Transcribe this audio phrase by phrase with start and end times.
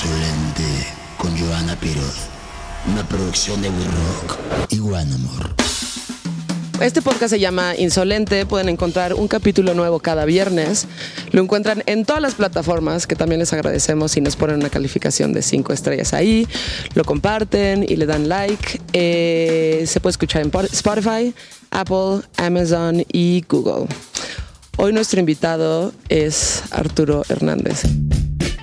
[0.00, 0.62] Insolente
[1.16, 2.28] con Joana Piroz.
[2.86, 4.38] Una producción de We Rock
[4.70, 5.56] y One Amor.
[6.80, 8.46] Este podcast se llama Insolente.
[8.46, 10.86] Pueden encontrar un capítulo nuevo cada viernes.
[11.32, 15.32] Lo encuentran en todas las plataformas, que también les agradecemos si nos ponen una calificación
[15.32, 16.46] de 5 estrellas ahí.
[16.94, 18.80] Lo comparten y le dan like.
[18.92, 21.34] Eh, se puede escuchar en Spotify,
[21.72, 23.88] Apple, Amazon y Google.
[24.76, 27.82] Hoy nuestro invitado es Arturo Hernández.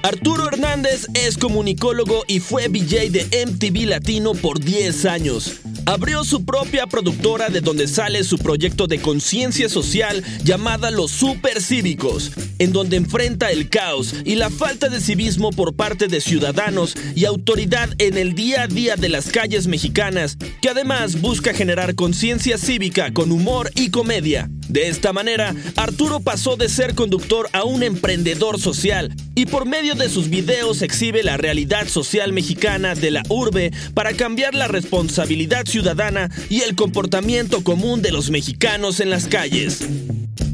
[0.06, 5.54] Arturo Hernández es comunicólogo y fue VJ de MTV Latino por 10 años.
[5.88, 12.34] Abrió su propia productora de donde sale su proyecto de conciencia social llamada Los Supercívicos,
[12.60, 17.26] en donde enfrenta el caos y la falta de civismo por parte de ciudadanos y
[17.26, 22.60] autoridad en el día a día de las calles mexicanas, que además busca generar conciencia
[22.60, 24.52] cívica con humor y comedia.
[24.70, 29.96] De esta manera, Arturo pasó de ser conductor a un emprendedor social y por medio
[29.96, 35.66] de sus videos exhibe la realidad social mexicana de la urbe para cambiar la responsabilidad
[35.68, 39.80] ciudadana y el comportamiento común de los mexicanos en las calles.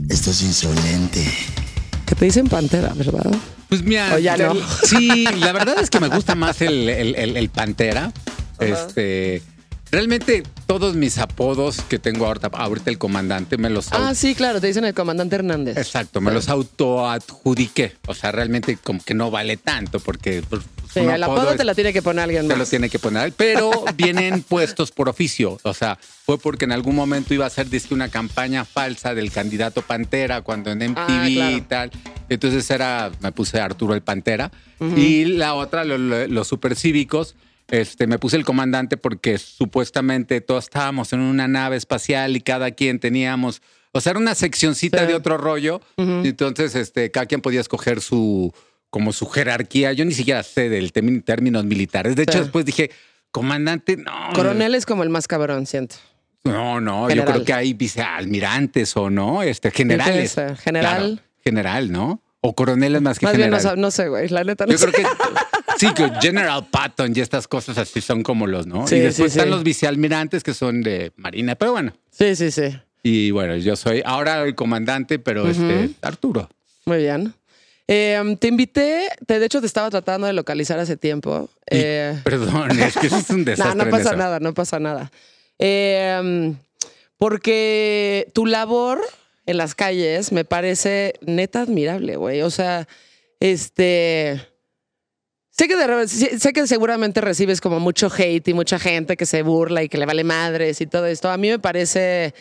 [0.09, 1.25] Esto es insolente.
[2.05, 3.31] Que te dicen pantera, ¿verdad?
[3.69, 4.53] Pues mira, O ya no.
[4.85, 8.11] sí, la verdad es que me gusta más el, el- el- el Pantera.
[8.59, 9.41] Este,
[9.91, 14.61] realmente todos mis apodos que tengo ahorita, ahorita el comandante me los Ah, sí, claro,
[14.61, 15.77] te dicen el comandante Hernández.
[15.77, 17.93] Exacto, me los autoadjudiqué.
[18.07, 20.61] O sea, realmente como que no vale tanto porque pues,
[20.93, 22.57] Sí, un el apodo es- te lo tiene que poner alguien te más.
[22.57, 25.57] lo tiene que poner, pero vienen puestos por oficio.
[25.63, 29.31] O sea, fue porque en algún momento iba a ser dizque, una campaña falsa del
[29.31, 31.55] candidato Pantera cuando en MTV Ah, claro.
[31.57, 31.91] y tal.
[32.29, 34.51] Entonces era, me puse Arturo el Pantera.
[34.97, 37.35] Y la otra, lo- lo- los supercívicos,
[37.71, 42.71] este, me puse el comandante porque supuestamente todos estábamos en una nave espacial y cada
[42.71, 43.61] quien teníamos,
[43.93, 45.07] o sea, era una seccioncita Sí.
[45.07, 45.81] de otro rollo.
[45.97, 48.53] Entonces, este, cada quien podía escoger su,
[48.89, 49.93] como su jerarquía.
[49.93, 52.15] Yo ni siquiera sé del términos militares.
[52.15, 52.39] De hecho, Sí.
[52.43, 52.91] después dije,
[53.31, 54.11] comandante, no.
[54.35, 55.95] Coronel es como el más cabrón, siento.
[56.43, 57.27] No, no, General.
[57.27, 60.35] yo creo que hay vicealmirantes o no, este, generales.
[60.63, 60.97] General.
[60.97, 62.21] Claro, general, ¿no?
[62.41, 63.77] O coroneles más que Más bien, no, general.
[63.77, 64.87] sab- no sé, güey, la neta no Yo sé.
[64.91, 65.03] creo que
[65.77, 68.87] sí, que General Patton y estas cosas así son como los, ¿no?
[68.87, 69.55] Sí, y después sí, están sí.
[69.55, 71.93] los vicealmirantes que son de Marina, pero bueno.
[72.11, 72.77] Sí, sí, sí.
[73.03, 76.49] Y bueno, yo soy ahora el comandante, pero este, Arturo.
[76.85, 77.33] Muy bien.
[77.87, 81.49] Eh, te invité, te, de hecho te estaba tratando de localizar hace tiempo.
[81.69, 83.75] Y- Eh, perdón, es que eso es un no, desastre.
[83.75, 85.11] no en pasa nada, no pasa nada.
[85.59, 86.53] Eh,
[87.17, 88.99] porque tu labor
[89.45, 92.41] en las calles me parece neta admirable, güey.
[92.41, 92.87] O sea,
[93.39, 94.41] este...
[95.61, 96.07] Sé que, de
[96.39, 99.99] sé que seguramente recibes como mucho hate y mucha gente que se burla y que
[99.99, 101.29] le vale madres y todo esto.
[101.29, 102.33] A mí me parece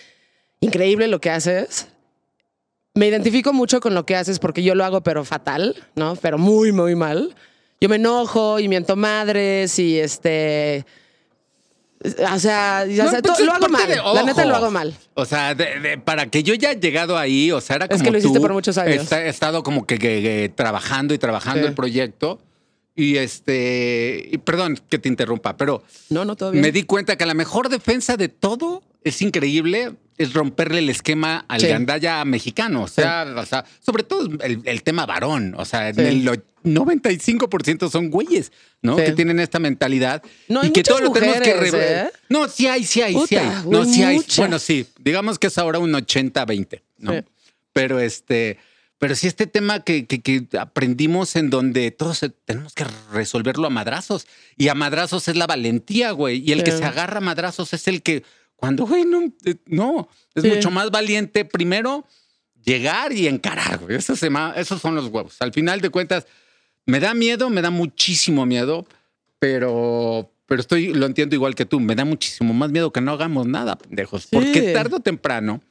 [0.61, 1.89] increíble lo que haces.
[2.95, 6.17] Me identifico mucho con lo que haces porque yo lo hago pero fatal, ¿no?
[6.17, 7.37] Pero muy, muy mal.
[7.79, 10.87] Yo me enojo y miento madres y este...
[12.03, 14.15] O sea, No, sé, pues todo- es lo hago mal.
[14.15, 14.95] la neta lo hago mal.
[15.13, 17.91] O sea, de- de- para que yo ya he llegado ahí, o sea, era Es
[17.91, 19.13] como que lo hiciste tú, por muchos años.
[19.13, 21.69] He estado como que, que- que trabajando y trabajando Sí.
[21.69, 22.41] el proyecto.
[22.97, 26.61] Y este, y perdón que te interrumpa, pero No, no, bien.
[26.61, 31.47] me di cuenta que la mejor defensa de todo es increíble, es romperle el esquema
[31.49, 31.69] al Sí.
[31.69, 32.83] gandalla mexicano.
[32.83, 35.55] O sea, o sea, sobre todo el, el tema varón.
[35.57, 36.01] O sea, Sí.
[36.01, 36.35] en el o-
[36.65, 38.53] 95% son güeyes,
[38.83, 38.97] ¿no?
[38.99, 39.05] Sí.
[39.05, 40.23] Que tienen esta mentalidad.
[40.49, 42.11] No, hay y que todo lo tenemos que ¿eh?
[42.29, 43.63] No, sí hay, sí hay, sí Puta, hay.
[43.65, 44.21] güey, No, sí hay.
[44.37, 44.87] Bueno, sí.
[44.99, 47.13] Digamos que es ahora un 80-20, ¿no?
[47.15, 47.19] Sí.
[47.73, 48.59] Pero este.
[49.01, 53.71] Pero sí este tema que, que- que aprendimos en donde todos tenemos que resolverlo a
[53.71, 54.27] madrazos.
[54.57, 56.39] Y a madrazos es la valentía, güey.
[56.47, 58.23] Y el que se agarra a madrazos es el que,
[58.57, 60.51] cuando, güey, no, eh, no, es Sí.
[60.51, 62.07] mucho más valiente primero
[62.63, 63.97] llegar y encarar, güey.
[63.97, 65.37] Eso se llama- esos son los huevos.
[65.41, 66.27] Al final de cuentas,
[66.85, 68.87] me da miedo, me da muchísimo miedo,
[69.39, 71.81] pero, pero estoy, lo entiendo igual que tú.
[71.81, 74.27] Me da muchísimo más miedo que no hagamos nada, pendejos.
[74.27, 75.63] Porque tarde o temprano,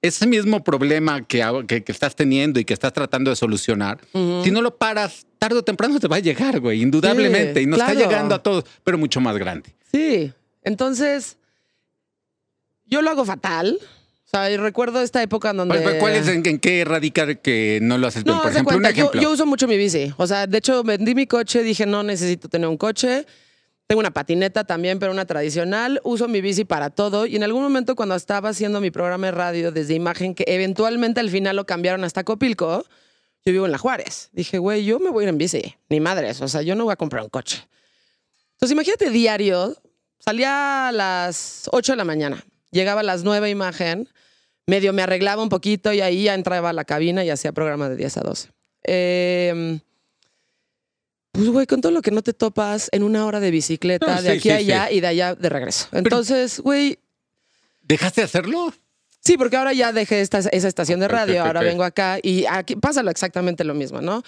[0.00, 4.50] ese mismo problema que, que, que estás teniendo y que estás tratando de solucionar, si
[4.50, 7.60] no lo paras, tarde o temprano te va a llegar, güey, indudablemente.
[7.60, 7.92] Sí, y nos claro.
[7.92, 9.74] está llegando a todos, pero mucho más grande.
[9.90, 10.32] Sí,
[10.62, 11.38] entonces
[12.86, 13.78] yo lo hago fatal.
[13.80, 15.98] O sea, y recuerdo esta época en donde...
[15.98, 18.36] ¿Cuál, es, en, en qué radica que no lo haces bien?
[18.36, 19.22] No, Por ejemplo, un cuenta, yo, ejemplo.
[19.22, 20.12] yo uso mucho mi bici.
[20.18, 23.24] O sea, de hecho, vendí mi coche, dije, no necesito tener un coche.
[23.88, 25.98] Tengo una patineta también, pero una tradicional.
[26.04, 27.24] Uso mi bici para todo.
[27.24, 31.20] Y en algún momento, cuando estaba haciendo mi programa de radio desde imagen, que eventualmente
[31.20, 32.84] al final lo cambiaron hasta Copilco,
[33.46, 34.28] yo vivo en La Juárez.
[34.32, 35.74] Dije, güey, yo me voy a ir en bici.
[35.88, 36.42] Ni madres.
[36.42, 37.66] O sea, yo no voy a comprar un coche.
[38.52, 39.74] Entonces, imagínate diario.
[40.18, 42.44] Salía a las 8 de la mañana.
[42.70, 44.06] Llegaba a las 9 imagen.
[44.66, 47.88] Medio me arreglaba un poquito y ahí ya entraba a la cabina y hacía programa
[47.88, 48.50] de 10 a 12.
[48.84, 49.80] Eh,
[51.38, 54.22] Pues, güey, con todo lo que no te topas en una hora de bicicleta, No,
[54.22, 54.96] de sí, aquí a allá sí.
[54.96, 55.86] y de allá de regreso.
[55.92, 56.98] Entonces, güey,
[57.88, 58.74] ¿Dejaste de hacerlo?
[59.20, 62.76] Sí, porque ahora ya dejé esta, esa estación de radio, ahora vengo acá y aquí
[62.76, 64.22] pasa exactamente lo mismo, ¿no?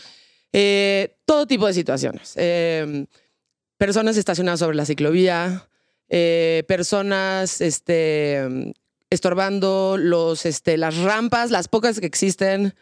[0.52, 2.32] Eh, todo tipo de situaciones.
[2.36, 3.06] Eh,
[3.76, 5.68] personas estacionadas sobre la ciclovía,
[6.08, 8.72] eh, personas este,
[9.10, 12.74] estorbando los, este, las rampas, las pocas que existen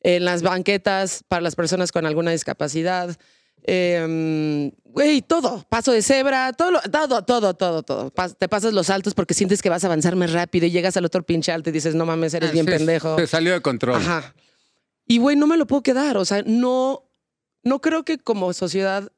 [0.00, 3.16] en las banquetas para las personas con alguna discapacidad.
[3.64, 5.64] Eh, Güey, todo.
[5.68, 8.10] Paso de cebra, todo, lo- todo, todo, todo, todo.
[8.14, 10.96] Pas- te pasas los saltos porque sientes que vas a avanzar más rápido y llegas
[10.96, 13.18] al otro pinche alto y dices, no mames, eres Ah, bien sí, pendejo.
[13.18, 13.96] Se salió de control.
[13.96, 14.32] Ajá.
[15.08, 16.16] Y güey, no me lo puedo quedar.
[16.16, 17.02] O sea, no,
[17.64, 19.10] no creo que como sociedad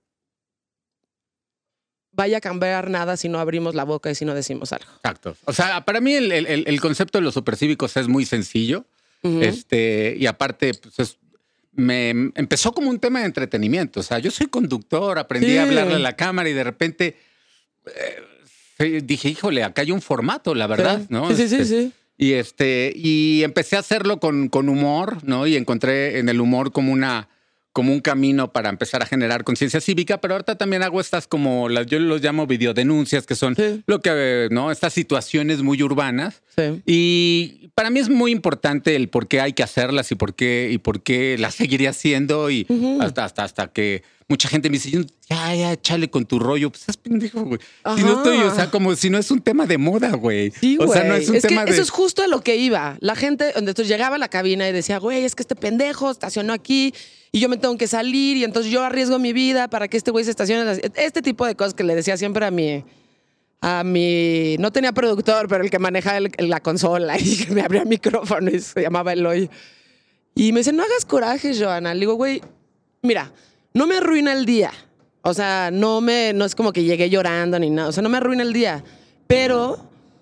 [2.13, 4.91] vaya a cambiar nada si no abrimos la boca y si no decimos algo.
[4.97, 5.37] Exacto.
[5.45, 8.87] O sea, para mí el, el- el concepto de los supercívicos es muy sencillo.
[9.23, 9.43] Ujú.
[9.43, 11.19] Este, y aparte, pues es-
[11.77, 14.01] me empezó como un tema de entretenimiento.
[14.01, 15.57] O sea, yo soy conductor, aprendí Sí.
[15.59, 17.17] a hablarle a la cámara y de repente
[18.79, 21.07] eh, dije, híjole, acá hay un formato, la verdad, Sí.
[21.11, 21.29] ¿no?
[21.35, 21.93] Sí, sí, sí, Este, sí.
[22.19, 25.47] Y este, y empecé a hacerlo con, con humor, ¿no?
[25.47, 27.29] Y encontré en el humor como una,
[27.77, 31.69] como un camino para empezar a generar conciencia cívica, pero ahorita también hago estas como
[31.69, 33.83] las, yo los llamo videodenuncias, que son Sí.
[33.87, 34.71] lo que, ¿no?
[34.71, 36.43] Estas situaciones muy urbanas.
[36.57, 36.81] Sí.
[36.87, 40.71] Y para mí es muy importante el por qué hay que hacerlas y por qué,
[40.73, 42.49] y por qué las seguiría haciendo.
[42.51, 42.67] Y
[43.03, 44.91] hasta, hasta, hasta que mucha gente me dice,
[45.29, 46.71] ya, ya, échale con tu rollo.
[46.71, 47.61] Pues es pendejo, güey.
[47.97, 50.51] Si no estoy, o sea, como si no es un tema de moda, güey.
[50.51, 51.77] Sí, o sea, no es un tema que de.
[51.77, 52.97] Eso es justo a lo que iba.
[53.01, 56.53] La gente, entonces llegaba a la cabina y decía, güey, es que este pendejo estacionó
[56.53, 56.93] aquí
[57.31, 60.11] y yo me tengo que salir y entonces yo arriesgo mi vida para que este
[60.11, 60.81] güey se estacione.
[60.97, 62.85] Este tipo de cosas que le decía siempre a mi,
[63.61, 67.63] a mi, no tenía productor, pero el que manejaba el- la consola y que me
[67.63, 69.49] abría el micrófono y se llamaba Eloy.
[70.35, 71.95] Y me dice, no hagas coraje, Joana.
[71.95, 72.43] Le digo, güey,
[73.03, 73.33] mira,
[73.77, 74.73] no me arruina el día.
[75.21, 77.89] O sea, no me, no es como que llegué llorando ni nada.
[77.91, 78.83] O sea, no me arruina el día.
[79.27, 79.77] Pero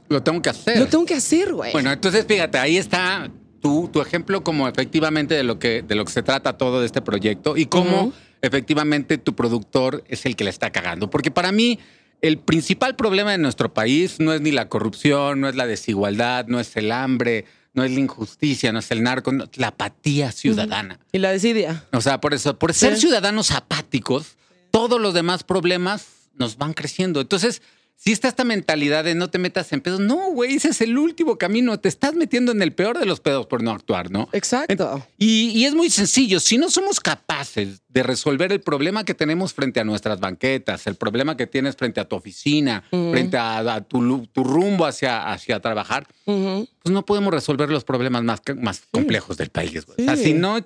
[0.08, 0.78] Lo tengo que hacer.
[0.78, 1.70] lo tengo que hacer, güey.
[1.72, 3.30] Bueno, entonces fíjate, ahí está
[3.60, 6.86] tu, tu ejemplo como efectivamente de lo, que, de lo que se trata todo de
[6.86, 8.12] este proyecto y cómo
[8.42, 11.08] efectivamente tu productor es el que la está cagando.
[11.08, 11.78] Porque para mí
[12.22, 16.46] el principal problema de nuestro país no es ni la corrupción, no es la desigualdad,
[16.48, 20.32] no es el hambre, no es la injusticia, no es el narco, no, la apatía
[20.32, 20.98] ciudadana.
[21.12, 21.84] Y la desidia.
[21.92, 23.02] O sea, por eso, por ser Sí.
[23.02, 24.36] ciudadanos apáticos,
[24.70, 26.06] todos los demás problemas
[26.36, 27.20] nos van creciendo.
[27.20, 27.62] Entonces,
[27.96, 30.98] si está esta mentalidad de no te metas en pedos, no, güey, ese es el
[30.98, 31.80] último camino.
[31.80, 34.28] Te estás metiendo en el peor de los pedos por no actuar, ¿no?
[34.32, 35.06] Exacto.
[35.16, 36.38] Y, y es muy sencillo.
[36.40, 40.96] Si no somos capaces de resolver el problema que tenemos frente a nuestras banquetas, el
[40.96, 45.60] problema que tienes frente a tu oficina, frente a, a tu, tu rumbo hacia, hacia
[45.60, 49.86] trabajar, pues no podemos resolver los problemas más, más complejos del país.
[49.86, 50.00] güey.
[50.00, 50.24] O sea, Sí.
[50.24, 50.58] si no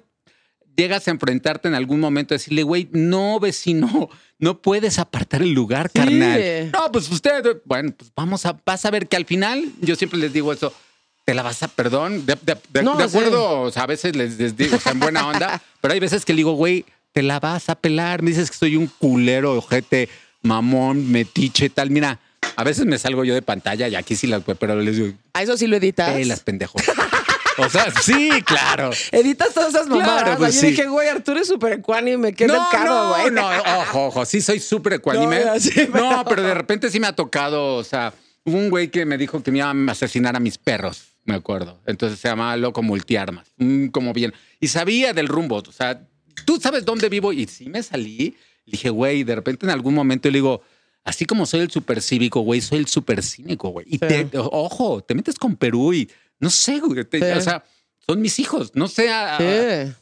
[0.79, 4.09] llegas a enfrentarte en algún momento a decirle, güey, no, vecino,
[4.39, 5.99] no puedes apartar el lugar, Sí.
[5.99, 6.71] carnal.
[6.73, 10.19] No, pues usted, bueno, pues vamos a, vas a ver que al final, yo siempre
[10.19, 10.73] les digo eso,
[11.25, 13.17] te la vas a, perdón, de, de- de- No, de sí.
[13.19, 16.01] acuerdo, o sea, a veces les, les digo, o sea, en buena onda, pero hay
[16.01, 18.87] veces que le digo, güey, te la vas a pelar, me dices que soy un
[18.87, 20.09] culero, ojete,
[20.43, 22.21] mamón, metiche, tal, mira.
[22.57, 25.43] A veces me salgo yo de pantalla y aquí sí las, pero les digo, A
[25.43, 26.13] eso sí lo editas.
[26.13, 26.79] pelas, pendejo.
[27.59, 28.91] O sea, sí, claro.
[29.13, 30.23] Editas todas esas mamadas.
[30.23, 30.67] Claro, pues Yo sí.
[30.69, 33.31] dije, güey, Arturo es súper ecuánime, qué educado, güey.
[33.33, 33.49] no,
[33.81, 35.45] ojo, ojo, sí soy súper ecuánime.
[35.45, 38.71] No, sí, No, pero- pero de repente sí me ha tocado, o sea, hubo un
[38.71, 41.81] güey que me dijo que me iba a asesinar a mis perros, me acuerdo.
[41.87, 44.33] Entonces se llamaba Loco Multiarmas, mm, como bien.
[44.61, 46.01] Y sabía del rumbo, o sea,
[46.47, 48.37] tú sabes dónde vivo y sí me salí.
[48.65, 50.63] Le dije, güey, de repente en algún momento le digo,
[51.05, 53.87] así como soy el super cívico, güey, soy el super cínico, güey.
[53.89, 54.07] Y Sí.
[54.07, 56.09] te- ojo, te metes con Perú y
[56.41, 57.39] no sé, güey, te- Sí.
[57.39, 57.65] o sea,
[58.07, 59.11] son mis hijos, no sé.
[59.11, 59.93] ah, Sí.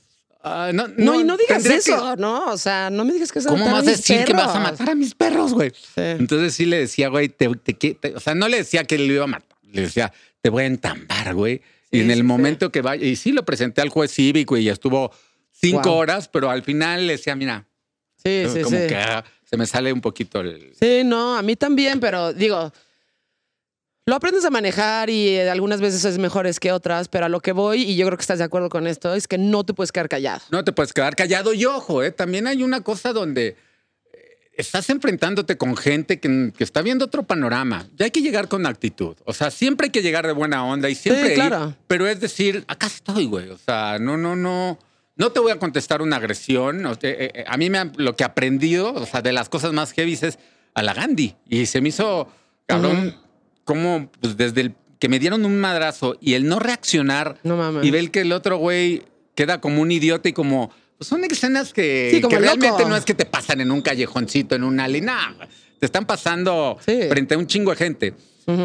[0.42, 2.46] ah, no, No, y no digas que- eso, ¿no?
[2.52, 4.90] O sea, no me digas que es ¿Cómo vas a decir que vas a matar
[4.90, 5.70] a mis perros, güey?
[5.70, 6.00] Sí.
[6.02, 9.24] Entonces sí le decía, güey, te, te- o sea, no le decía que le iba
[9.24, 11.60] a matar, le decía, te voy a entambar, güey.
[11.92, 14.68] y en el sí, momento que vaya, y sí lo presenté al juez cívico y
[14.68, 15.12] estuvo
[15.52, 15.98] cinco Wow.
[15.98, 17.64] horas, pero al final le decía, mira,
[18.22, 20.72] Sí, sí, como que ah, se me sale un poquito el...
[20.78, 22.72] Sí, no, a mí también, pero digo,
[24.08, 27.40] lo aprendes a manejar y eh, algunas veces es mejores que otras, pero a lo
[27.40, 29.74] que voy, y yo creo que estás de acuerdo con esto, es que no te
[29.74, 30.42] puedes quedar callado.
[30.50, 32.12] No te puedes quedar callado y ojo, ¿eh?
[32.12, 33.56] también hay una cosa donde
[34.12, 37.88] eh, estás enfrentándote con gente que, que está viendo otro panorama.
[37.96, 39.16] Ya hay que llegar con actitud.
[39.24, 41.30] O sea, siempre hay que llegar de buena onda y siempre.
[41.30, 41.74] ir, claro.
[41.88, 43.50] pero es decir, acá estoy, güey.
[43.50, 44.78] O sea, no, no, no.
[45.16, 46.84] No te voy a contestar una agresión.
[47.02, 50.12] Eh, a mí me lo que he aprendido, o sea, de las cosas más heavy
[50.12, 50.38] es
[50.74, 51.34] a la Gandhi.
[51.48, 52.28] Y se me hizo,
[52.66, 53.16] cabrón,
[53.66, 57.84] como pues, desde el que me dieron un madrazo y el no reaccionar No mames.
[57.84, 59.02] y ver que el otro güey
[59.34, 63.12] queda como un idiota y como, pues son escenas que, Sí, realmente no es que
[63.12, 65.02] te pasan en un callejoncito, en un alley,
[65.78, 67.00] te están pasando Sí.
[67.10, 68.14] frente a un chingo de gente.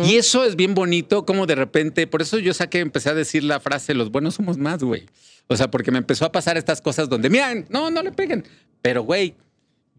[0.05, 3.43] Y eso es bien bonito, como de repente, por eso yo saqué, empecé a decir
[3.43, 5.07] la frase, los buenos somos más, güey.
[5.47, 8.45] O sea, porque me empezó a pasar estas cosas donde, miren, no, no le peguen.
[8.83, 9.33] Pero, güey,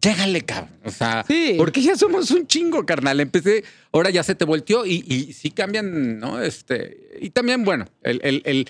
[0.03, 0.71] llégale, cabrón.
[0.85, 1.55] O sea, Sí.
[1.57, 3.21] porque ya somos un chingo, carnal.
[3.21, 6.43] Empecé, ahora ya se te volteó y, y sí cambian, ¿no?
[6.43, 8.69] Este, y también, bueno, el, el- el-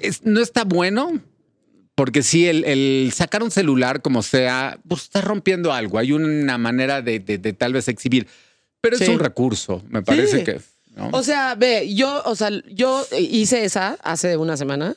[0.00, 1.20] es- no está bueno.
[1.94, 5.98] Porque sí, el, el sacar un celular como sea, pues está rompiendo algo.
[5.98, 8.26] Hay una manera de, de- de tal vez exhibir.
[8.80, 10.44] Pero es un recurso, me parece Sí.
[10.44, 10.60] que.
[10.96, 11.10] ¿no?
[11.12, 14.96] O sea, ve, yo, o sea, yo hice esa hace una semana.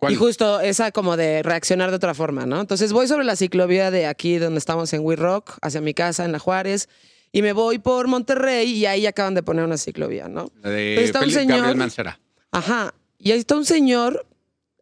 [0.00, 0.12] ¿Cuál?
[0.14, 2.60] Y justo esa como de reaccionar de otra forma, ¿no?
[2.60, 6.24] Entonces voy sobre la ciclovía de aquí donde estamos en We Rock, hacia mi casa
[6.24, 6.88] en La Juárez,
[7.32, 10.50] y me voy por Monterrey y ahí acaban de poner una ciclovía, ¿no?
[10.64, 12.18] De está un señor- Gabriel Mancera.
[12.50, 12.94] Ajá.
[13.18, 14.26] Y ahí está un señor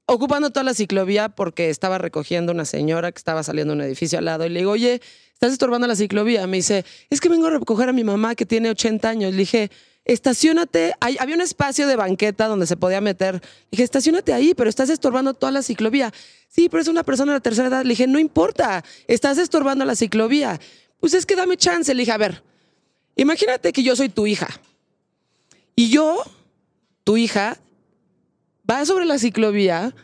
[0.06, 4.18] ocupando toda la ciclovía porque estaba recogiendo una señora que estaba saliendo de un edificio
[4.18, 4.46] al lado.
[4.46, 5.02] Y le digo, oye,
[5.34, 6.46] estás estorbando la ciclovía.
[6.46, 9.32] Me dice, es que vengo a recoger a mi mamá que tiene 80 años.
[9.32, 9.70] Le dije,
[10.08, 10.94] estacionate.
[11.00, 13.40] Hay- había un espacio de banqueta donde se podía meter.
[13.70, 16.12] Dije, estacionate ahí, pero estás estorbando toda la ciclovía.
[16.48, 17.82] Sí, pero es una persona de la tercera edad.
[17.84, 20.58] Le dije, no importa, estás estorbando la ciclovía.
[20.98, 21.94] Pues es que dame chance.
[21.94, 22.42] Le dije, a ver,
[23.14, 24.48] imagínate que yo soy tu hija.
[25.76, 26.22] Y yo,
[27.04, 27.58] tu hija,
[28.68, 29.94] va sobre la ciclovía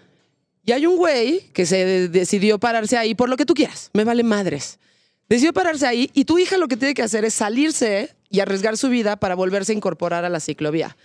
[0.64, 3.90] y hay un güey que se de- decidió pararse ahí por lo que tú quieras.
[3.92, 4.78] Me vale madres.
[5.28, 8.76] Decidió pararse ahí y tu hija lo que tiene que hacer es salirse y arriesgar
[8.76, 10.97] su vida para volverse a incorporar a la ciclovía.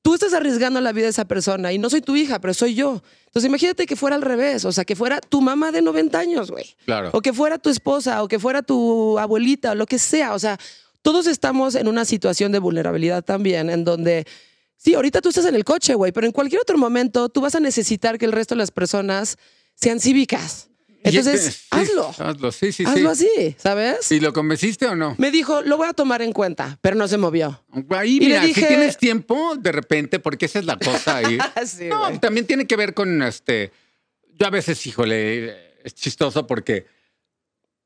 [0.00, 2.76] Tú estás arriesgando la vida de esa persona y no soy tu hija, pero soy
[2.76, 3.02] yo.
[3.26, 6.52] Entonces imagínate que fuera al revés, o sea, que fuera tu mamá de 90 años,
[6.52, 6.76] güey.
[6.84, 7.10] Claro.
[7.14, 10.34] O que fuera tu esposa, o que fuera tu abuelita, o lo que sea.
[10.34, 10.56] O sea,
[11.02, 14.24] todos estamos en una situación de vulnerabilidad también, en donde,
[14.76, 17.56] sí, ahorita tú estás en el coche, güey, pero en cualquier otro momento tú vas
[17.56, 19.36] a necesitar que el resto de las personas
[19.74, 20.68] sean cívicas.
[21.04, 22.14] Y Entonces, este- sí, hazlo.
[22.18, 23.28] Hazlo, sí, sí, hazlo sí.
[23.36, 24.12] así, ¿sabes?
[24.12, 25.16] ¿Y lo convenciste o no?
[25.18, 27.60] Me dijo, lo voy a tomar en cuenta, pero no se movió.
[27.90, 31.16] Ahí, Y le mira, si dije- tienes tiempo, de repente, porque esa es la cosa
[31.16, 31.38] ahí.
[31.66, 32.18] Sí, no, güey.
[32.20, 33.72] también tiene que ver con este.
[34.38, 36.86] Yo a veces, híjole, es chistoso porque,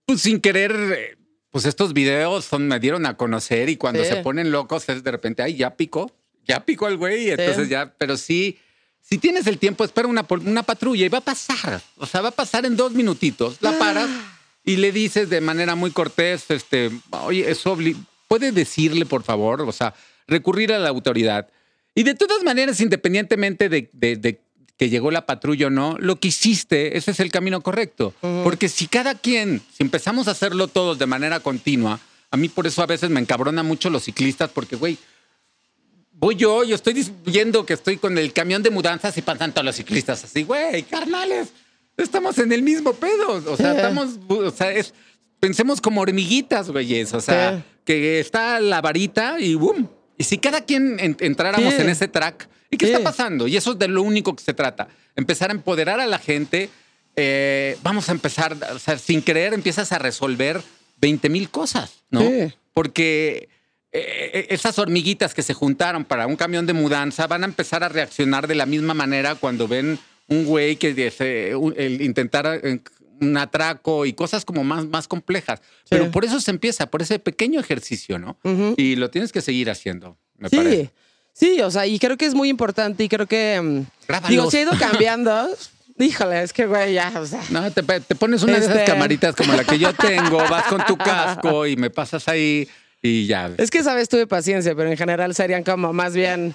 [0.04, 1.18] pues sin querer,
[1.50, 4.10] pues estos videos son, me dieron a conocer y cuando Sí.
[4.10, 6.12] se ponen locos es de repente, ay, ya picó,
[6.46, 8.58] ya picó el güey, y entonces ya, pero sí.
[9.08, 10.24] Si tienes el tiempo, espera una,
[10.64, 11.80] patrulla y va a pasar.
[11.96, 13.58] O sea, va a pasar en dos minutitos.
[13.60, 14.08] La paras
[14.64, 17.96] y le dices de manera muy cortés, este, oye, es obli
[18.26, 19.94] puede decirle, por favor, o sea,
[20.26, 21.48] recurrir a la autoridad.
[21.94, 24.40] Y de todas maneras, independientemente de, de- de
[24.76, 28.12] que llegó la patrulla o no, lo que hiciste, ese es el camino correcto.
[28.20, 31.98] Porque si cada quien, si empezamos a hacerlo todos de manera continua,
[32.30, 34.98] a mí por eso a veces me encabrona mucho los ciclistas, porque, güey,
[36.18, 36.94] voy yo, yo estoy
[37.24, 40.82] viendo que estoy con el camión de mudanzas y pasan todos los ciclistas así, güey,
[40.84, 41.48] carnales,
[41.96, 43.42] estamos en el mismo pedo.
[43.52, 43.76] O sea, Sí.
[43.76, 44.94] estamos, o sea, es,
[45.40, 47.12] pensemos como hormiguitas, güeyes.
[47.14, 47.62] O sea, Sí.
[47.84, 49.88] que está la varita y boom.
[50.18, 51.80] Y si cada quien en- entráramos Sí.
[51.82, 53.46] en ese track, ¿y qué está pasando?
[53.46, 54.88] Y eso es de lo único que se trata.
[55.14, 56.70] Empezar a empoderar a la gente.
[57.18, 60.60] eh, vamos a empezar, o sea, sin querer empiezas a resolver
[61.00, 62.20] 20 mil cosas, ¿no?
[62.74, 63.48] Porque
[63.98, 67.88] eh, esas hormiguitas que se juntaron para un camión de mudanza van a empezar a
[67.88, 69.98] reaccionar de la misma manera cuando ven
[70.28, 72.80] un güey que dice, el intentar eh,
[73.20, 75.60] un atraco y cosas como más, más complejas.
[75.88, 78.36] Pero por eso se empieza, por ese pequeño ejercicio, ¿no?
[78.44, 78.74] Ujú.
[78.76, 80.56] Y lo tienes que seguir haciendo, me Sí.
[80.56, 80.90] parece.
[81.32, 83.84] Sí, o sea, y creo que es muy importante y creo que.
[84.08, 84.30] Grábalos.
[84.30, 85.48] digo, se ha ido cambiando.
[85.98, 87.42] Híjole, es que, güey, ya, o sea.
[87.50, 90.64] No, te, te pones una de esas Este- camaritas como la que yo tengo, vas
[90.64, 92.68] con tu casco y me pasas ahí
[93.06, 93.50] y ya.
[93.58, 96.54] Es que, sabes, tuve paciencia, pero en general serían como más bien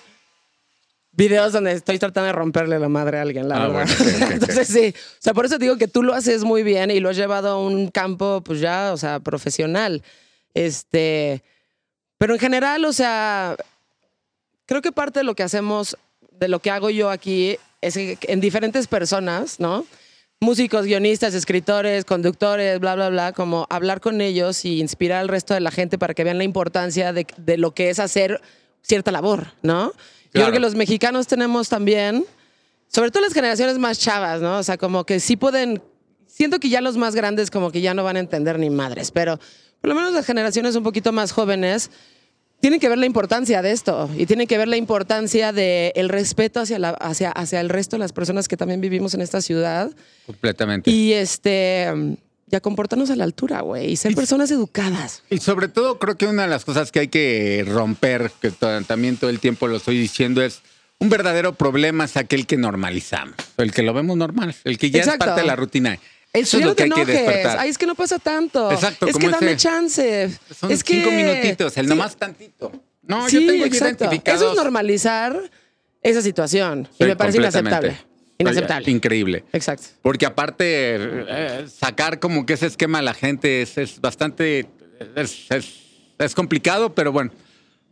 [1.13, 3.95] videos donde estoy tratando de romperle la madre a alguien, la Ah, verdad.
[3.99, 4.27] bueno.
[4.33, 4.93] Entonces, sí.
[4.95, 7.49] O sea, por eso digo que tú lo haces muy bien y lo has llevado
[7.49, 10.03] a un campo, pues ya, o sea, profesional.
[10.53, 11.43] Este.
[12.17, 13.55] Pero en general, o sea,
[14.65, 15.97] creo que parte de lo que hacemos,
[16.31, 19.85] de lo que hago yo aquí, es que en diferentes personas, ¿no?
[20.45, 25.53] Músicos, guionistas, escritores, conductores, bla, bla, bla, como hablar con ellos y inspirar al resto
[25.53, 28.41] de la gente para que vean la importancia de, de lo que es hacer
[28.81, 29.91] cierta labor, ¿no?
[29.91, 29.93] Yo
[30.31, 30.47] Claro.
[30.47, 32.25] creo que los mexicanos tenemos también,
[32.87, 34.57] sobre todo las generaciones más chavas, ¿no?
[34.57, 35.83] O sea, como que sí pueden,
[36.25, 39.11] siento que ya los más grandes como que ya no van a entender ni madres,
[39.11, 39.37] pero
[39.79, 41.91] por lo menos las generaciones un poquito más jóvenes
[42.61, 46.09] tienen que ver la importancia de esto y tienen que ver la importancia del el
[46.09, 49.41] respeto hacia, la, hacia, hacia el resto de las personas que también vivimos en esta
[49.41, 49.91] ciudad
[50.25, 50.89] Completamente.
[50.89, 55.23] y este ya comportarnos a la altura, güey, y ser personas educadas.
[55.29, 59.15] Y sobre todo creo que una de las cosas que hay que romper, que también
[59.15, 60.61] todo el tiempo lo estoy diciendo, es
[60.99, 64.99] un verdadero problema es aquel que normalizamos, el que lo vemos normal, el que ya
[64.99, 65.23] Exacto.
[65.23, 65.97] es parte de la rutina.
[66.33, 67.59] Eso es lo que hay que despertar.
[67.59, 68.71] Ay, es que no pasa tanto.
[68.71, 70.39] Exacto, Es que dame ese- chance.
[70.57, 70.93] Son es que...
[70.95, 72.71] cinco minutitos, el Sí, nomás tantito.
[73.03, 74.05] No, sí, yo tengo exacto.
[74.05, 74.41] identificados.
[74.41, 75.37] Eso es normalizar
[76.01, 76.87] esa situación.
[76.99, 77.97] y me parece inaceptable.
[78.37, 78.89] Inaceptable.
[78.91, 79.43] Increíble.
[79.51, 79.87] Exacto.
[80.01, 80.65] Porque aparte,
[80.97, 84.67] eh, sacar como que ese esquema a la gente es, es bastante.
[85.15, 85.81] Es, es-
[86.17, 87.31] es complicado, pero bueno,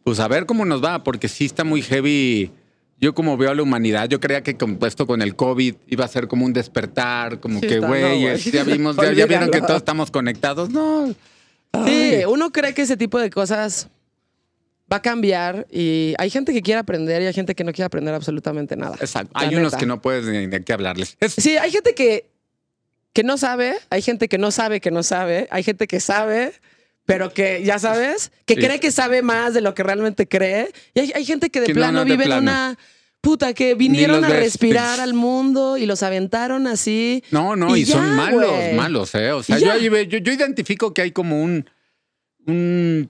[0.03, 2.51] pues a ver cómo nos va, porque sí está muy heavy.
[3.01, 6.07] Yo, como veo a la humanidad, yo creía que compuesto con el COVID iba a
[6.07, 8.37] ser como un despertar, como Sí que, no, güey, güey.
[8.37, 10.69] ya vimos, ya, ya vieron que todos estamos conectados.
[10.69, 11.13] No.
[11.85, 13.87] Sí, uno cree que ese tipo de cosas
[14.91, 17.85] va a cambiar y hay gente que quiere aprender y hay gente que no quiere
[17.85, 18.95] aprender absolutamente nada.
[18.99, 19.31] Exacto.
[19.35, 21.15] Hay unos que no puedes ni de qué hablarles.
[21.19, 22.25] Es- Sí, hay gente que,
[23.13, 26.53] que no sabe, hay gente que no sabe que no sabe, hay gente que sabe,
[27.09, 28.59] pero que, ya sabes, que Sí.
[28.61, 30.71] cree que sabe más de lo que realmente cree.
[30.93, 32.41] Y hay, hay gente que de Que plano no, vive en plano.
[32.43, 32.77] una
[33.19, 34.39] puta que vinieron a ves.
[34.39, 37.23] respirar al mundo y los aventaron así.
[37.31, 39.31] No, no, y, ya, son malos, malos, ¿eh?
[39.31, 41.67] O sea, yo, yo, yo identifico que hay como un,
[42.45, 43.09] un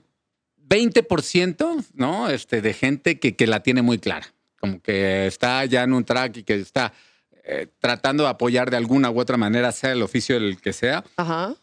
[0.66, 2.30] 20%, ¿no?
[2.30, 4.32] Este, de gente que, que la tiene muy clara.
[4.60, 6.94] Como que está ya en un track y que está
[7.44, 11.04] eh, tratando de apoyar de alguna u otra manera, sea el oficio el que sea.
[11.16, 11.54] Ajá.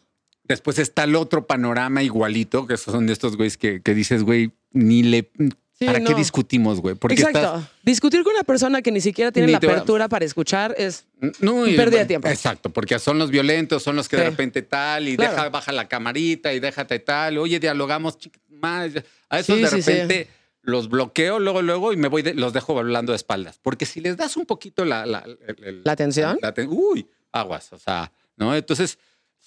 [0.48, 4.50] Después está el otro panorama igualito, que son de estos güeyes que, que dices, güey,
[4.72, 5.30] ni le...
[5.78, 6.96] Sí, ¿Para qué discutimos, güey?
[6.96, 7.38] Porque Exacto.
[7.38, 10.74] estás- Discutir con una persona que ni siquiera tiene Ni la va- apertura para escuchar
[10.76, 11.06] es.
[11.38, 12.26] No, Pérdida de tiempo.
[12.26, 15.30] Exacto, porque son los violentos, son los que de repente tal, y Claro.
[15.36, 17.38] deja, baja la camarita y déjate tal.
[17.38, 18.18] Oye, dialogamos
[18.50, 18.90] más.
[19.28, 20.28] A esos Sí, de repente
[20.62, 23.60] los bloqueo luego, luego y me voy, de- los dejo hablando de espaldas.
[23.62, 25.06] Porque si les das un poquito la.
[25.06, 26.40] ¿La, el- el- ¿La atención?
[26.42, 28.52] la uy, aguas, o sea, ¿no?
[28.56, 28.98] Entonces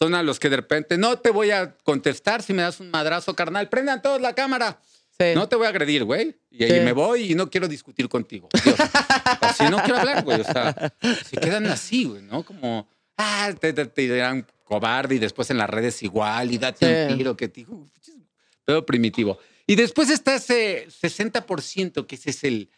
[0.01, 2.89] son a los que de repente no te voy a contestar si me das un
[2.89, 3.70] madrazo, carnal.
[3.70, 4.79] Prendan todos la cámara.
[5.20, 5.27] Sí.
[5.36, 6.36] No te voy a agredir, güey.
[6.50, 6.79] Y ahí Sí.
[6.79, 8.50] me voy y no quiero discutir contigo.
[9.41, 10.41] Así no quiero hablar, güey.
[10.41, 10.91] O sea,
[11.29, 12.43] se quedan así, güey, ¿no?
[12.43, 17.05] Como, ah, te, te, te dirán cobarde y después en las redes igual y date
[17.07, 17.11] Sí.
[17.11, 17.85] un tiro que te digo,
[18.66, 19.37] todo primitivo.
[19.68, 22.70] Y después está ese 60% que ese es el,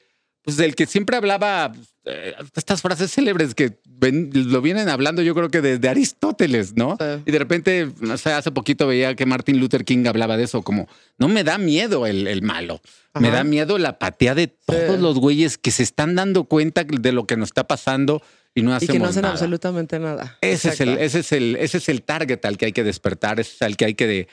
[0.43, 1.71] pues del que siempre hablaba
[2.05, 6.97] eh, estas frases célebres que ven- lo vienen hablando yo creo que desde Aristóteles, ¿no?
[6.99, 7.05] Sí.
[7.25, 10.61] Y de repente, no sé, hace poquito veía que Martin Luther King hablaba de eso,
[10.61, 12.81] como, no me da miedo el, el malo,
[13.19, 15.01] me da miedo la apatía de todos Sí.
[15.01, 18.21] los güeyes que se están dando cuenta de lo que nos está pasando
[18.55, 19.33] y no Y hacemos que no hacen nada.
[19.33, 20.37] absolutamente nada.
[20.41, 23.39] Ese es, el, ese, es el, ese es el target al que hay que despertar,
[23.39, 24.27] ese es al que hay que de, eh,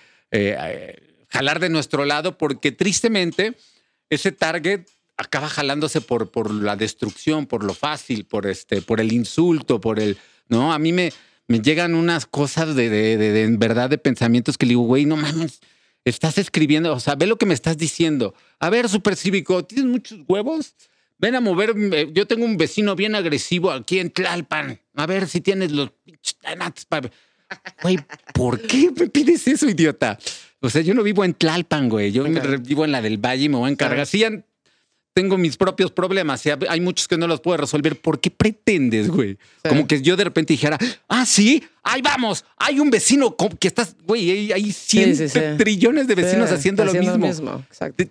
[0.59, 3.55] eh, jalar de nuestro lado, porque tristemente
[4.11, 4.83] ese target
[5.21, 10.01] acaba jalándose por, por la destrucción, por lo fácil, por, este, por el insulto, por
[10.01, 10.17] el...
[10.49, 11.13] No, a mí me,
[11.47, 14.83] me llegan unas cosas de, de, de- de- en verdad de pensamientos que le digo,
[14.83, 15.61] güey, no mames,
[16.05, 18.35] estás escribiendo, o sea, ve lo que me estás diciendo.
[18.59, 20.75] A ver, supercívico, ¿tienes muchos huevos?
[21.19, 24.81] Ven a mover, eh, yo tengo un vecino bien agresivo aquí en Tlalpan.
[24.95, 25.91] A ver si tienes los.
[27.83, 27.99] Güey,
[28.33, 30.19] ¿por qué me pides eso, idiota?
[30.61, 32.11] O sea, yo no vivo en Tlalpan, güey.
[32.13, 33.99] Yo me vivo en la del Valle y me voy a encargar.
[34.07, 34.31] Ya
[35.13, 38.01] tengo mis propios problemas, y hay muchos que no los puedo resolver.
[38.01, 39.39] ¿Por qué pretendes, güey?
[39.69, 43.97] Como que yo de repente dijera, ah, sí, ahí vamos, hay un vecino que estás,
[44.07, 45.41] güey, hay, 100 sí, sí.
[45.59, 47.65] trillones de vecinos haciendo, lo mismo.
[47.69, 48.05] Exacto.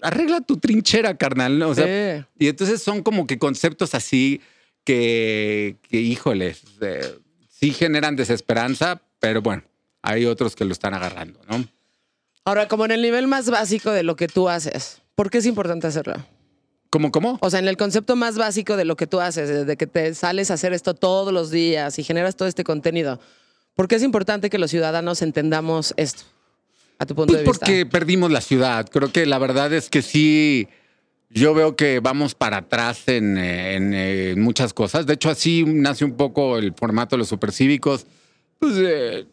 [0.00, 1.58] Arregla tu trinchera, carnal.
[1.58, 1.68] ¿no?
[1.68, 4.40] O sea, y entonces son como que conceptos así
[4.84, 9.62] que, que híjoles, eh, sí generan desesperanza, pero bueno,
[10.02, 11.64] hay otros que lo están agarrando, ¿no?
[12.44, 15.46] Ahora, como en el nivel más básico de lo que tú haces, ¿por qué es
[15.46, 16.14] importante hacerlo?
[16.90, 17.38] ¿Cómo, cómo?
[17.40, 20.12] O sea, en el concepto más básico de lo que tú haces, desde que te
[20.16, 23.20] sales a hacer esto todos los días y generas todo este contenido,
[23.76, 26.24] ¿por qué es importante que los ciudadanos entendamos esto?
[26.98, 27.66] A tu punto Pues de vista.
[27.66, 28.88] porque perdimos la ciudad.
[28.90, 30.66] Creo que la verdad es que sí,
[31.30, 35.06] yo veo que vamos para atrás en, en, en muchas cosas.
[35.06, 38.06] De hecho, así nace un poco el formato de los supercívicos.
[38.58, 39.26] Pues eh,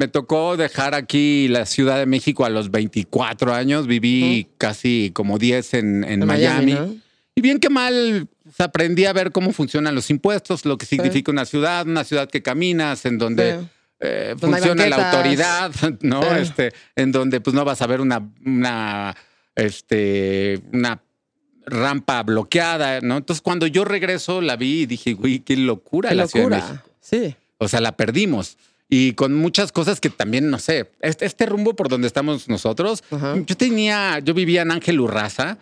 [0.00, 3.86] me tocó dejar aquí la Ciudad de México a los 24 años.
[3.86, 6.72] Viví casi como 10 en, Miami.
[6.72, 6.96] ¿no?
[7.34, 11.30] Y bien que mal, pues, aprendí a ver cómo funcionan los impuestos, lo que significa
[11.30, 13.66] una ciudad, una ciudad que caminas, en donde Sí.
[14.00, 16.22] eh, funciona la autoridad, ¿no?
[16.34, 19.14] Este, en donde pues no vas a ver una, una,
[19.54, 21.02] este, una
[21.66, 23.18] rampa bloqueada, ¿no?
[23.18, 26.56] Entonces cuando yo regreso la vi y dije, güey, qué locura Qué la Ciudad de
[26.56, 26.72] locura.
[26.72, 26.90] México.
[27.00, 27.36] Sí.
[27.58, 28.56] O sea, la perdimos.
[28.90, 33.04] Y con muchas cosas que también, no sé, este, este rumbo por donde estamos nosotros,
[33.10, 33.36] Ajá.
[33.46, 35.58] yo tenía, yo vivía en Ángel Urraza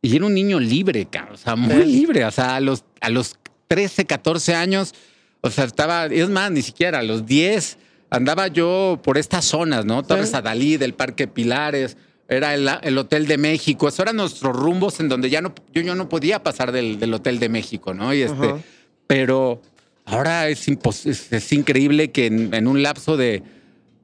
[0.00, 2.24] y era un niño libre, cabrón, o sea, muy libre.
[2.24, 4.94] O sea, a los, a los 13, 14 años,
[5.42, 7.78] o sea, estaba, es más, ni siquiera a los 10
[8.10, 10.02] andaba yo por estas zonas, ¿no?
[10.02, 10.36] Torres Sí.
[10.36, 11.96] Adalí, del Parque Pilares,
[12.28, 13.88] era el, el Hotel de México.
[13.88, 17.12] Eso eran nuestros rumbos en donde ya no, yo, yo no podía pasar del, del
[17.12, 18.14] Hotel de México, ¿no?
[18.14, 18.58] Y este, Ajá.
[19.06, 19.60] pero
[20.04, 23.42] ahora es, es, es increíble que en, en un lapso de,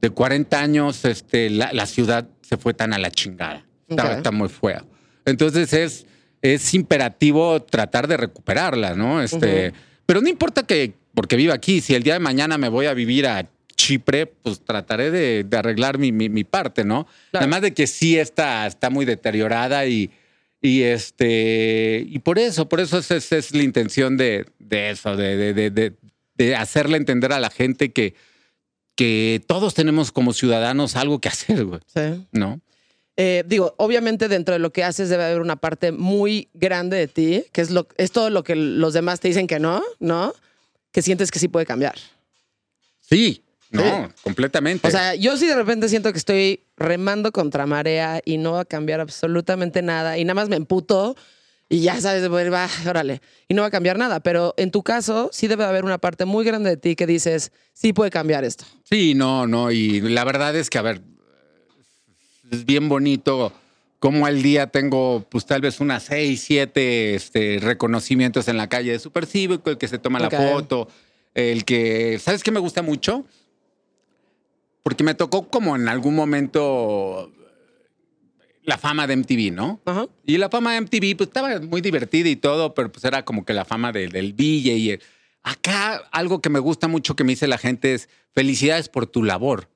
[0.01, 3.65] de 40 años este, la, la ciudad se fue tan a la chingada.
[3.87, 4.17] Está, Ok.
[4.17, 4.83] está muy fea.
[5.25, 6.05] Entonces es,
[6.41, 9.21] es imperativo tratar de recuperarla, ¿no?
[9.21, 9.73] Este.
[10.05, 12.93] Pero no importa que, porque viva aquí, si el día de mañana me voy a
[12.93, 17.05] vivir a Chipre, pues trataré de, de arreglar mi, mi- mi parte, ¿no?
[17.31, 17.43] Claro.
[17.43, 20.11] Además de que sí está, está muy deteriorada y,
[20.61, 25.15] y este y por eso, por eso esa es, es la intención de, de eso,
[25.15, 25.93] de, de- de- de-
[26.35, 28.15] de hacerle entender a la gente que,
[28.95, 32.25] que todos tenemos como ciudadanos algo que hacer, güey, Sí.
[32.31, 32.61] ¿no?
[33.17, 37.07] Eh, digo, obviamente dentro de lo que haces debe haber una parte muy grande de
[37.07, 40.33] ti, que es, lo, es todo lo que los demás te dicen que no, ¿no?
[40.91, 41.95] Que sientes que sí puede cambiar.
[43.01, 44.13] Sí, no, Sí.
[44.23, 44.87] completamente.
[44.87, 48.61] O sea, yo sí de repente siento que estoy remando contra marea y no va
[48.61, 51.15] a cambiar absolutamente nada y nada más me emputo
[51.69, 54.19] y ya sabes, bueno, va, órale, y no va a cambiar nada.
[54.19, 57.53] Pero en tu caso, sí debe haber una parte muy grande de ti que dices,
[57.73, 58.65] sí puede cambiar esto.
[58.83, 59.71] Sí, no, no.
[59.71, 61.01] Y la verdad es que, a ver,
[62.51, 63.53] es bien bonito
[63.99, 68.91] como al día tengo, pues tal vez unas seis, siete este, reconocimientos en la calle
[68.91, 70.87] de Super Cívico, el que se toma la foto,
[71.35, 73.25] el que, ¿sabes qué me gusta mucho?
[74.83, 77.31] Porque me tocó como en algún momento
[78.63, 79.81] la fama de MTV, ¿no?
[79.85, 80.05] Ajá.
[80.25, 83.43] Y la fama de MTV, pues estaba muy divertida y todo, pero pues era como
[83.43, 84.73] que la fama de- del DJ.
[84.77, 85.01] Y el-
[85.43, 89.23] acá algo que me gusta mucho que me dice la gente es felicidades por tu
[89.23, 89.67] labor.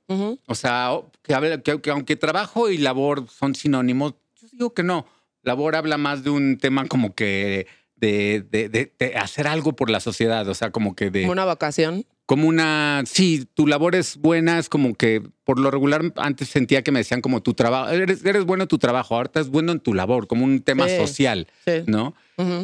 [0.46, 0.92] O sea,
[1.24, 5.08] que, que- que aunque trabajo y labor son sinónimos, yo digo que no.
[5.42, 9.90] Labor habla más de un tema como que de, de- de- de hacer algo por
[9.90, 12.06] la sociedad, o sea, como que de Como una vacación.
[12.26, 16.82] Como una, sí, tu labor es buena, es como que por lo regular antes sentía
[16.84, 19.72] que me decían como tu trabajo, eres, eres bueno en tu trabajo, ahora estás bueno
[19.72, 20.98] en tu labor, como un tema Sí.
[20.98, 21.84] social, Sí.
[21.86, 22.16] ¿no?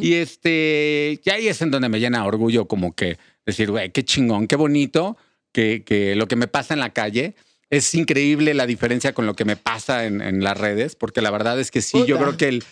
[0.02, 4.04] Y este, y ahí es en donde me llena orgullo como que decir, güey, qué
[4.04, 5.16] chingón, qué bonito
[5.52, 7.34] que, que lo que me pasa en la calle.
[7.70, 11.30] Es increíble la diferencia con lo que me pasa en, en las redes, porque la
[11.30, 12.64] verdad es que sí, yo creo que el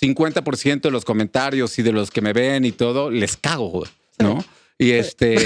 [0.00, 3.84] 50% de los comentarios y de los que me ven y todo, les cago,
[4.18, 4.44] ¿no?
[4.76, 5.36] Y este,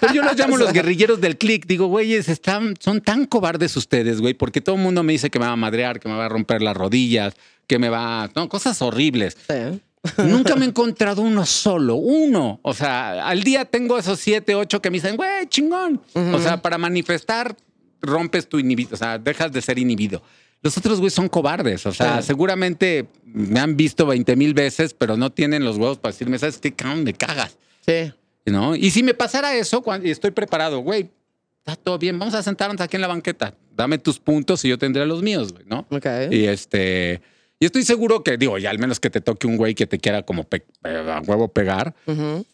[0.00, 1.66] pero yo los llamo los guerrilleros del click.
[1.66, 5.38] Digo, güeyes, están, son tan cobardes ustedes, güey, porque todo el mundo me dice que
[5.38, 7.34] me va a madrear, que me va a romper las rodillas,
[7.68, 9.36] que me va, no, cosas horribles.
[9.48, 9.80] Sí.
[10.22, 12.60] Nunca me he encontrado uno solo, uno.
[12.62, 16.00] O sea, al día tengo esos siete, ocho que me dicen, güey, chingón.
[16.14, 17.56] O sea, para manifestar,
[18.02, 20.22] rompes tu inhibido, o sea, dejas de ser inhibido.
[20.62, 21.86] Los otros, güey, son cobardes.
[21.86, 22.28] O sea, Sí.
[22.28, 26.58] seguramente me han visto 20 mil veces, pero no tienen los huevos para decirme, ¿sabes
[26.58, 26.72] qué?
[26.72, 27.56] Cabrón, me cagas.
[27.86, 28.12] Sí.
[28.46, 28.76] ¿No?
[28.76, 31.10] Y si me pasara eso, cuando, y estoy preparado, güey,
[31.58, 33.54] está todo bien, vamos a sentarnos aquí en la banqueta.
[33.74, 35.86] Dame tus puntos y yo tendré los míos, güey, ¿no?
[35.90, 36.06] Ok.
[36.30, 37.20] Y este.
[37.58, 39.98] Y estoy seguro que, digo, ya al menos que te toque un güey que te
[39.98, 41.94] quiera como pe- a huevo pegar,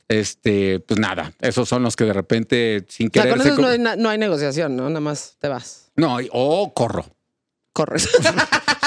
[0.08, 3.36] este, pues nada, esos son los que de repente sin O sea, querer.
[3.36, 4.88] con se eso co- no hay, no hay negociación, ¿no?
[4.88, 5.90] Nada más te vas.
[5.96, 7.04] No, o corro.
[7.72, 8.08] Corres.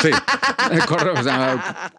[0.02, 0.10] Sí.
[0.88, 1.89] corro, o sea,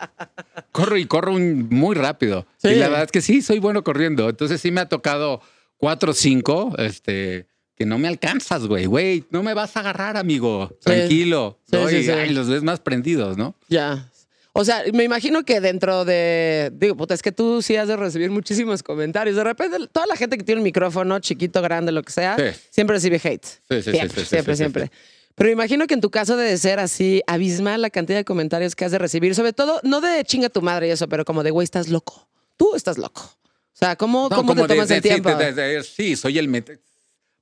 [0.70, 2.46] corro y corro un- muy rápido.
[2.59, 2.68] Sí.
[2.68, 4.29] Y la verdad es que sí, soy bueno corriendo.
[4.29, 5.40] Entonces sí me ha tocado
[5.79, 8.85] cuatro o cinco, este, que no me alcanzas, güey.
[8.85, 10.68] Güey, no me vas a agarrar, amigo.
[10.75, 10.77] Sí.
[10.85, 11.59] Tranquilo.
[11.68, 13.57] Sí, Y, ay, los ves más prendidos, ¿no?
[13.68, 14.11] ya.
[14.59, 16.70] O sea, me imagino que dentro de.
[16.75, 19.37] Digo, puta, es que tú sí has de recibir muchísimos comentarios.
[19.37, 22.37] De repente, toda la gente que tiene un micrófono, chiquito, grande, lo que sea,
[22.70, 23.44] siempre recibe hate.
[23.44, 24.90] Sí, sí, sí, siempre, sí, siempre, siempre.
[25.37, 28.75] Pero me imagino que en tu caso debe ser así abismal la cantidad de comentarios
[28.75, 29.35] que has de recibir.
[29.35, 32.27] Sobre todo, no de chinga tu madre y eso, pero como de, güey, estás loco.
[32.57, 33.20] Tú estás loco.
[33.22, 35.29] O sea, ¿cómo, No, cómo te como de- tomas de- el sí, tiempo?
[35.35, 36.81] de- de- de- sí, soy el met-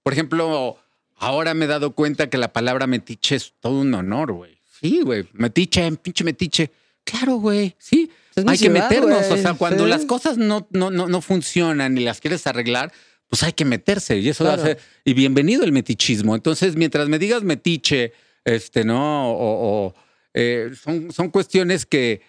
[0.02, 0.76] Por ejemplo,
[1.16, 4.58] ahora me he dado cuenta que la palabra metiche es todo un honor, güey.
[4.80, 5.26] Sí, güey.
[5.32, 6.70] Metiche, pinche metiche.
[7.04, 7.74] Claro, güey.
[7.78, 8.10] Sí.
[8.36, 9.28] Hay que ciudad, meternos.
[9.28, 9.38] güey.
[9.38, 9.90] O sea, cuando Sí.
[9.90, 12.92] las cosas no, no, no, no funcionan y las quieres arreglar,
[13.34, 14.18] pues hay que meterse.
[14.18, 14.62] Y eso Claro.
[14.62, 14.76] hace.
[15.04, 16.36] Y bienvenido el metichismo.
[16.36, 18.12] Entonces, mientras me digas metiche,
[18.44, 19.32] este, ¿no?
[19.32, 19.94] O, o,
[20.34, 22.20] eh, son, son cuestiones que.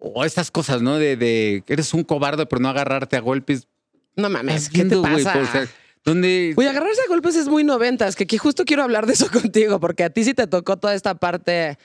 [0.00, 0.98] O estas cosas, ¿no?
[0.98, 3.68] De, de eres un cobarde por no agarrarte a golpes.
[4.16, 5.32] no mames, ¿qué te pasa?
[5.32, 5.66] pues, o sea,
[6.04, 9.28] donde Oye, agarrarse a golpes es muy noventas, que aquí justo quiero hablar de eso
[9.32, 11.78] contigo, porque a ti sí te tocó toda esta parte.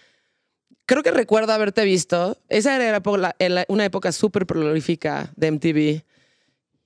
[0.85, 2.37] Creo que recuerdo haberte visto.
[2.49, 3.01] Esa era
[3.69, 6.03] una época súper prolífica de MTV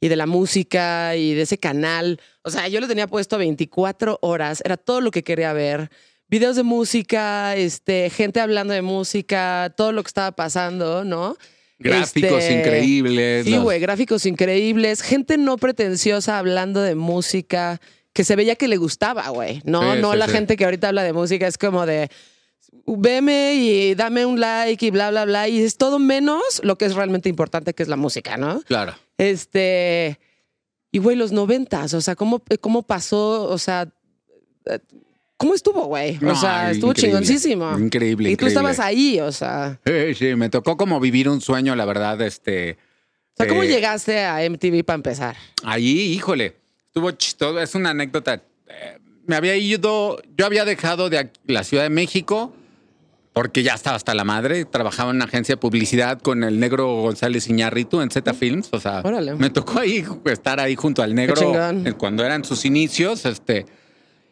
[0.01, 2.19] y de la música y de ese canal.
[2.43, 5.89] O sea, yo lo tenía puesto 24 horas, era todo lo que quería ver.
[6.27, 11.35] Videos de música, este, gente hablando de música, todo lo que estaba pasando, ¿no?
[11.81, 13.45] gráficos Este, increíbles.
[13.45, 17.79] Sí, los- güey, gráficos increíbles, gente no pretenciosa hablando de música
[18.11, 19.61] que se veía que le gustaba, güey.
[19.63, 20.31] No, Sí, no sí, la sí.
[20.33, 22.09] gente que ahorita habla de música es como de,
[22.97, 25.47] veme y dame un like y bla, bla, bla.
[25.47, 28.61] Y es todo menos lo que es realmente importante, que es la música, ¿no?
[28.61, 28.95] Claro.
[29.17, 30.19] Este.
[30.91, 33.43] Y güey, los noventas, o sea, ¿cómo, cómo pasó?
[33.43, 33.87] O sea,
[34.65, 34.79] eh,
[35.37, 36.17] ¿cómo estuvo, güey?
[36.17, 37.19] O No, sea, estuvo increíble.
[37.21, 37.77] chingoncísimo.
[37.77, 38.47] Increíble, Y tú increíble.
[38.71, 39.79] estabas ahí, o sea.
[39.85, 42.77] Sí, sí, me tocó como vivir un sueño, la verdad, este.
[43.33, 45.35] O sea, ¿cómo eh, llegaste a MTV para empezar?
[45.63, 46.55] Ahí, híjole,
[46.87, 48.41] estuvo chistoso, es una anécdota.
[48.67, 48.97] Eh,
[49.27, 52.51] me había ido, yo había dejado de aquí- la Ciudad de México
[53.33, 56.87] porque ya estaba hasta la madre, trabajaba en una agencia de publicidad con el negro
[57.01, 59.35] González Iñárritu en Z Films, o sea, Órale.
[59.35, 61.39] me tocó ahí estar ahí junto al negro
[61.97, 63.65] cuando eran sus inicios, este,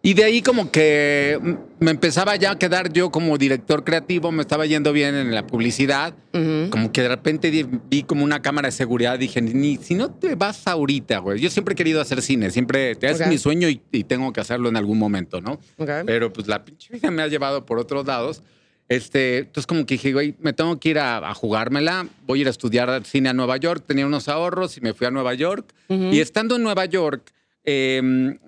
[0.02, 1.40] y de ahí como que
[1.80, 5.46] me empezaba ya a quedar yo como director creativo, me estaba yendo bien en la
[5.46, 6.70] publicidad, Ujú.
[6.70, 10.36] como que de repente vi como una cámara de seguridad, dije, ni si no te
[10.36, 11.40] vas ahorita, güey.
[11.40, 13.28] Yo siempre he querido hacer cine, siempre es Ok.
[13.28, 15.60] mi sueño y, y tengo que hacerlo en algún momento, ¿no?
[15.78, 15.90] Ok.
[16.06, 18.44] Pero pues la pinche vida me ha llevado por otros lados.
[18.90, 22.42] Este, entonces como que dije, güey, me tengo que ir a, a jugármela, voy a
[22.42, 25.34] ir a estudiar cine a Nueva York, tenía unos ahorros y me fui a Nueva
[25.34, 25.74] York.
[25.90, 27.34] Y estando en Nueva York,
[27.70, 28.02] eh,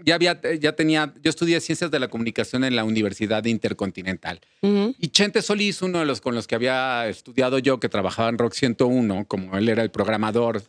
[0.06, 4.40] ya, había, ya tenía, yo estudié ciencias de la comunicación en la Universidad Intercontinental.
[4.62, 4.96] Ujú.
[4.98, 8.38] Y Chente Solís, uno de los con los que había estudiado yo, que trabajaba en
[8.38, 10.64] Rock 101, como él era el programador,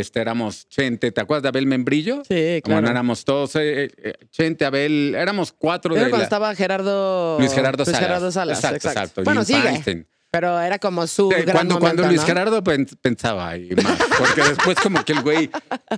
[0.00, 2.22] este, éramos Chente, ¿te acuerdas de Abel Membrillo?
[2.28, 2.88] Sí, Como claro.
[2.90, 7.38] éramos todos, eh, eh, Chente, Abel, éramos cuatro Era de cuando la- estaba Gerardo...
[7.38, 8.00] Luis Gerardo Luis Salas.
[8.08, 9.00] Gerardo Salas, Exacto, exacto.
[9.00, 9.24] exacto.
[9.24, 9.68] Bueno, Jim sigue.
[9.68, 10.06] Feinstein.
[10.28, 12.26] Pero era como su gran cuando, cuando Luis ¿no?
[12.26, 15.48] Gerardo pen- pensaba ahí más, porque después como que el güey,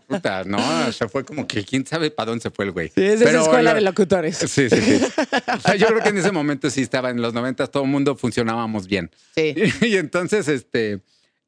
[0.06, 2.88] puta, no, se fue como que quién sabe para dónde se fue el güey.
[2.94, 4.36] Sí, es de esa Pero escuela de locutores.
[4.36, 5.00] Sí, sí, sí.
[5.56, 7.88] O sea, yo creo que en ese momento sí estaba, en los noventas todo el
[7.88, 9.10] mundo funcionábamos bien.
[9.34, 9.54] Sí.
[9.80, 11.00] Y entonces, este,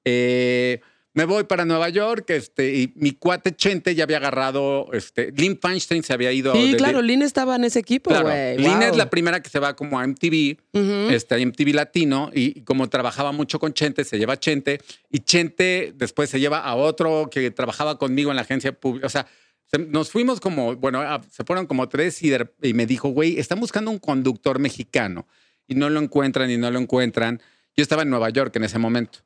[0.04, 0.80] eh,
[1.12, 5.58] me voy para Nueva York, este, y mi cuate Chente ya había agarrado, este, Lynn
[5.60, 6.52] Feinstein se había ido.
[6.54, 8.56] Sí, claro, Lynn estaba en ese equipo, Claro, güey.
[8.58, 8.82] Lynn Wow.
[8.90, 11.10] es la primera que se va como a MTV, Ujú.
[11.12, 14.80] este, a MTV Latino, y, y como trabajaba mucho con Chente, se lleva a Chente,
[15.10, 19.06] y Chente después se lleva a otro que trabajaba conmigo en la agencia pública.
[19.06, 19.26] O sea,
[19.66, 23.08] se- nos fuimos como, bueno, a- se fueron como tres y, de- y me dijo,
[23.08, 25.26] güey, están buscando un conductor mexicano
[25.66, 27.40] y no lo encuentran y no lo encuentran.
[27.80, 29.20] Yo estaba en Nueva York en ese momento.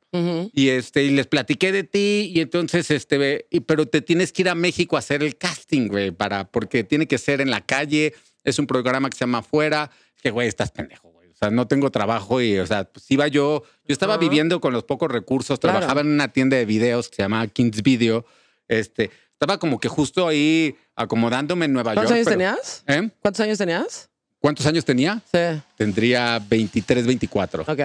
[0.53, 4.43] Y este, y les platiqué de ti, y entonces, este, y- pero te tienes que
[4.43, 7.59] ir a México a hacer el casting, güey, para, porque tiene que ser en la
[7.59, 8.13] calle,
[8.45, 9.91] es un programa que se llama Afuera,
[10.23, 11.27] que güey, estás pendejo, güey.
[11.31, 14.71] O sea, no tengo trabajo y, o sea, pues iba yo, yo estaba viviendo con
[14.71, 15.79] los pocos recursos, Claro.
[15.79, 18.25] trabajaba en una tienda de videos que se llamaba Kings Video,
[18.69, 22.29] este, estaba como que justo ahí acomodándome en Nueva ¿Cuántos York.
[22.29, 22.83] años pero- tenías?
[23.05, 23.09] ¿Eh?
[23.21, 24.09] ¿Cuántos años tenías?
[24.39, 25.21] ¿Cuántos años tenía?
[25.29, 25.61] Sí.
[25.75, 27.63] Tendría 23, 24.
[27.67, 27.81] Ok.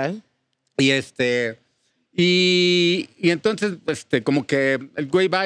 [0.80, 1.58] Y este.
[2.12, 5.44] Y, y entonces, este, como que el güey va,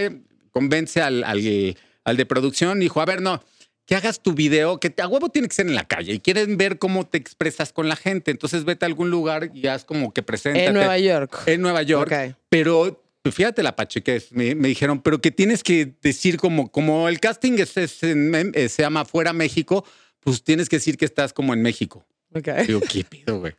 [0.51, 3.43] convence al, al, al de producción, dijo: A ver, no,
[3.87, 6.57] que hagas tu video, que a huevo tiene que ser en la calle y quieren
[6.57, 8.31] ver cómo te expresas con la gente.
[8.31, 10.67] Entonces, vete a algún lugar y haz como que preséntate.
[10.67, 11.43] En Nueva York.
[11.47, 12.11] En Nueva York.
[12.13, 12.37] Ok.
[12.49, 14.33] Pero pues, fíjate la pachequez.
[14.33, 18.53] Me, me dijeron, pero que tienes que decir como, como el casting es, es en-
[18.55, 19.85] se llama Fuera México,
[20.21, 22.07] pues tienes que decir que estás como en México.
[22.35, 22.49] Ok.
[22.67, 23.53] Digo, ¿qué pido, güey?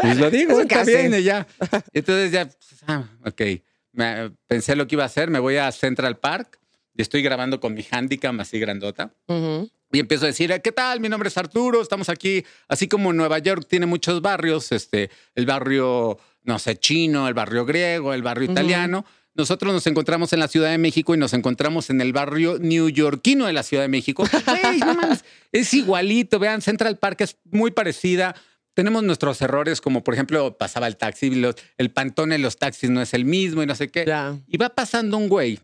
[0.00, 1.46] Pues lo digo, está bien, y ya.
[1.92, 3.42] Entonces ya, pues, ah, ok.
[3.92, 6.58] Me- pensé lo que iba a hacer, me voy a Central Park
[6.96, 9.12] y estoy grabando con mi handicam así grandota.
[9.26, 9.70] Ujú.
[9.92, 11.00] Y empiezo a decir, ¿qué tal?
[11.00, 12.44] Mi nombre es Arturo, estamos aquí.
[12.68, 17.64] Así como Nueva York tiene muchos barrios, este, el barrio, no sé, chino, el barrio
[17.66, 19.04] griego, el barrio italiano.
[19.34, 23.46] Nosotros nos encontramos en la Ciudad de México y nos encontramos en el barrio newyorkino
[23.46, 24.24] de la Ciudad de México.
[24.46, 24.96] Güey, no
[25.52, 26.38] es igualito.
[26.38, 28.34] Vean, Central Park es muy parecida.
[28.74, 32.90] Tenemos nuestros errores, como por ejemplo, pasaba el taxi, los- el pantone en los taxis
[32.90, 34.04] no es el mismo y no sé qué.
[34.06, 34.36] Ya.
[34.46, 35.58] Y va pasando un güey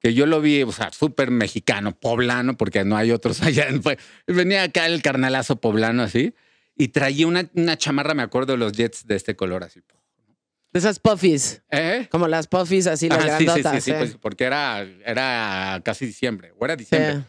[0.00, 3.68] que yo lo vi, o sea, súper mexicano, poblano, porque no hay otros allá.
[4.26, 6.34] Venía acá el carnalazo poblano así
[6.76, 9.80] y traía una, una chamarra, me acuerdo, de los jets de este color así.
[10.72, 11.62] De esas puffies.
[11.70, 12.08] ¿Eh?
[12.10, 13.94] Como las puffies así, las Ajá, sí, sí, sí, sí, ¿eh?
[13.98, 16.78] pues, porque era, era casi diciembre, o era Sí.
[16.78, 17.24] diciembre.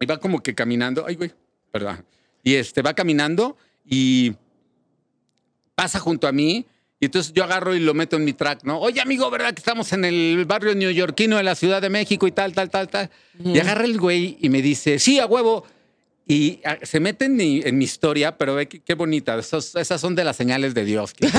[0.00, 1.32] Y va como que caminando, ay, güey,
[1.70, 2.04] perdón.
[2.42, 3.58] Y este va caminando
[3.90, 4.32] y
[5.74, 6.64] pasa junto a mí.
[7.02, 8.78] Y entonces yo agarro y lo meto en mi track, ¿no?
[8.78, 12.32] Oye, amigo, ¿verdad que estamos en el barrio neoyorquino de la Ciudad de México y
[12.32, 13.10] tal, tal, tal, tal?
[13.42, 15.64] Y agarra el güey y me dice, sí, a huevo.
[16.26, 19.36] Y ah, se mete en mi, en mi historia, pero ve qué, qué bonita.
[19.38, 21.14] Esos- esas son de las señales de Dios.
[21.14, 21.26] que.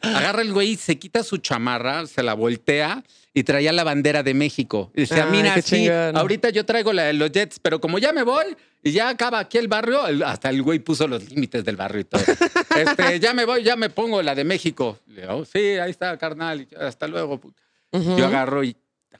[0.00, 3.02] Agarra el güey, se quita su chamarra, se la voltea
[3.38, 4.90] y traía la bandera de México.
[4.96, 8.22] Y decía, Ay, mira, sí, ahorita yo traigo la los Jets, pero como ya me
[8.22, 11.76] voy y ya acaba aquí el barrio, el- hasta el güey puso los límites del
[11.76, 12.22] barrio y todo.
[12.76, 14.98] Este, ya me voy, ya me pongo la de México.
[15.08, 17.38] Le digo, sí, ahí está, carnal, y hasta luego.
[17.38, 17.62] puta".
[17.92, 18.16] Ujú.
[18.16, 18.74] Yo agarro y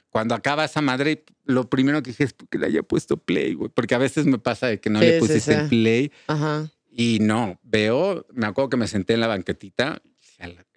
[0.09, 3.69] cuando acaba esa madre, lo primero que dije es que le haya puesto play, güey.
[3.71, 5.59] Porque a veces me pasa de que no Sí, le pusiste sí.
[5.59, 6.11] el play.
[6.25, 6.67] Ajá.
[6.91, 10.01] Y no, veo, me acuerdo que me senté en la banquetita,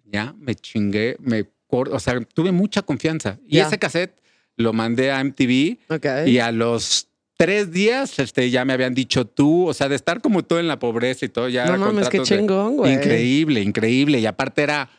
[0.05, 3.39] ya me chingué, me o sea, tuve mucha confianza.
[3.47, 4.21] Y ese cassette
[4.57, 6.07] lo mandé a MTV Ok.
[6.27, 10.21] y a los tres días este, ya me habían dicho tú, o sea, de estar
[10.21, 12.93] como todo en la pobreza y todo, ya No era mames, qué chingón, güey.
[12.93, 14.19] Increíble, increíble.
[14.19, 14.91] Y aparte era,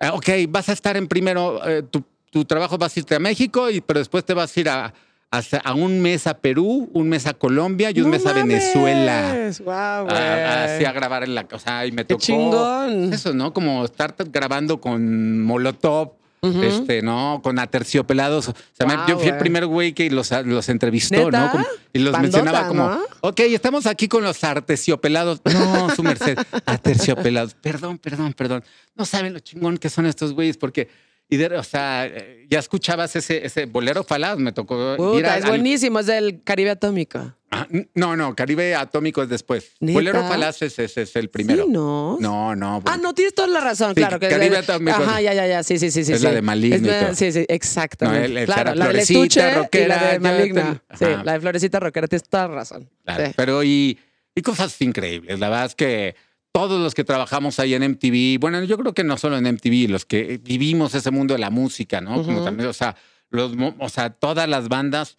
[0.00, 3.18] ah, ok, vas a estar en primero, eh, tu, tu trabajo vas a irte a
[3.18, 4.92] México, y, pero después te vas a ir a,
[5.30, 8.32] a, a un mes a Perú, un mes a Colombia y un No mes a
[8.32, 9.22] Venezuela.
[9.32, 9.60] mames.
[9.68, 13.12] A- Así a grabar en la cosa y me Qué tocó chingón.
[13.12, 13.52] eso, ¿no?
[13.52, 16.12] Como estar grabando con Molotov,
[16.42, 17.40] este, ¿no?
[17.42, 18.48] Con Aterciopelados.
[18.48, 21.40] O sea, Wow, yo fui el primer güey que los, los entrevistó, ¿Neta?
[21.46, 21.50] ¿no?
[21.52, 23.00] Como- y los Bandota, mencionaba como, ¿no?
[23.22, 25.40] ok, estamos aquí con los artesiopelados.
[25.44, 27.54] No, su merced, aterciopelados.
[27.54, 28.64] Perdón, perdón, perdón.
[28.94, 30.88] No saben lo chingón que son estos güeyes porque...
[31.30, 32.10] Y de- o sea,
[32.48, 36.06] ya escuchabas ese, ese bolero falaz, me tocó ir Puta, a- es al- buenísimo, es
[36.06, 37.34] del Caribe Atómico.
[37.50, 39.72] Ah, no, no, Caribe Atómico es después.
[39.80, 39.92] ¿Neta?
[39.98, 41.64] Bolero falaz es, es- es el primero.
[41.64, 42.16] Sí, ¿no?
[42.20, 42.82] No, no.
[42.86, 44.18] Ah, no, tienes toda la razón, Sí, claro.
[44.20, 44.96] Que Caribe es Atómico.
[45.02, 46.04] Ajá, ya, ya, ya, sí, sí, sí.
[46.04, 46.24] sí Es sí.
[46.24, 47.14] la de Maligno Es todo.
[47.14, 48.20] Sí, sí, exactamente.
[48.20, 50.82] No, el- el claro, Sara la Florecita, y rockera, la de ya Maligna.
[50.88, 52.90] te- Sí, la de Florecita Rockera, tienes toda la razón.
[53.04, 53.32] Claro.
[53.36, 53.98] Pero y,
[54.34, 55.38] y cosas increíbles.
[55.38, 56.16] La verdad es que
[56.52, 59.88] todos los que trabajamos ahí en MTV, bueno, yo creo que no solo en MTV,
[59.90, 62.22] los que vivimos ese mundo de la música, ¿no?
[62.22, 62.96] Como también, o sea,
[63.30, 65.16] los, o sea, todas las bandas,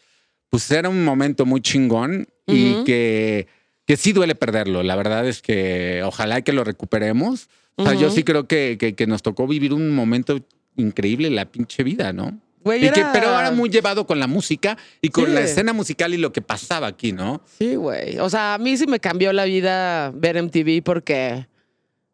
[0.49, 3.47] pues era un momento muy chingón y que,
[3.85, 4.83] que sí duele perderlo.
[4.83, 7.49] La verdad es que ojalá que lo recuperemos.
[7.75, 10.39] O sea, yo sí creo que, que, que nos tocó vivir un momento
[10.75, 12.39] increíble en la pinche vida, ¿no?
[12.61, 15.31] Güey, Y que, era- pero ahora muy llevado con la música y con Sí.
[15.31, 17.41] la escena musical y lo que pasaba aquí, ¿no?
[17.57, 18.19] Sí, güey.
[18.19, 21.47] O sea, a mí sí me cambió la vida ver MTV porque,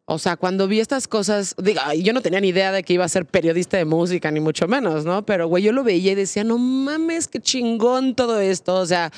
[0.04, 3.04] o sea, cuando vi estas cosas, digo, yo no tenía ni idea de que iba
[3.04, 5.26] a ser periodista de música, ni mucho menos, ¿no?
[5.26, 8.76] Pero, güey, yo lo veía y decía, no mames, qué chingón todo esto.
[8.76, 9.10] O sea,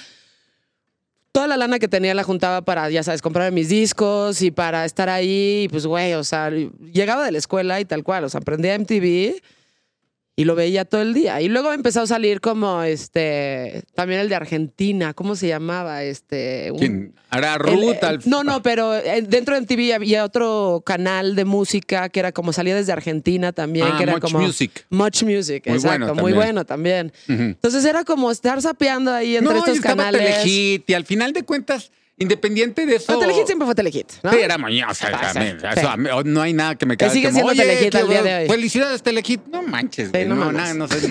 [1.31, 4.87] toda la lana que tenía la juntaba para, ya sabes, comprar mis discos y para
[4.87, 5.65] estar ahí.
[5.65, 8.25] Y pues, güey, o sea, llegaba de la escuela y tal cual.
[8.25, 9.41] O sea, aprendía MTV
[10.39, 11.41] y lo veía todo el día.
[11.41, 16.05] Y luego empezó a salir como este, también el de Argentina, ¿cómo se llamaba?
[16.05, 17.15] Este, un- ¿Quién?
[17.33, 22.09] El- Ruth al- no, no, pero eh, dentro de MTV había otro canal de música
[22.09, 24.87] que era como salía desde Argentina también, Ah, que era Much como Music.
[24.91, 27.13] Much Music, Muy exacto, bueno muy bueno también.
[27.27, 30.21] Entonces era como estar sapeando ahí entre no, estos canales.
[30.43, 33.13] Telehit, y al final de cuentas, independiente de eso.
[33.13, 34.31] No, Telehit siempre fue Telehit, ¿no?
[34.33, 35.09] Sí, era mañosa.
[35.13, 35.83] Ah, sí.
[36.25, 37.13] No hay nada que me caiga.
[37.15, 38.49] sigue siendo Telehit al día de hoy".
[38.49, 39.47] Felicidades, Telehit.
[39.47, 40.27] No manches, güey.
[40.27, 41.09] no nada, no sé.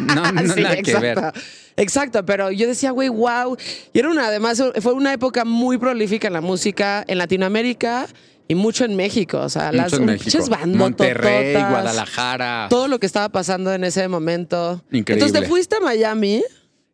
[0.00, 1.18] No, no, Sí, nada que ver.
[1.18, 1.40] exacto.
[1.76, 3.56] Exacto, pero yo decía, güey, wow.
[3.92, 8.08] Y era una, además, fue una época muy prolífica en la música en Latinoamérica
[8.48, 9.38] y mucho en México.
[9.38, 10.24] O sea, las Mucho en México.
[10.24, 10.78] pinches bandotototas,
[11.14, 12.66] Monterrey, Guadalajara.
[12.68, 14.82] Todo lo que estaba pasando en ese momento.
[14.90, 15.24] Increíble.
[15.24, 16.42] Entonces te fuiste a Miami.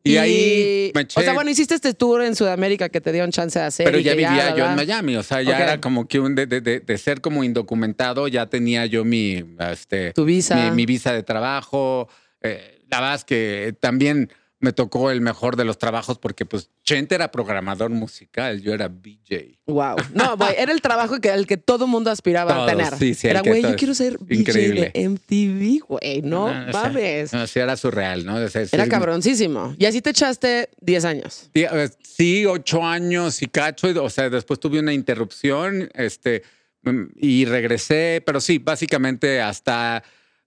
[0.06, 3.24] Y ahí me eché- O sea, bueno, hiciste este tour en Sudamérica que te dio
[3.30, 3.86] chance de hacer.
[3.86, 6.60] Pero ya vivía yo en Miami, o sea, ya era como que un de, de-
[6.60, 10.56] de- de ser como indocumentado, ya tenía yo mi, este, Tu visa.
[10.56, 12.08] mi, mi visa de trabajo.
[12.42, 14.30] Eh, la verdad es que también
[14.64, 18.88] me tocó el mejor de los trabajos porque pues Chente era programador musical, yo era
[18.88, 19.58] BJ.
[19.66, 19.96] Wow.
[20.14, 22.94] No, güey, era el trabajo que, al que todo mundo aspiraba Todos, a tener.
[22.98, 24.90] sí, sí, era, güey, yo quiero ser BJ Increíble.
[24.94, 26.22] de MTV, güey.
[26.22, 27.32] No Ah, o sea, mames.
[27.32, 28.36] no, sí, era surreal, ¿no?
[28.36, 29.74] O sea, Era cabroncísimo.
[29.78, 31.50] Y así te echaste 10 años.
[31.54, 33.88] Sí, eh, Sí, ocho años y cacho.
[34.02, 36.42] O sea, después tuve una interrupción este,
[36.82, 40.02] mm, y regresé, pero sí, básicamente hasta...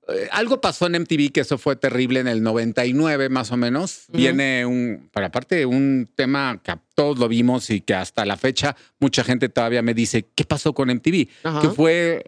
[0.09, 4.05] eh, algo pasó en MTV que eso fue terrible en el 99 más o menos.
[4.11, 8.75] Viene un, para aparte, un tema que todos lo vimos y que hasta la fecha
[8.99, 11.27] mucha gente todavía me dice, ¿qué pasó con MTV?
[11.61, 12.25] Que fue,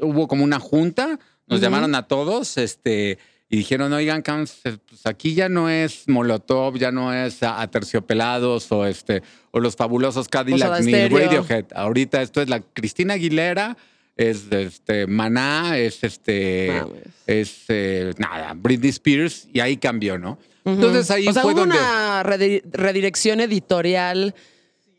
[0.00, 3.18] hubo como una junta, nos llamaron a todos, este,
[3.50, 9.22] y dijeron, oigan, pues aquí ya no es Molotov, ya no es Aterciopelados o este,
[9.52, 11.08] o los fabulosos Cadillac Soda ni.
[11.08, 11.66] Radiohead.
[11.74, 13.78] Ahorita esto es la Cristina Aguilera,
[14.18, 17.02] es este Maná, es este, Mames.
[17.26, 20.38] es eh, nada, Britney Spears, y ahí cambió, ¿no?
[20.66, 21.76] Entonces ahí o sea, fue hubo donde.
[21.76, 24.34] una redi- redirección editorial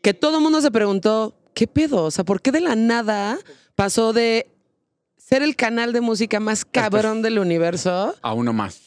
[0.02, 2.04] que todo el mundo se preguntó, ¿qué pedo?
[2.04, 3.38] O sea, ¿por qué de la nada
[3.76, 4.48] pasó de
[5.16, 8.80] ser el canal de música más cabrón del universo A uno más.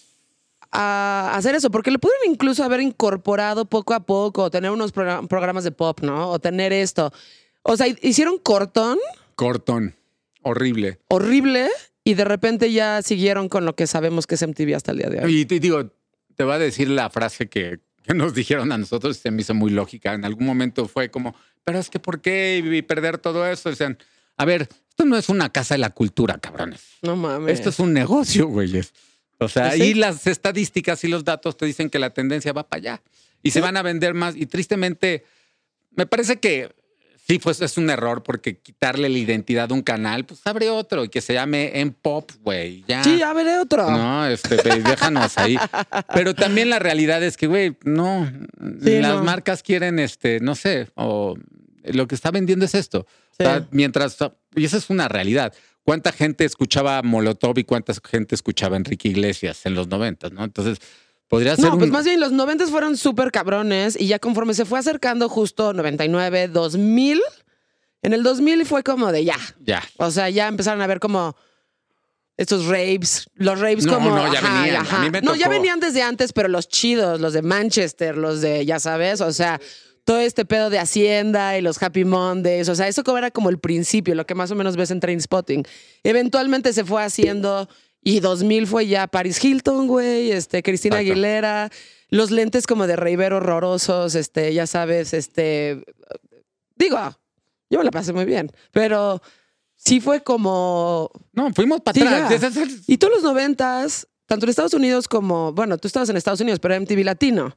[0.72, 1.70] a hacer eso?
[1.72, 5.99] Porque le pudieron incluso haber incorporado poco a poco, tener unos progra- programas de pop,
[6.01, 6.30] ¿no?
[6.32, 7.14] O tener esto.
[7.62, 8.97] O sea, hicieron cortón
[9.36, 9.95] Cortón.
[10.44, 11.00] Horrible.
[11.10, 11.70] horrible
[12.04, 15.10] y de repente ya siguieron con lo que sabemos que es MTV hasta el día
[15.10, 15.39] de hoy.
[15.41, 15.89] Y te digo,
[16.36, 19.41] te voy a decir la frase que, que nos dijeron a nosotros y se me
[19.41, 20.14] hizo muy lógica.
[20.14, 21.34] En algún momento fue como,
[21.64, 23.70] pero es que ¿por qué y perder todo eso?
[23.70, 23.98] Decían,
[24.38, 26.82] a ver, esto no es una casa de la cultura, cabrones.
[27.02, 27.54] No mames.
[27.58, 28.94] Esto es un negocio, güeyes.
[29.39, 29.84] O sea, Pues sí.
[29.89, 33.02] y las estadísticas y los datos te dicen que la tendencia va para allá
[33.41, 34.36] y se van a vender más.
[34.36, 35.24] Y tristemente,
[35.96, 36.70] me parece que
[37.26, 41.03] sí, pues es un error porque quitarle la identidad a un canal, pues abre otro
[41.05, 42.84] y que se llame En Pop, güey.
[43.03, 43.89] Sí, veré otro.
[43.89, 45.57] No, este, ve, déjanos ahí.
[46.13, 48.32] Pero también la realidad es que, güey, no.
[48.84, 49.24] Sí, las no.
[49.24, 51.36] marcas quieren, este, no sé, o
[51.84, 52.99] lo que está vendiendo es esto.
[53.32, 53.65] O sea, Sí.
[53.71, 54.17] mientras,
[54.55, 55.53] y esa es una realidad.
[55.84, 60.43] ¿Cuánta gente escuchaba Molotov y cuánta gente escuchaba Enrique Iglesias en los noventas, no?
[60.45, 60.78] Entonces,
[61.34, 64.53] podría ser No, pues un- más bien los 90 fueron súper cabrones y ya conforme
[64.53, 67.21] se fue acercando justo 99, 2000,
[68.01, 69.38] en el 2000 fue como de ya.
[69.59, 69.84] Ya.
[69.97, 71.36] O sea, ya empezaron a ver como
[72.36, 74.09] estos raves, los raves No, como...
[74.09, 74.86] no, ya venían.
[74.89, 78.41] A mí me No, ya venían desde antes, pero los chidos, los de Manchester, los
[78.41, 79.61] de, ya sabes, o sea,
[80.03, 83.49] todo este pedo de Hacienda y los Happy Mondays, o sea, eso como era como
[83.49, 85.63] el principio, lo que más o menos ves en Trainspotting.
[86.03, 87.69] Eventualmente se fue haciendo
[88.04, 91.12] y 2000 fue ya Paris Hilton, güey, este, Cristina Exacto.
[91.14, 91.70] Aguilera,
[92.10, 95.84] los lentes como de Rivero horrorosos, este, ya sabes, este,
[96.76, 96.97] digo,
[97.70, 99.22] yo me la pasé muy bien, pero
[99.76, 102.54] sí fue como No, fuimos para Sí, atrás.
[102.56, 102.66] ya.
[102.88, 106.60] Y todos los noventas, tanto en Estados Unidos como, bueno, tú estabas en Estados Unidos,
[106.60, 107.56] pero MTV Latino.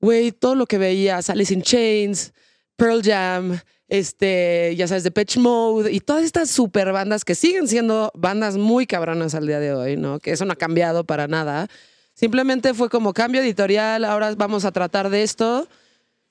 [0.00, 2.32] Güey, todo lo que veías, Alice in Chains,
[2.76, 3.58] Pearl Jam,
[3.88, 8.86] este, ya sabes, Pitch Mode y todas estas super bandas que siguen siendo bandas muy
[8.86, 10.18] cabronas al día de hoy, ¿no?
[10.18, 11.68] Que eso no ha cambiado para nada.
[12.14, 15.68] Simplemente fue como cambio editorial, ahora vamos a tratar de esto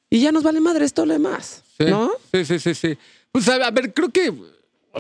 [0.09, 2.11] y ya nos vale madre esto lo demás, Sí, ¿no?
[2.33, 2.97] Sí, sí, sí, sí.
[3.31, 4.33] Pues a, a ver, creo que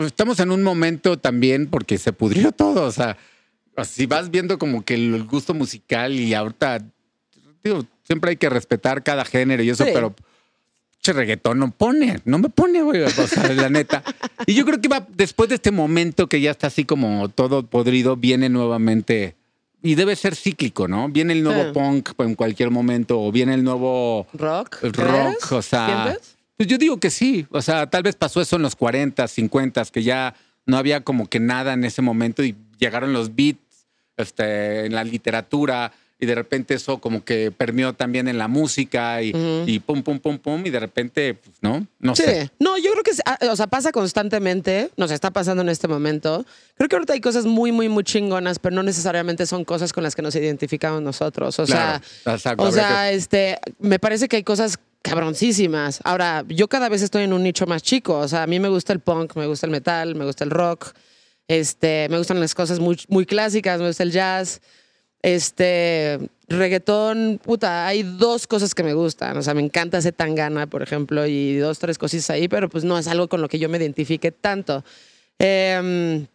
[0.05, 2.83] estamos en un momento también porque se pudrió todo.
[2.83, 3.17] O sea,
[3.83, 6.79] si vas viendo como que el gusto musical y ahorita,
[7.63, 9.91] digo, siempre hay que respetar cada género y eso, Sí.
[9.93, 10.13] pero
[11.07, 14.03] che reggaetón no pone, no me pone, güey, o sea, la neta.
[14.45, 17.65] Y yo creo que va después de este momento que ya está así como todo
[17.65, 19.35] podrido, viene nuevamente.
[19.81, 21.07] Y debe ser cíclico, ¿no?
[21.07, 21.69] Viene el nuevo Sí.
[21.73, 24.79] punk en cualquier momento, o viene el nuevo Rock.
[24.81, 26.03] rock, o sea.
[26.07, 26.35] ¿Sientes?
[26.57, 27.45] Pues yo digo que sí.
[27.51, 30.33] O sea, tal vez pasó eso en los 40, 50, que ya
[30.65, 33.85] no había como que nada en ese momento y llegaron los beats
[34.17, 39.21] este, en la literatura y de repente eso como que permeó también en la música
[39.21, 39.33] y,
[39.67, 41.85] y pum, pum, pum, pum, y de repente, pues, ¿no?
[41.99, 42.23] No Sí.
[42.23, 42.49] sé.
[42.59, 46.43] No, yo creo que, ah, o sea, pasa constantemente, nos está pasando en este momento.
[46.75, 50.03] Creo que ahorita hay cosas muy, muy, muy chingonas, pero no necesariamente son cosas con
[50.03, 51.59] las que nos identificamos nosotros.
[51.59, 52.63] O Claro, sea, exacto.
[52.63, 55.99] o sea, este, me parece que hay cosas cabroncísimas.
[56.03, 58.17] Ahora, yo cada vez estoy en un nicho más chico.
[58.19, 60.49] O sea, a mí me gusta el punk, me gusta el metal, me gusta el
[60.49, 60.93] rock.
[61.47, 64.61] Este, me gustan las cosas muy, muy clásicas, me gusta el jazz.
[65.35, 69.35] Este, reggaetón, puta, hay dos cosas que me gustan.
[69.37, 72.83] O sea, me encanta ese tangana, por ejemplo, y dos, tres cositas ahí, pero pues
[72.83, 74.83] no es algo con lo que yo me identifique tanto.
[75.39, 76.25] Em,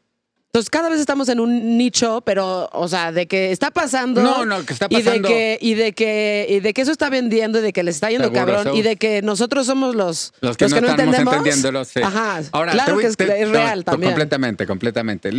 [0.47, 4.21] entonces, cada vez estamos en un nicho, pero, o sea, de que está pasando.
[4.23, 5.29] No, no, que está Y de pasando.
[5.29, 8.11] que, y de que, y de que eso está vendiendo, y de que les está
[8.11, 11.35] yendo Seguro, cabrón, y de que nosotros somos los, Los que no estamos entendemos.
[11.37, 12.01] entendiéndolo, sí.
[12.03, 12.43] Ajá.
[12.53, 14.13] Ahora, claro voy- que es, te- es no, real también.
[14.13, 15.31] Completamente, completamente.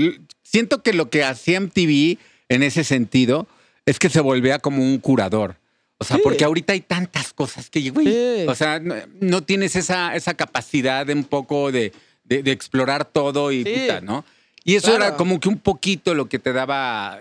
[0.42, 2.18] Siento que lo que hacía MTV
[2.56, 3.48] en ese sentido
[3.86, 5.56] es que se volvía como un curador.
[6.00, 6.22] O sea, Sí.
[6.24, 8.46] porque ahorita hay tantas cosas que, güey, Sí.
[8.48, 11.94] o sea, no, no tienes esa, esa capacidad de un poco de,
[12.24, 13.74] de- de explorar todo y Sí.
[13.74, 14.26] puta, ¿no?
[14.64, 15.06] Y eso Claro.
[15.06, 17.20] era como que un poquito lo que te daba,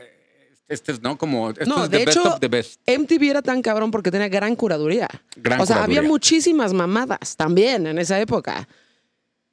[0.69, 1.19] este, ¿no?
[1.19, 2.81] Como, esto No, es de the best hecho, of the best.
[2.89, 5.09] MTV era tan cabrón porque tenía gran curaduría.
[5.37, 5.99] Gran o sea, curaduría.
[6.01, 8.67] había muchísimas mamadas también en esa época.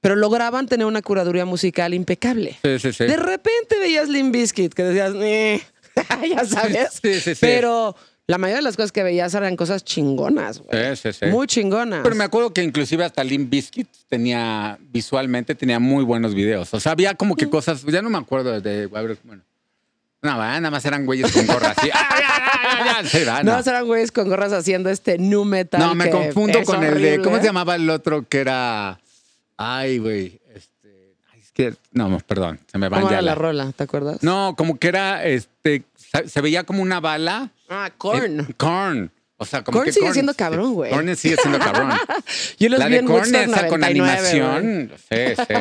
[0.01, 2.57] Pero lograban tener una curaduría musical impecable.
[2.63, 3.03] Sí, sí, sí.
[3.05, 5.61] De repente veías Limp Bizkit que decías, "Eh",
[6.29, 6.99] ya sabes.
[7.01, 7.39] Sí, sí, sí.
[7.41, 7.95] Pero
[8.27, 10.95] la mayoría de las cosas que veías eran cosas chingonas, güey.
[10.95, 11.25] Sí, sí, sí.
[11.31, 12.01] Muy chingonas.
[12.03, 16.73] Pero me acuerdo que inclusive hasta Limp Bizkit tenía, visualmente tenía muy buenos videos.
[16.73, 17.37] O sea, había como Mm.
[17.37, 19.11] que cosas, ya no me acuerdo de, bueno.
[20.21, 21.89] No, nada más eran güeyes con gorra así.
[21.93, 23.59] ¡Ah, ya, ya, ya, no, no.
[23.59, 25.79] eran güeyes con gorras haciendo este nu metal.
[25.79, 27.21] No, me confundo con el de.
[27.21, 28.99] ¿cómo se llamaba el otro que era?
[29.61, 33.31] Ay, güey, este, ay, es que, no, perdón, se me van ¿Cómo ya era la
[33.31, 33.71] la- rola?
[33.75, 34.23] ¿Te acuerdas?
[34.23, 37.51] No, como que era, este, se se veía como una bala.
[37.67, 38.39] Ah, Korn.
[38.39, 39.11] Eh, Korn.
[39.35, 40.91] O sea, como Korn que sigue siendo cabrón, güey.
[40.91, 41.91] Korn sigue siendo cabrón.
[42.57, 44.41] Yo los la vi de en Korn esa con 99, güey.
[44.41, 44.91] animación.
[45.09, 45.53] Sí, sí.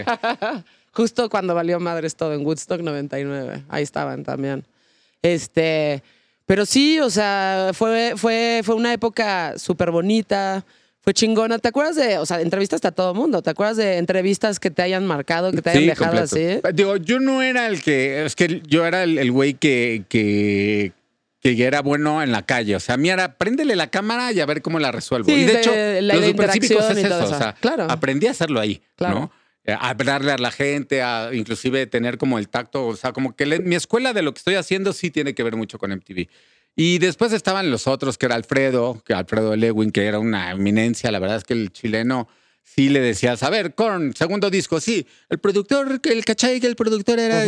[0.93, 3.65] Justo cuando valió madres todo en Woodstock 99.
[3.69, 4.65] Ahí estaban también.
[5.23, 6.03] Este,
[6.47, 10.65] pero sí, o sea, fue, fue, fue una época súper bonita,
[11.01, 11.59] fue chingona.
[11.59, 13.41] ¿Te acuerdas de, o sea, entrevistaste a todo mundo?
[13.43, 16.61] ¿Te acuerdas de entrevistas que te hayan marcado, que te hayan Sí, dejado completo.
[16.69, 16.75] así?
[16.77, 20.93] Digo, yo no era el que, es que yo era el el güey que, que,
[21.41, 22.77] que era bueno en la calle.
[22.77, 25.27] O sea, a mí era, préndele la cámara y a ver cómo la resuelvo.
[25.29, 25.73] Sí, y de, de- hecho,
[26.03, 27.25] la- los supercívicos es todo eso.
[27.25, 27.39] O eso.
[27.39, 27.87] sea, Claro.
[27.89, 29.15] aprendí a hacerlo ahí, Claro.
[29.15, 29.33] ¿no?
[29.65, 33.37] Eh, A hablarle a la gente, a inclusive tener como el tacto, o sea, como
[33.37, 35.93] que le- mi escuela de lo que estoy haciendo sí tiene que ver mucho con
[35.93, 36.29] MTV.
[36.77, 41.11] Y después estaban los otros, que era Alfredo, que Alfredo Lewin, que era una eminencia.
[41.11, 42.29] La verdad es que el chileno
[42.62, 46.77] sí le decías, a ver, Korn, segundo disco, sí, el productor, el cachai que el
[46.77, 47.45] productor era...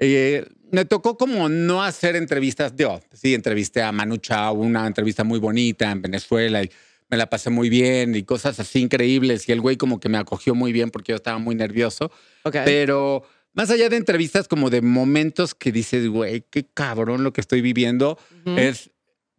[0.00, 5.22] Eh, me tocó como no hacer entrevistas, yo sí, entrevisté a Manu Chao, una entrevista
[5.22, 6.70] muy bonita en Venezuela y
[7.08, 10.18] me la pasé muy bien y cosas así increíbles y el güey como que me
[10.18, 12.10] acogió muy bien porque yo estaba muy nervioso,
[12.42, 12.56] Ok.
[12.64, 13.22] pero
[13.54, 17.60] más allá de entrevistas como de momentos que dices, güey, qué cabrón lo que estoy
[17.62, 18.58] viviendo, Ujú.
[18.58, 18.90] es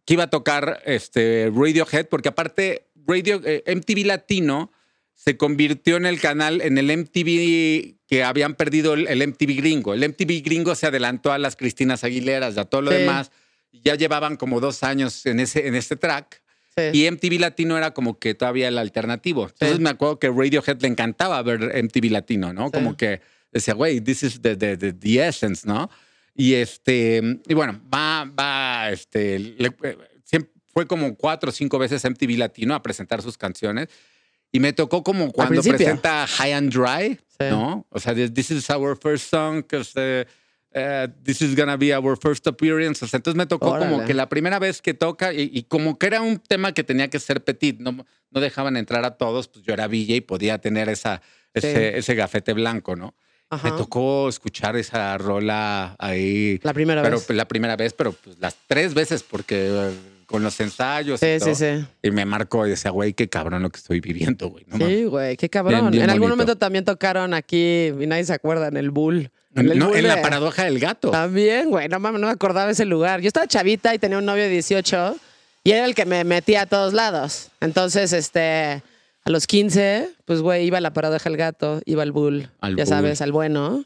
[0.04, 4.72] que iba a tocar este Radiohead, porque aparte Radio, eh, MTV Latino
[5.14, 9.94] se convirtió en el canal, en el MTV que habían perdido el, el MTV gringo.
[9.94, 12.98] El MTV gringo se adelantó a las Cristinas Aguileras a todo lo Sí.
[12.98, 13.30] demás.
[13.72, 16.42] Ya llevaban como dos años en ese, en este track.
[16.76, 16.98] Sí.
[17.00, 19.44] Y MTV Latino era como que todavía el alternativo.
[19.44, 19.82] Entonces Sí.
[19.82, 22.70] me acuerdo que Radiohead le encantaba ver MTV Latino, ¿no?
[22.70, 23.20] Como que
[23.52, 25.90] decía, güey, this is the, the, the, the essence, ¿no?
[26.34, 31.78] Y este, y bueno, va, va, este, le- eh, siempre, fue como cuatro o cinco
[31.78, 33.88] veces MTV Latino a presentar sus canciones.
[34.52, 37.46] Y me tocó como cuando presenta High and Dry, Sí.
[37.50, 37.86] ¿no?
[37.90, 40.24] O sea, this is our first song, 'cause, eh,
[40.72, 43.02] eh, this is gonna be our first appearance.
[43.04, 44.04] O sea, entonces me tocó como Órale.
[44.06, 47.08] que la primera vez que toca y, y como que era un tema que tenía
[47.08, 47.92] que ser petit, no,
[48.30, 51.20] no dejaban entrar a todos, pues yo era Villa y podía tener esa,
[51.54, 51.98] ese, Sí.
[51.98, 53.14] ese gafete blanco, ¿no?
[53.48, 53.70] Ajá.
[53.70, 56.58] Me tocó escuchar esa rola ahí.
[56.62, 57.30] La primera pero, vez.
[57.30, 59.92] La primera vez, pero pues, las tres veces, porque eh,
[60.26, 61.20] con los ensayos.
[61.20, 61.54] Sí, y sí, todo.
[61.54, 61.86] sí.
[62.02, 64.64] Y me marcó y decía, güey, qué cabrón lo que estoy viviendo, güey.
[64.66, 64.84] No.
[64.84, 65.80] Sí, güey, qué cabrón.
[65.80, 66.36] Bien, bien en algún bonito.
[66.36, 69.30] momento también tocaron aquí, y nadie se acuerda, en el Bull.
[69.54, 71.10] En, el no, Bull en la paradoja del gato.
[71.10, 73.20] También, güey, no mames, no me acordaba ese lugar.
[73.20, 75.16] Yo estaba chavita y tenía un novio de 18
[75.62, 77.50] y era el que me metía a todos lados.
[77.60, 78.82] Entonces, este,
[79.26, 82.76] a los 15, pues, güey, iba a la paradoja del gato, iba al Bull, Al
[82.76, 82.88] ya Bull.
[82.88, 83.84] sabes, al bueno.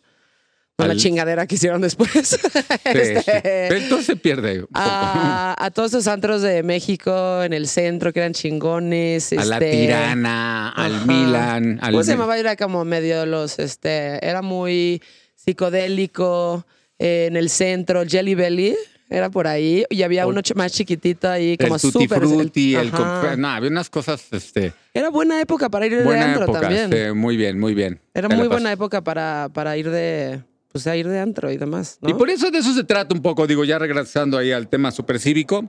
[0.79, 2.11] No la chingadera que hicieron después.
[2.85, 3.77] Este.
[3.77, 8.33] Entonces se pierde a, a todos esos antros de México en el centro que eran
[8.33, 9.33] chingones.
[9.33, 11.05] a la este, Tirana, al ajá.
[11.07, 11.79] Milan.
[11.83, 12.39] Al ¿Cómo se llamaba?
[12.39, 15.03] Era como medio los, este, era muy
[15.37, 16.67] psicodélico
[16.99, 18.77] eh, en el centro, Jelly Belly,
[19.11, 22.19] era por ahí, y había uno más chiquitito ahí, como el Tutti súper.
[22.21, 22.93] Frutti, el...
[22.93, 24.73] Conf- No, había unas cosas, este...
[24.95, 26.61] Era buena época para ir de antro época.
[26.61, 27.17] también.
[27.19, 28.01] muy bien, muy bien.
[28.15, 30.43] Era Te muy buena época para, para ir de,
[30.73, 32.09] pues a ir de antro y demás, ¿no?
[32.09, 34.91] Y por eso de eso se trata un poco, digo, ya regresando ahí al tema
[34.93, 35.69] supercívico.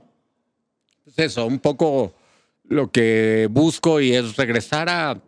[1.04, 2.14] Pues eso, un poco
[2.68, 5.20] lo que busco y es regresar a,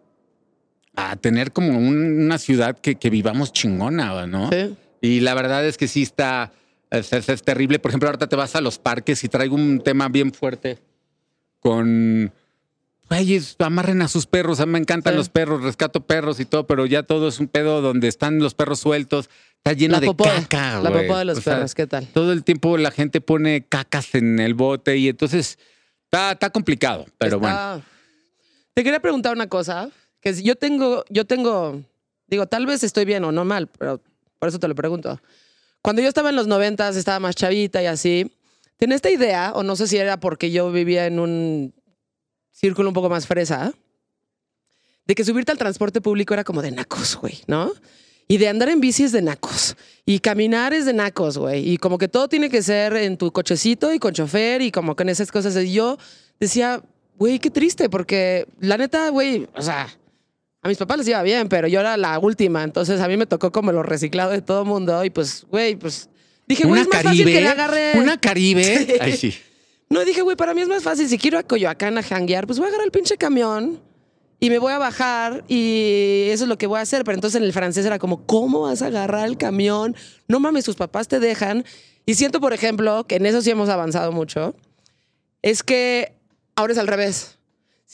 [0.95, 4.51] a tener como un- una ciudad que, que vivamos chingona, ¿no?
[4.51, 4.77] Sí.
[5.01, 6.53] Y la verdad es que sí está,
[6.99, 7.79] es, es- es terrible.
[7.79, 10.79] Por ejemplo, ahorita te vas a los parques y traigo un tema bien fuerte
[11.61, 12.33] con...
[13.11, 14.61] Ay, amarren a sus perros.
[14.61, 15.19] A mí me encantan Sí.
[15.19, 18.55] los perros, rescato perros y todo, pero ya todo es un pedo donde están los
[18.55, 19.29] perros sueltos.
[19.59, 22.07] Está lleno de caca, la popó de los O sea, perros, ¿qué tal?
[22.09, 25.59] todo el tiempo la gente pone cacas en el bote y entonces
[26.05, 27.83] está, está complicado, pero bueno.
[28.73, 29.91] Te quería preguntar una cosa,
[30.21, 31.83] que yo tengo, yo tengo,
[32.27, 34.01] digo, tal vez estoy bien o no mal, pero
[34.39, 35.21] por eso te lo pregunto.
[35.85, 38.32] Cuando yo estaba en los noventas, estaba más chavita y así,
[38.78, 41.74] tenía esta idea, o no sé si era porque yo vivía en un
[42.53, 43.74] círculo un poco más fresa,
[45.07, 47.70] de que subirte al transporte público era como de nacos, güey, ¿no?
[48.26, 49.76] Y de andar en bici es de nacos.
[50.07, 51.68] Y caminar es de nacos, güey.
[51.68, 54.97] Y como que todo tiene que ser en tu cochecito y con chofer y como
[54.97, 55.55] con esas cosas.
[55.62, 55.99] Y yo
[56.41, 56.82] decía,
[57.18, 59.95] güey, qué triste, porque la neta, güey, o sea,
[60.65, 62.65] a mis papás les iba bien, pero yo era la última.
[62.65, 65.05] Entonces a mí me tocó como lo reciclado de todo mundo.
[65.05, 66.09] Y pues, güey, pues
[66.47, 67.93] dije, güey, es más fácil que Caribe, le agarre.
[67.99, 68.99] una Caribe.
[68.99, 69.35] Ay, sí.
[69.91, 71.07] No, dije, güey, para mí es más fácil.
[71.07, 73.79] Si quiero a Coyoacán a janguear, pues voy a agarrar el pinche camión
[74.41, 77.05] y me voy a bajar y eso es lo que voy a hacer.
[77.05, 79.95] Pero entonces en el francés era como, ¿cómo vas a agarrar el camión?
[80.29, 81.67] No mames, tus papás te dejan.
[82.07, 84.55] Y siento, por ejemplo, que en eso sí hemos avanzado mucho,
[85.43, 86.15] es que
[86.57, 87.34] ahora es al revés.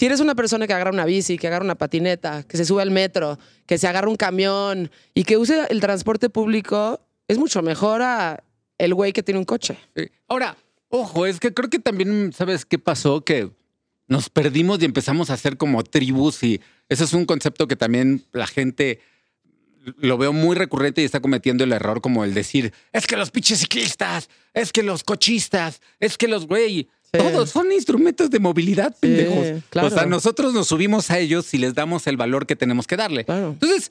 [0.01, 2.81] Si eres una persona que agarra una bici, que agarra una patineta, que se sube
[2.81, 7.61] al metro, que se agarra un camión y que use el transporte público, es mucho
[7.61, 8.43] mejor a
[8.79, 9.77] el güey que tiene un coche.
[10.27, 10.57] Ahora,
[10.89, 13.21] ojo, es que creo que también, ¿sabes qué pasó?
[13.21, 13.51] Que
[14.09, 18.25] nos perdimos y empezamos a hacer como tribus y ese es un concepto que también
[18.33, 19.01] la gente
[19.99, 23.31] lo veo muy recurrente y está cometiendo el error como el decir, es que los
[23.31, 27.19] pinches ciclistas, es que los cochistas, es que los güey, Sí.
[27.19, 29.63] todos son instrumentos de movilidad, pendejos.
[29.71, 29.89] claro.
[29.89, 32.97] O sea, nosotros nos subimos a ellos y les damos el valor que tenemos que
[32.97, 33.25] darle.
[33.25, 33.49] Claro.
[33.51, 33.91] Entonces,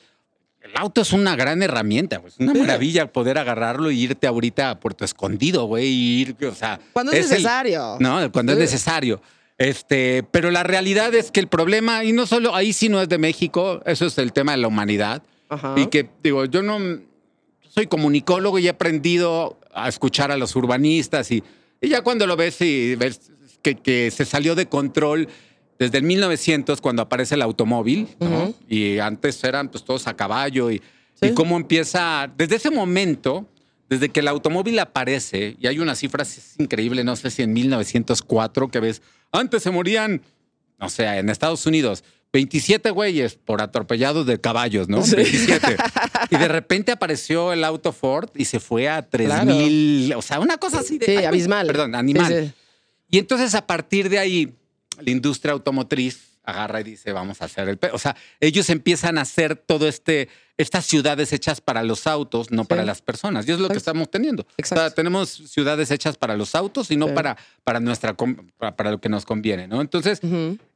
[0.62, 2.22] el auto es una gran herramienta.
[2.26, 2.60] Es una Sí.
[2.60, 6.80] maravilla poder agarrarlo y irte ahorita a Puerto Escondido, güey, y ir, o sea.
[6.94, 7.98] Cuando es, el- necesario.
[8.00, 8.58] no, cuando Sí.
[8.58, 9.22] es necesario.
[9.58, 13.10] Este, pero la realidad es que el problema, y no solo ahí sí no es
[13.10, 15.22] de México, eso es el tema de la humanidad.
[15.50, 15.74] Ajá.
[15.78, 16.78] Y que, digo, yo no
[17.70, 21.44] soy comunicólogo y he aprendido a escuchar a los urbanistas y,
[21.82, 25.28] y ya cuando lo ves y ves que, que se salió de control,
[25.78, 28.54] desde el 1900 cuando aparece el automóvil, ¿no?
[28.68, 30.82] Y antes eran pues todos a caballo y,
[31.22, 31.28] Sí.
[31.28, 33.46] y cómo empieza, desde ese momento,
[33.90, 37.52] desde que el automóvil aparece, y hay una cifra es increíble, no sé si en
[37.52, 39.02] 1904 que ves,
[39.32, 40.22] antes se morían,
[40.80, 42.04] no sé, en Estados Unidos.
[42.32, 45.02] 27 güeyes por atropellados de caballos, ¿no?
[45.02, 45.78] 27.
[46.32, 50.58] Y de repente apareció el auto Ford y se fue a 3000, o sea, una
[50.58, 51.66] cosa así de Sí, ay, abismal.
[51.66, 52.32] Perdón, animal.
[52.32, 52.54] Sí, sí.
[53.10, 54.54] Y entonces a partir de ahí,
[55.00, 57.78] la industria automotriz agarra y dice, vamos a hacer el...
[57.78, 57.92] pe-".
[57.94, 62.66] O sea, ellos empiezan a hacer todo este, estas ciudades hechas para los autos, no
[62.66, 63.48] para las personas.
[63.48, 64.44] Y es lo que estamos teniendo.
[64.44, 64.96] O sea, Exacto.
[64.96, 67.14] tenemos ciudades hechas para los autos y no Sí.
[67.14, 68.16] para, para, nuestra,
[68.58, 69.82] para, para lo que nos conviene, ¿no?
[69.82, 70.20] Entonces,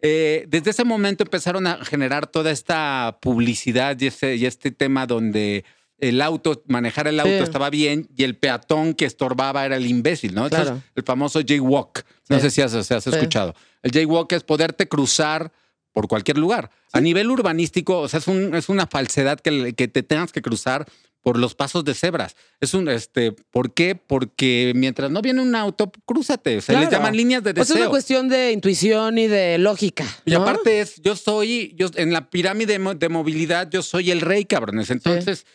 [0.01, 5.05] eh, desde ese momento empezaron a generar toda esta publicidad y, ese, y este tema
[5.05, 5.65] donde
[5.99, 7.43] el auto, manejar el auto Sí.
[7.43, 10.45] estaba bien y el peatón que estorbaba era el imbécil, ¿no?
[10.45, 10.83] Entonces, Claro.
[10.95, 12.03] el famoso jaywalk.
[12.29, 13.55] No sé si has, si has escuchado.
[13.81, 15.51] El jaywalk es poderte cruzar
[15.93, 16.69] por cualquier lugar.
[16.91, 20.85] A nivel urbanístico, o sea, es, un- es una falsedad que, te tengas que cruzar
[21.21, 22.35] por los pasos de cebras.
[22.59, 23.95] Es un, este, ¿por qué?
[23.95, 26.59] Porque mientras no viene un auto, crúzate.
[26.59, 26.91] Se les Claro.
[26.97, 27.77] llaman líneas de Pues deseo.
[27.77, 30.03] es una cuestión de intuición y de lógica.
[30.25, 30.41] Y ¿no?
[30.41, 34.19] aparte es, yo soy, yo en la pirámide de mo- de movilidad, yo soy el
[34.19, 34.89] rey, cabrones.
[34.89, 35.45] Entonces,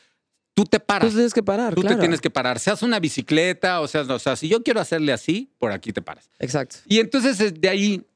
[0.54, 1.10] tú te paras.
[1.10, 1.96] Tú tienes que parar, Tú claro.
[1.96, 2.58] te tienes que parar.
[2.60, 6.00] Seas una bicicleta, o sea, o sea, si yo quiero hacerle así, por aquí te
[6.00, 6.30] paras.
[6.38, 6.76] Exacto.
[6.86, 8.06] Y entonces de ahí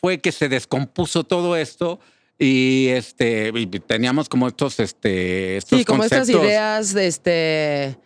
[0.00, 1.98] fue que se descompuso todo esto
[2.38, 7.98] y este y teníamos como estos este estos Sí, como estas ideas de este.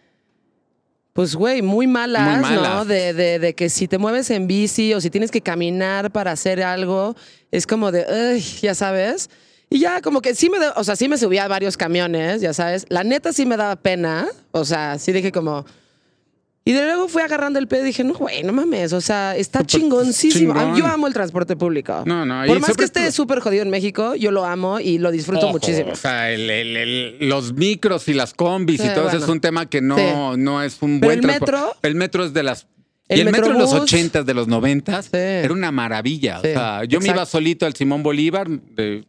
[1.13, 2.75] Pues, güey, muy malas, Muy malas.
[2.77, 2.85] ¿no?
[2.85, 6.31] De, de- de que si te mueves en bici o si tienes que caminar para
[6.31, 7.17] hacer algo,
[7.51, 9.29] es como de, ya sabes.
[9.71, 12.55] Y ya, como que sí me, o sea, sí me subía a varios camiones, ya
[12.55, 12.87] sabes.
[12.89, 14.29] La neta sí me daba pena.
[14.53, 15.67] O sea, sí dije como.
[16.69, 18.93] Y de luego fui agarrando el pedo y dije, no, güey, no mames.
[18.93, 20.53] O sea, está chingoncísimo.
[20.53, 20.77] chingón.
[20.77, 22.03] Yo amo el transporte público.
[22.05, 24.99] No, no, Por más que esté todo- súper jodido en México, yo lo amo y
[24.99, 25.93] lo disfruto Ojo, muchísimo.
[25.93, 29.41] O sea, el- el- el- los micros y las combis y todo eso es un
[29.41, 30.41] tema que no, Sí.
[30.41, 31.53] no es un Pero buen el transporte.
[31.53, 32.67] metro- El metro es de las.
[33.09, 35.09] El y el metro en los Metrobús- 80 de los 90 Sí.
[35.15, 36.41] era una maravilla.
[36.43, 38.47] Sí, o sea, yo me iba solito al Simón Bolívar.
[38.47, 39.07] de-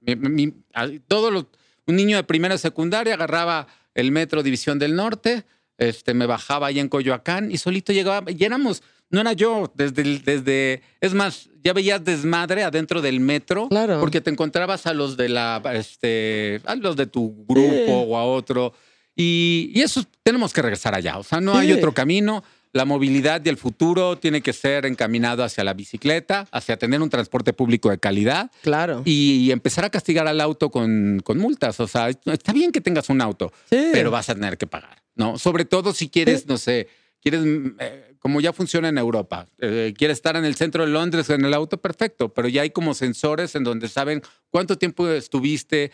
[0.00, 1.46] mi- mi- a- todos los-
[1.86, 5.44] un niño de primera secundaria agarraba el metro División del Norte,
[5.80, 8.30] este, me bajaba ahí en Coyoacán y solito llegaba.
[8.30, 13.68] Y éramos, no era yo, desde, desde, es más, ya veías desmadre adentro del metro,
[13.68, 13.98] Claro.
[13.98, 17.84] porque te encontrabas a los de la, este, a los de tu grupo Sí.
[17.88, 18.72] o a otro.
[19.16, 21.18] Y, y eso tenemos que regresar allá.
[21.18, 22.44] O sea, no hay otro camino.
[22.72, 27.10] La movilidad y el futuro tiene que ser encaminado hacia la bicicleta, hacia tener un
[27.10, 29.02] transporte público de calidad Claro.
[29.04, 31.80] y empezar a castigar al auto con, con multas.
[31.80, 33.88] O sea, está bien que tengas un auto, Sí.
[33.92, 35.36] pero vas a tener que pagar, ¿no?
[35.38, 36.86] Sobre todo si quieres, no sé,
[37.20, 37.40] quieres,
[37.80, 41.44] eh, como ya funciona en Europa, eh, quieres estar en el centro de Londres en
[41.44, 45.90] el auto, perfecto, pero ya hay como sensores en donde saben cuánto tiempo estuviste,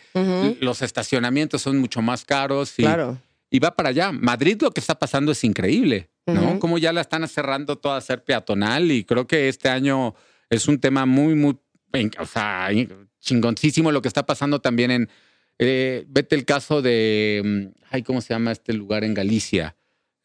[0.61, 3.17] los estacionamientos son mucho más caros y, Claro.
[3.49, 4.11] y va para allá.
[4.11, 6.59] Madrid lo que está pasando es increíble, ¿no?
[6.59, 10.13] Como ya la están cerrando toda a ser peatonal y creo que este año
[10.49, 11.57] es un tema muy, muy,
[12.19, 12.69] o sea,
[13.19, 15.09] chingoncísimo lo que está pasando también en,
[15.59, 19.75] eh, vete el caso de, mm, ay, ¿cómo se llama este lugar en Galicia?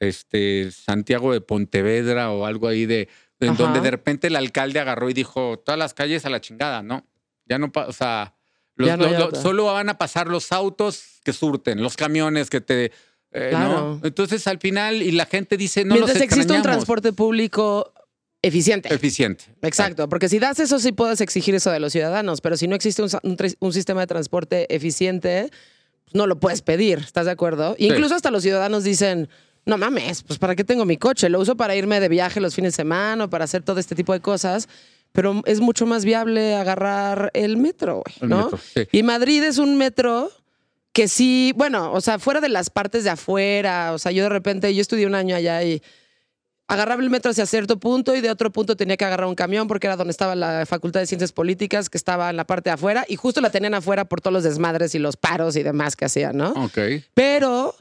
[0.01, 3.09] Este, Santiago de Pontevedra o algo ahí de,
[3.41, 3.63] en Ajá.
[3.63, 7.07] donde de repente el alcalde agarró y dijo, todas las calles a la chingada, ¿no?
[7.47, 8.35] Ya no, pa- o sea,
[8.75, 12.61] los- no los- los- solo van a pasar los autos que surten, los camiones que
[12.61, 12.93] te...
[13.33, 13.99] eh, Claro.
[14.01, 14.01] ¿no?
[14.07, 17.93] Entonces al final, y la gente dice, no Mientras los existe un transporte público
[18.43, 18.93] eficiente.
[18.93, 19.45] Eficiente.
[19.63, 22.75] Exacto, porque si das eso sí puedes exigir eso de los ciudadanos, pero si no
[22.75, 25.49] existe un, sistema de transporte eficiente,
[26.05, 27.77] pues no lo puedes pedir, ¿estás de acuerdo?
[27.79, 29.29] Incluso hasta los ciudadanos dicen,
[29.65, 31.29] no mames, pues ¿para qué tengo mi coche?
[31.29, 33.95] Lo uso para irme de viaje los fines de semana o para hacer todo este
[33.95, 34.69] tipo de cosas,
[35.13, 38.45] pero es mucho más viable agarrar el metro, güey, ¿no?
[38.45, 38.89] metro, sí.
[38.91, 40.31] Y Madrid es un metro
[40.93, 44.29] que sí, bueno, o sea, fuera de las partes de afuera, o sea, yo de
[44.29, 45.83] repente, yo estudié un año allá y
[46.69, 49.69] agarraba el metro hacia cierto punto y de otro punto tenía que agarrar un camión
[49.69, 52.75] porque era donde estaba la Facultad de Ciencias Políticas, que estaba en la parte de
[52.75, 55.97] afuera, y justo la tenían afuera por todos los desmadres y los paros y demás
[55.97, 56.51] que hacían, ¿no?
[56.53, 56.79] Ok.
[57.15, 57.75] Pero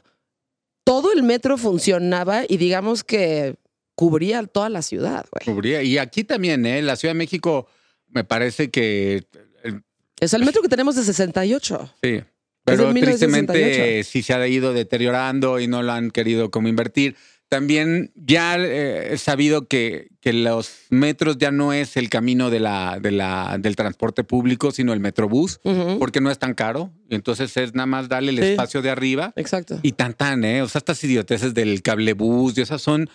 [0.84, 3.56] todo el metro funcionaba y digamos que
[3.94, 5.44] cubría toda la ciudad, güey.
[5.54, 5.82] Cubría.
[5.82, 6.82] Y aquí también, ¿eh?
[6.82, 7.68] La Ciudad de México
[8.08, 9.26] me parece que...
[9.64, 9.80] eh,
[10.18, 11.94] Es el metro que tenemos de 68.
[12.02, 12.22] Sí.
[12.64, 14.08] Pero tristemente 1968.
[14.10, 17.16] sí se ha ido deteriorando y no lo han querido como invertir.
[17.48, 22.60] También ya eh, he sabido que, que los metros ya no es el camino de
[22.60, 25.60] la, de la, del transporte público, sino el metrobús,
[25.98, 26.92] porque no es tan caro.
[27.10, 28.44] Entonces es nada más darle el Sí.
[28.52, 29.78] espacio de arriba Exacto.
[29.82, 30.62] y tan tan, ¿eh?
[30.62, 33.10] O sea, estas idioteces del cablebús y esas son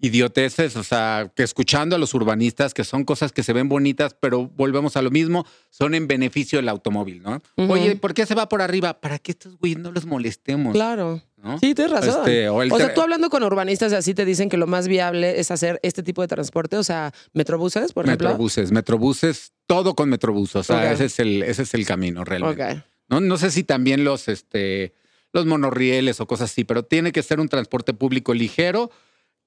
[0.00, 4.16] idioteces, o sea, que escuchando a los urbanistas, que son cosas que se ven bonitas,
[4.18, 7.42] pero volvemos a lo mismo, son en beneficio del automóvil, ¿no?
[7.56, 9.00] Oye, ¿por qué se va por arriba?
[9.00, 10.72] Para que estos güeyes no los molestemos.
[10.72, 11.22] Claro.
[11.36, 11.58] ¿no?
[11.58, 12.20] Sí, tienes razón.
[12.20, 15.50] Este, o sea, tú hablando con urbanistas así te dicen que lo más viable es
[15.50, 18.28] hacer este tipo de transporte, o sea, metrobuses, por ejemplo.
[18.28, 22.62] Metrobuses, metrobuses, todo con metrobús, o sea, ese, es el, ese es el camino realmente.
[22.62, 22.84] Ok.
[23.08, 23.20] ¿no?
[23.20, 24.94] No sé si también los, este,
[25.32, 28.90] los monorrieles o cosas así, pero tiene que ser un transporte público ligero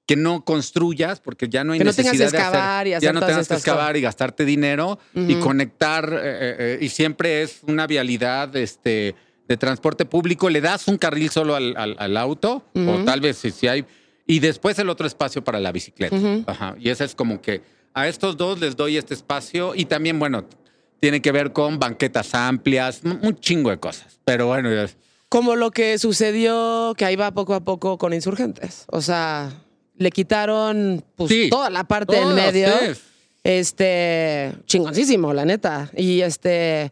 [0.06, 3.08] que no construyas porque ya no hay Que no tengas necesidad excavar de y hacer,
[3.08, 6.88] hacer ya no tengas que excavar y gastarte dinero y conectar eh, eh, eh, y
[6.90, 9.14] siempre es una vialidad este,
[9.48, 10.50] de transporte público.
[10.50, 13.84] Le das un carril solo al, al- al auto o tal vez si, si hay
[14.26, 16.16] y después el otro espacio para la bicicleta.
[16.46, 16.74] Ajá.
[16.78, 17.62] Y ese es como que
[17.94, 20.44] a estos dos les doy este espacio y también bueno
[21.00, 24.18] tiene que ver con banquetas amplias, un chingo de cosas.
[24.24, 24.70] Pero bueno,
[25.28, 28.84] Como lo que sucedió que ahí va poco a poco con insurgentes.
[28.88, 29.50] O sea,
[29.96, 31.48] le quitaron pues, Sí.
[31.50, 32.68] toda la parte del medio.
[33.42, 35.90] Este, chingoncísimo, la neta.
[35.96, 36.90] Y este,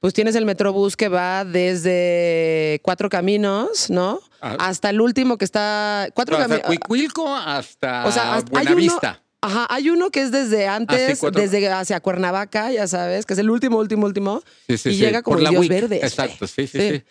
[0.00, 4.20] pues tienes el Metrobús que va desde Cuatro Caminos, ¿no?
[4.40, 4.56] Ah.
[4.60, 6.08] Hasta el último que está.
[6.14, 6.62] Cuatro Caminos.
[6.64, 9.22] Cuicuilco hasta, O sea, hasta- hay uno, Buenavista.
[9.40, 13.32] ajá, hay uno que es desde antes, Ah, sí, desde hacia Cuernavaca, ya sabes, que
[13.32, 14.42] es el último, último, último.
[14.68, 15.66] Sí, sí, y llega como por Dios.
[15.68, 15.88] Verdes.
[15.88, 16.00] güey.
[16.02, 17.02] Exacto, sí, sí, sí.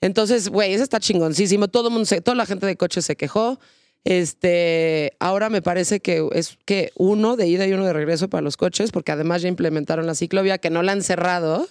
[0.00, 1.68] Entonces, güey, ese está chingoncísimo.
[1.68, 3.60] Todo el mundo se, toda la gente de coche se quejó.
[4.04, 8.40] Este, ahora me parece que es que uno de ida y uno de regreso para
[8.42, 11.68] los coches, porque además ya implementaron la ciclovía, que no la han cerrado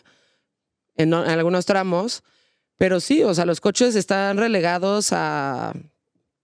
[0.96, 2.24] en, en algunos tramos.
[2.78, 5.74] Pero sí, o sea, los coches están relegados a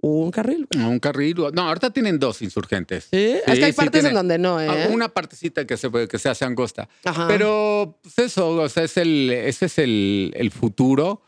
[0.02, 0.68] un carril.
[0.74, 0.84] güey.
[0.84, 1.36] Un carril.
[1.54, 3.08] No, ahorita tienen dos insurgentes.
[3.12, 4.16] Sí, es que hay sí partes en tiene.
[4.18, 4.88] donde no, ¿eh?
[4.92, 6.90] Una partecita que se, que se hace angosta.
[7.06, 7.28] Ajá.
[7.28, 11.22] Pero pues eso, o sea, es el, ese es el, el futuro.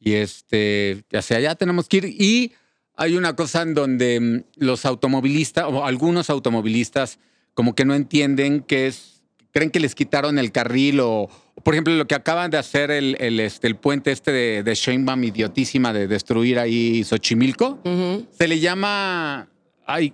[0.00, 2.04] Y este, hacia allá tenemos que ir.
[2.06, 2.52] Y
[2.98, 7.18] hay una cosa en donde mm, los automovilistas, o algunos automovilistas,
[7.54, 9.22] como que no entienden que es,
[9.52, 11.30] creen que les quitaron el carril o,
[11.62, 14.74] por ejemplo, lo que acaban de hacer el, el, este, el puente este de, de
[14.74, 17.78] Sheinbaum, idiotísima, de destruir ahí Xochimilco,
[18.36, 19.48] se le llama,
[19.86, 20.12] ay,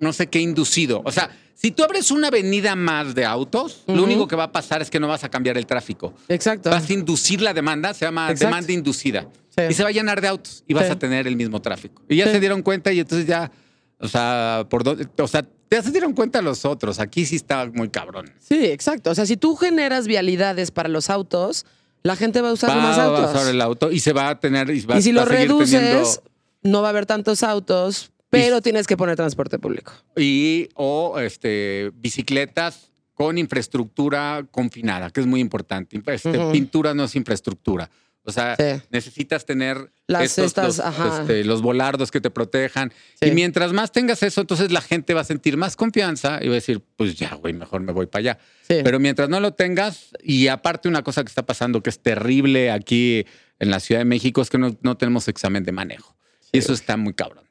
[0.00, 1.02] no sé qué inducido.
[1.04, 4.52] O sea, si tú abres una avenida más de autos, lo único que va a
[4.52, 6.14] pasar es que no vas a cambiar el tráfico.
[6.28, 6.70] Exacto.
[6.70, 8.46] Vas a inducir la demanda, se llama Exacto.
[8.46, 9.28] demanda inducida.
[9.66, 9.70] Sí.
[9.70, 10.92] Y se va a llenar de autos y vas Sí.
[10.92, 12.02] a tener el mismo tráfico.
[12.08, 12.32] Y ya Sí.
[12.32, 13.50] se dieron cuenta y entonces ya,
[13.98, 16.98] o sea, por dónde- o sea, ya se dieron cuenta los otros.
[17.00, 18.32] Aquí sí está muy cabrón.
[18.38, 19.10] Sí, exacto.
[19.10, 21.66] O sea, si tú generas vialidades para los autos,
[22.02, 23.30] la gente va a usar Va, más va a autos.
[23.34, 25.70] usar el auto y se va a tener y, va, y si va lo reduces,
[25.80, 26.22] teniendo-
[26.62, 29.92] no va a haber tantos autos, pero tienes que poner transporte público.
[30.16, 36.00] y o este bicicletas con infraestructura confinada, que es muy importante.
[36.06, 36.38] Este.
[36.52, 37.90] Pintura no es infraestructura.
[38.28, 38.82] O sea, Sí.
[38.90, 42.92] necesitas tener Las estos, estas, los, este, los volardos que te protejan.
[43.20, 43.28] Sí.
[43.28, 46.52] Y mientras más tengas eso, entonces la gente va a sentir más confianza y va
[46.52, 48.38] a decir, pues ya, güey, mejor me voy para allá.
[48.68, 48.80] Sí.
[48.84, 52.70] Pero mientras no lo tengas, y aparte una cosa que está pasando que es terrible
[52.70, 53.24] aquí
[53.58, 56.14] en la Ciudad de México es que no, no tenemos examen de manejo.
[56.52, 57.44] y eso está muy cabrón.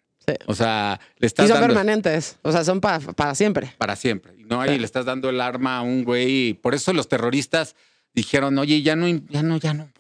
[0.46, 2.38] O sea, le Y estás son dando permanentes.
[2.42, 3.74] O sea, son pa- para siempre.
[3.78, 4.34] para siempre.
[4.40, 4.66] ¿no?
[4.66, 6.50] Y le estás dando el arma a un güey.
[6.50, 7.76] y Por eso los terroristas
[8.14, 9.97] dijeron, oye, ya no, ya no, ya no para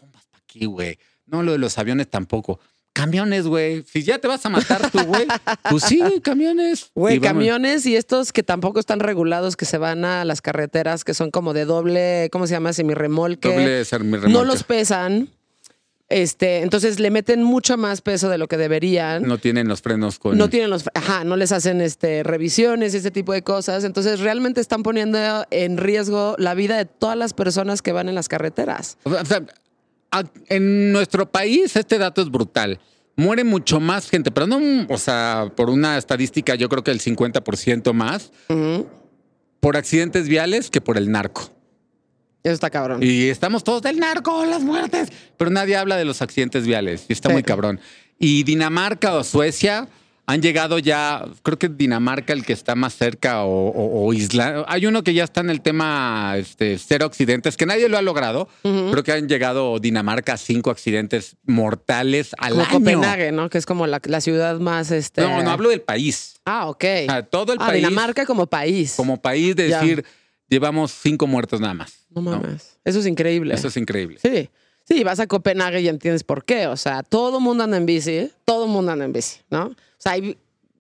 [0.58, 0.98] aquí, güey.
[1.26, 2.60] No, lo de los aviones tampoco.
[2.94, 3.84] Camiones, güey.
[3.84, 5.28] Si ya te vas a matar tú, güey,
[5.70, 6.90] pues sí, camiones.
[6.96, 11.14] Güey, camiones y estos que tampoco están regulados, que se van a las carreteras, que
[11.14, 12.74] son como de doble, ¿cómo se llama?
[12.74, 13.50] Semirremolque.
[13.50, 15.30] Doble mi no los pesan.
[16.10, 19.24] Este, entonces le meten mucho más peso de lo que deberían.
[19.24, 20.38] No tienen los frenos con.
[20.38, 23.84] no tienen los, ajá, no les hacen este revisiones y ese tipo de cosas.
[23.84, 25.20] Entonces realmente están poniendo
[25.52, 28.98] en riesgo la vida de todas las personas que van en las carreteras.
[29.04, 29.46] O sea,
[30.50, 32.80] en nuestro país este dato es brutal.
[33.16, 37.00] Muere mucho más gente, pero no, o sea, por una estadística, yo creo que el
[37.02, 38.32] 50% más
[39.60, 41.50] por accidentes viales que por el narco.
[42.44, 43.02] Eso está cabrón.
[43.02, 47.14] Y estamos todos del narco, las muertes, pero nadie habla de los accidentes viales y
[47.14, 47.34] está Sí.
[47.34, 47.80] muy cabrón.
[48.20, 49.88] Y Dinamarca o Suecia
[50.30, 54.66] han llegado ya, creo que Dinamarca el que está más cerca o, o- o Isla.
[54.68, 58.02] Hay uno que ya está en el tema este, cero accidentes, que nadie lo ha
[58.02, 58.50] logrado.
[58.62, 62.72] Creo que han llegado Dinamarca a cinco accidentes mortales al como año.
[62.72, 63.50] Copenhague, ¿no?
[63.50, 65.22] Que es como la, la ciudad más este.
[65.22, 66.42] No, no hablo del país.
[66.44, 66.84] Ah, ok.
[66.84, 67.84] O sea, todo el ah, país.
[67.88, 68.96] Dinamarca como país.
[68.98, 70.04] Como país de decir,
[70.50, 72.06] llevamos cinco muertos nada más.
[72.10, 72.78] No mames.
[72.84, 73.54] Eso es increíble.
[73.54, 74.20] Eso es increíble.
[74.22, 74.50] Sí.
[74.88, 76.68] Sí, vas a Copenhague y entiendes por qué.
[76.68, 79.66] O sea, todo mundo anda en bici, todo mundo anda en bici, ¿no?
[79.66, 80.38] O sea, hay-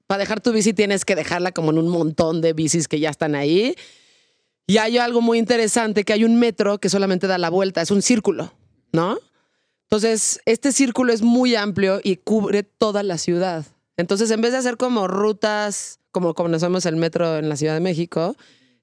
[0.07, 3.09] para dejar tu bici tienes que dejarla como en un montón de bicis que ya
[3.09, 3.75] están ahí.
[4.65, 7.91] Y hay algo muy interesante, que hay un metro que solamente da la vuelta, es
[7.91, 8.53] un círculo,
[8.93, 9.17] ¿no?
[9.83, 13.65] Entonces, este círculo es muy amplio y cubre toda la ciudad.
[13.97, 17.79] Entonces, en vez de hacer como rutas, como conocemos el metro en la Ciudad de
[17.79, 18.35] México,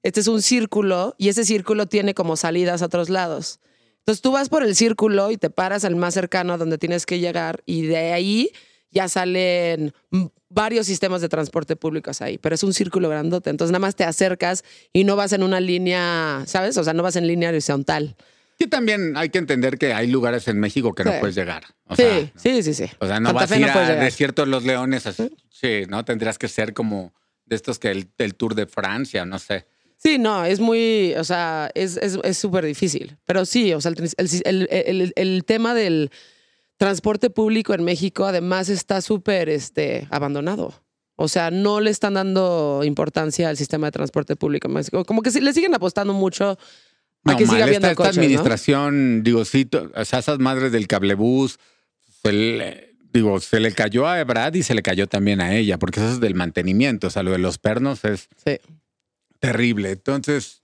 [0.03, 3.59] este es un círculo y ese círculo tiene como salidas a otros lados.
[4.05, 7.07] Entonces tú vas por el círculo y te paras al más cercano a donde tienes
[7.07, 8.51] que llegar y de ahí
[8.91, 9.93] ya salen
[10.47, 13.49] varios sistemas de transporte públicos ahí, pero es un círculo grandote.
[13.49, 16.77] Entonces nada más te acercas y no vas en una línea, ¿sabes?
[16.77, 18.15] O sea, no vas en línea horizontal.
[18.59, 21.63] Y también hay que entender que hay lugares en México que no puedes llegar.
[21.87, 22.31] O sí, sea, ¿no?
[22.35, 22.85] sí, sí, sí.
[22.99, 23.95] O sea, no Santa vas a ir no a.
[23.95, 25.07] Desierto de los Leones.
[25.07, 25.35] así.
[25.49, 26.05] Sí, ¿no?
[26.05, 27.11] Tendrías que ser como
[27.45, 29.65] de estos que el, el Tour de Francia, no sé.
[30.05, 33.17] Sí, no, es muy, o sea, es es- es súper difícil.
[33.25, 34.67] Pero sí, o sea, el, el- el-
[35.01, 36.11] el- el tema del
[36.77, 40.73] transporte público en México además está súper este, abandonado.
[41.15, 45.05] O sea, no le están dando importancia al sistema de transporte público en México.
[45.05, 46.57] Como que le siguen apostando mucho a
[47.31, 48.21] No, que mal, siga habiendo esta, esta coches, ¿no?
[48.23, 51.57] administración, digo, sí, o sea, esas madres del cablebús,
[52.21, 55.79] se le, digo, se le cayó a Brad y se le cayó también a ella,
[55.79, 58.57] porque eso es del mantenimiento, o sea, lo de los pernos es Sí.
[59.45, 59.91] Terrible.
[59.91, 60.61] Entonces,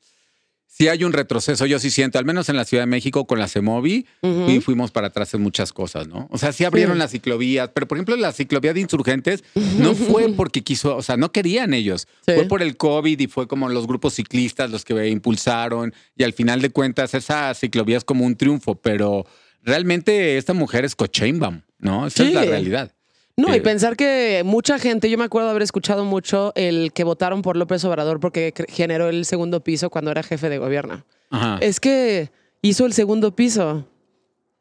[0.68, 3.38] sí hay un retroceso, yo sí siento, al menos en la Ciudad de México con
[3.40, 4.08] la CEMOVI,
[4.48, 6.28] y fuimos para atrás en muchas cosas, ¿no?
[6.32, 7.00] O sea, sí abrieron Sí.
[7.00, 9.44] las ciclovías, pero por ejemplo, la ciclovía de insurgentes
[9.78, 12.08] no fue porque quiso, o sea, no querían ellos.
[12.26, 12.34] Sí.
[12.34, 16.34] Fue por el COVID y fue como los grupos ciclistas los que impulsaron y al
[16.34, 19.26] final de cuentas esa ciclovía es como un triunfo, pero
[19.62, 22.08] realmente esta mujer es Cochainbaum, ¿no?
[22.08, 22.92] Esa es la realidad.
[23.38, 27.04] No, y Eh, pensar que mucha gente, yo me acuerdo haber escuchado mucho el que
[27.04, 31.06] votaron por López Obrador porque generó el segundo piso cuando era jefe de gobierno.
[31.30, 31.58] Ajá.
[31.62, 32.30] Es que
[32.62, 33.88] hizo el segundo piso.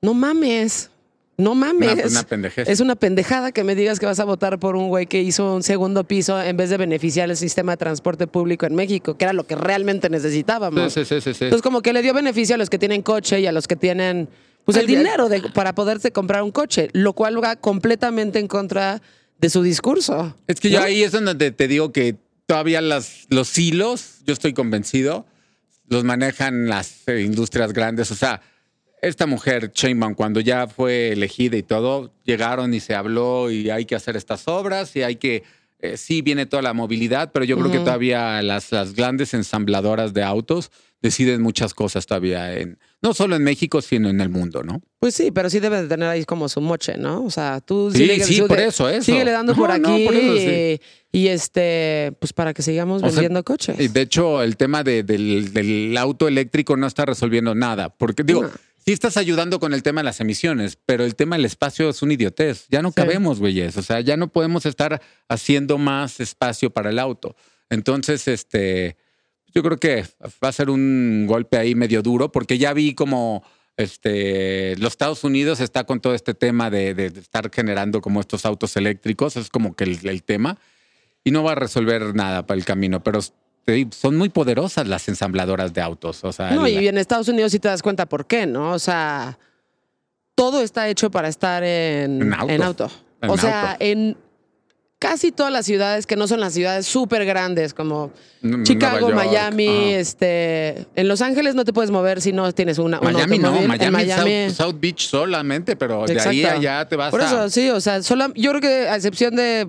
[0.01, 0.91] No mames.
[1.37, 1.93] No mames.
[1.95, 2.69] Una- una pendejez.
[2.69, 5.55] Es una pendejada que me digas que vas a votar por un güey que hizo
[5.55, 9.25] un segundo piso en vez de beneficiar el sistema de transporte público en México, que
[9.25, 10.93] era lo que realmente necesitábamos.
[10.93, 11.29] Sí, sí, sí.
[11.31, 13.77] Entonces, como que le dio beneficio a los que tienen coche y a los que
[13.77, 14.29] tienen
[14.75, 19.01] pues el dinero de- para poderse comprar un coche, lo cual va completamente en contra
[19.39, 20.37] de su discurso.
[20.47, 20.85] Es que yo ¿no?
[20.87, 22.17] ahí es donde te digo que
[22.47, 25.27] todavía las, los hilos, yo estoy convencido,
[25.89, 28.11] los manejan las eh, industrias grandes.
[28.11, 28.43] O sea,
[29.03, 33.87] esta mujer, Sheinbaum, cuando ya fue elegida y todo, llegaron y se habló y hay
[33.87, 35.43] que hacer estas obras y hay que...
[35.81, 40.13] eh, sí, viene toda la movilidad, pero yo creo que todavía las, las grandes ensambladoras
[40.13, 44.63] de autos deciden muchas cosas todavía, en, no solo en México, sino en el mundo,
[44.63, 44.83] ¿no?
[44.99, 47.25] Pues sí, pero sí debe de tener ahí como su moche, ¿no?
[47.25, 49.05] O sea, tú Sí, síguele- sí, por de- eso, eso.
[49.05, 50.81] Síguele dando por no, aquí por eso sí.
[51.13, 53.81] y, y, este, pues para que sigamos O sea, vendiendo coches.
[53.81, 57.89] Y de hecho, el tema de- del, del auto eléctrico no está resolviendo nada.
[57.89, 58.51] Porque digo, No.
[58.85, 62.03] sí estás ayudando con el tema de las emisiones, pero el tema del espacio es
[62.03, 62.67] una idiotez.
[62.69, 63.77] Ya no cabemos, güeyes.
[63.79, 67.35] O sea, ya no podemos estar haciendo más espacio para el auto.
[67.71, 68.97] Entonces, este,
[69.55, 70.05] yo creo que
[70.43, 73.43] va a ser un golpe ahí medio duro, porque ya vi como
[73.77, 78.77] este, los Estados Unidos está con todo este tema de, estar generando como estos autos
[78.77, 79.37] eléctricos.
[79.37, 80.59] Es como que el, el tema
[81.25, 83.21] y no va a resolver nada para el camino, pero
[83.65, 86.25] te son muy poderosas las ensambladoras de autos.
[86.25, 88.73] O sea, No, el- y en Estados Unidos sí te das cuenta por qué, ¿no?
[88.73, 89.39] O sea,
[90.35, 92.53] todo está hecho para estar en, En auto.
[92.53, 92.91] en auto.
[93.23, 93.85] En o sea, auto.
[93.85, 94.17] en
[95.01, 99.67] casi todas las ciudades que no son las ciudades súper grandes como N- Chicago, Miami,
[99.95, 99.99] ajá.
[100.01, 103.51] este, en Los Ángeles no te puedes mover si no tienes una, un Miami no.
[103.63, 104.51] Miami, Miami.
[104.51, 107.27] South, South Beach solamente, pero de ahí allá te vas Por a...
[107.27, 109.69] eso, sí, o sea, sola- yo creo que a excepción de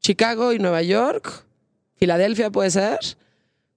[0.00, 1.44] Chicago y Nueva York,
[1.96, 2.98] Filadelfia puede ser,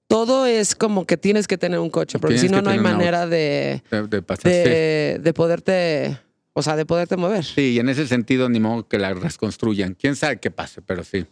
[0.08, 3.28] todo es como que tienes que tener un coche, porque si no, no hay manera
[3.28, 4.02] de, de,
[4.44, 6.18] de, de poderte,
[6.54, 7.46] o sea, de poderte mover.
[7.46, 9.96] Sí, y en ese sentido ni modo que la reconstruyan.
[9.96, 11.26] Quién sabe qué pase, pero sí.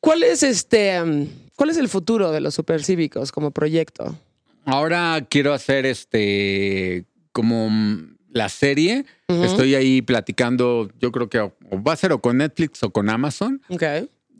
[0.00, 4.16] ¿Cuál es este, mm, cuál es el futuro de los supercívicos como proyecto?
[4.64, 9.04] Ahora quiero hacer este como mm, la serie.
[9.28, 13.62] Estoy ahí platicando, yo creo que va a ser o con Netflix o con Amazon.
[13.68, 13.82] Ok.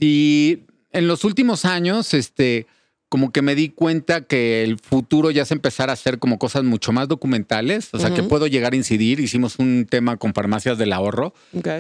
[0.01, 0.61] Y
[0.93, 2.66] en los últimos años, este,
[3.09, 6.65] como que me di cuenta que el futuro ya es empezar a hacer como cosas
[6.65, 9.21] mucho más documentales, o sea, que puedo llegar a incidir.
[9.21, 11.33] Hicimos un tema con farmacias del ahorro.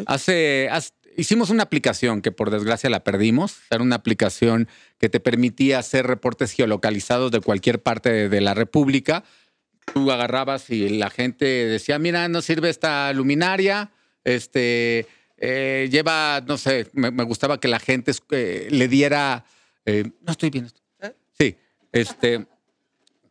[0.06, 0.70] Hace,
[1.16, 3.58] hicimos una aplicación que por desgracia la perdimos.
[3.70, 4.68] Era una aplicación
[4.98, 9.22] que te permitía hacer reportes geolocalizados de cualquier parte de, de la República.
[9.92, 13.90] Tú agarrabas y la gente decía, mira, no sirve esta luminaria,
[14.24, 15.06] este,
[15.38, 19.44] eh, lleva, no sé, me, me gustaba que la gente eh, le diera,
[19.86, 20.66] eh, no estoy bien.
[20.66, 20.87] ¿Eh?
[22.00, 22.46] Este,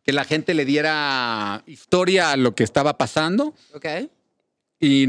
[0.02, 3.54] que la gente le diera historia a lo que estaba pasando.
[3.74, 3.86] Ok.
[4.80, 5.06] Y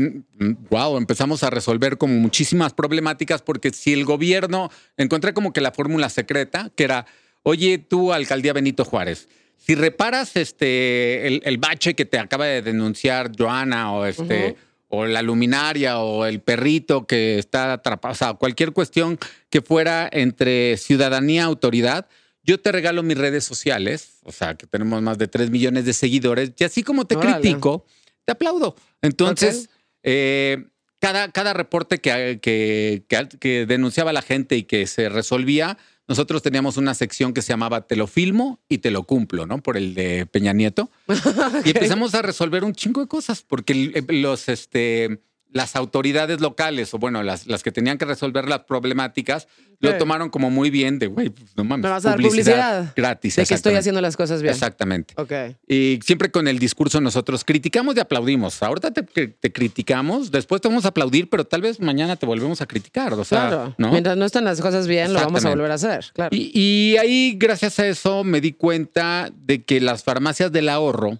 [0.69, 5.71] wow, empezamos a resolver como muchísimas problemáticas porque si el gobierno, encontré como que la
[5.71, 7.05] fórmula secreta, que era,
[7.43, 12.61] oye, tú, alcaldía Benito Juárez, si reparas este, el, el bache que te acaba de
[12.61, 14.55] denunciar Joana o este,
[14.87, 20.09] o la luminaria o el perrito que está atrapado, o sea, cualquier cuestión que fuera
[20.11, 22.07] entre ciudadanía, autoridad,
[22.43, 25.93] yo te regalo mis redes sociales, o sea, que tenemos más de 3 millones de
[25.93, 27.41] seguidores, y así como te Órale.
[27.41, 27.85] critico,
[28.25, 28.75] te aplaudo.
[29.01, 29.69] Entonces,
[30.03, 30.65] eh,
[30.99, 35.77] cada, cada reporte que, que, que, que denunciaba la gente y que se resolvía,
[36.09, 39.61] nosotros teníamos una sección que se llamaba Te lo filmo y te lo cumplo, ¿no?
[39.61, 40.89] Por el de Peña Nieto.
[41.65, 45.21] Y empezamos a resolver un chingo de cosas, porque eh, los, este,
[45.51, 49.47] las autoridades locales, o bueno, las, las que tenían que resolver las problemáticas,
[49.79, 51.83] lo tomaron como muy bien de, güey, pues, no mames.
[51.85, 52.93] Me vas a dar publicidad.
[52.95, 53.37] gratis.
[53.37, 54.53] De que estoy haciendo las cosas bien.
[54.53, 55.13] Exactamente.
[55.17, 55.31] Ok.
[55.67, 58.61] Y siempre con el discurso nosotros criticamos y aplaudimos.
[58.61, 62.61] Ahorita te, te criticamos, después te vamos a aplaudir, pero tal vez mañana te volvemos
[62.61, 63.13] a criticar.
[63.13, 63.75] O sea, Claro.
[63.77, 63.91] ¿no?
[63.91, 66.05] Mientras no estén las cosas bien, lo vamos a volver a hacer.
[66.13, 66.35] Claro.
[66.35, 71.19] Y, y ahí, gracias a eso, me di cuenta de que las farmacias del ahorro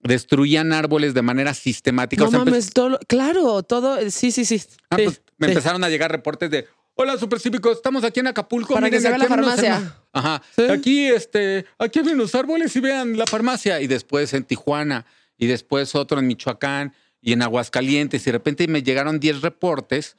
[0.00, 2.22] destruían árboles de manera sistemática.
[2.22, 4.60] no O sea, mames, todo, claro, todo, sí, sí, sí.
[4.90, 5.52] ah, Sí, pues, me sí.
[5.52, 6.66] empezaron a llegar reportes de.
[7.00, 8.74] Hola, supercívicos, estamos aquí en Acapulco.
[8.74, 9.76] Para que miren, se vea la unos farmacia.
[9.76, 10.42] herma- Ajá.
[10.56, 10.62] Sí.
[10.68, 13.80] Aquí, este, aquí ven los árboles y vean la farmacia.
[13.80, 18.22] Y después en Tijuana, y después otro en Michoacán, y en Aguascalientes.
[18.22, 20.16] Y de repente me llegaron 10 reportes.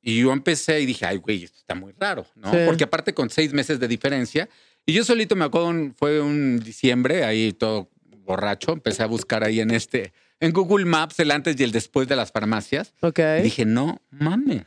[0.00, 2.50] Y yo empecé y dije, ay, güey, esto está muy raro, ¿no?
[2.64, 4.48] Porque aparte con seis meses de diferencia.
[4.86, 7.90] Y yo solito me acuerdo, fue un diciembre, ahí todo
[8.26, 12.06] borracho, empecé a buscar ahí en este, en Google Maps el antes y el después
[12.08, 12.92] de las farmacias.
[13.00, 13.20] Ok.
[13.38, 14.64] Y dije, no mames.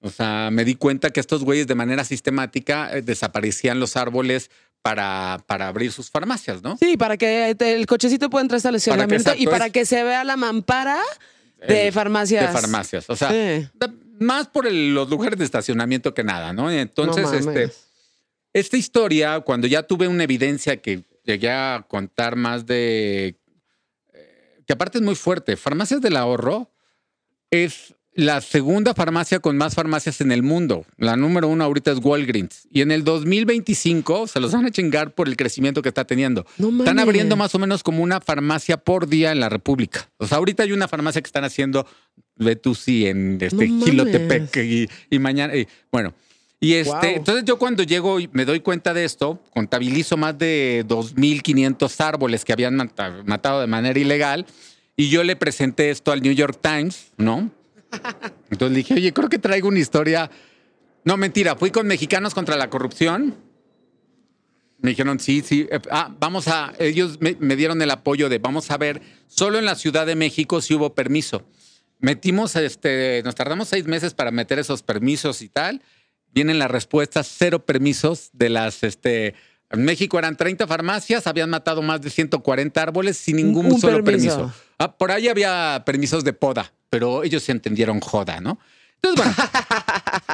[0.00, 4.50] O sea, me di cuenta que estos güeyes de manera sistemática eh, desaparecían los árboles
[4.82, 6.76] para, para abrir sus farmacias, ¿no?
[6.76, 10.02] Sí, para que te- el cochecito pueda entrar al estacionamiento y para es- que se
[10.02, 10.98] vea la mampara
[11.68, 12.52] de El- farmacias.
[12.52, 13.08] De farmacias.
[13.08, 13.68] O sea, Sí.
[14.18, 16.68] más por el- los lugares de estacionamiento que nada, ¿no?
[16.68, 17.72] Entonces, No este,
[18.52, 23.36] esta historia, cuando ya tuve una evidencia que llegué a contar más de.
[24.12, 25.56] eh, que aparte es muy fuerte.
[25.56, 26.70] Farmacias del ahorro
[27.50, 30.84] es la segunda farmacia con más farmacias en el mundo.
[30.98, 32.68] La número uno ahorita es Walgreens.
[32.70, 36.44] Y en el 2025 se los van a chingar por el crecimiento que está teniendo.
[36.58, 40.10] No Están abriendo más o menos como una farmacia por día en la República.
[40.18, 41.86] O sea, ahorita hay una farmacia que están haciendo,
[42.74, 45.56] sí, en este, No Gilotepec y, y mañana.
[45.56, 46.12] y, bueno,
[46.62, 47.16] y este, Wow.
[47.16, 52.44] entonces yo cuando llego y me doy cuenta de esto, contabilizo más de 2.500 árboles
[52.44, 54.46] que habían mata- matado de manera ilegal
[54.96, 57.50] y yo le presenté esto al New York Times, ¿no?
[58.50, 60.30] Entonces le dije, oye, creo que traigo una historia.
[61.04, 63.34] No, mentira, fui con Mexicanos contra la Corrupción.
[64.78, 65.66] Me dijeron, sí, sí.
[65.70, 66.72] eh, Ah, vamos a.
[66.78, 70.14] Ellos me, me dieron el apoyo de vamos a ver, solo en la Ciudad de
[70.14, 71.42] México si hubo permiso.
[71.98, 75.82] Metimos, este, nos tardamos seis meses para meter esos permisos y tal.
[76.32, 79.34] Vienen las respuestas, cero permisos de las, este.
[79.70, 84.04] En México eran 30 farmacias, habían matado más de 140 árboles sin ningún Un solo
[84.04, 84.36] permiso.
[84.36, 84.54] permiso.
[84.78, 88.58] Ah, por ahí había permisos de poda, pero ellos se entendieron joda, ¿no?
[89.02, 89.50] Entonces, bueno,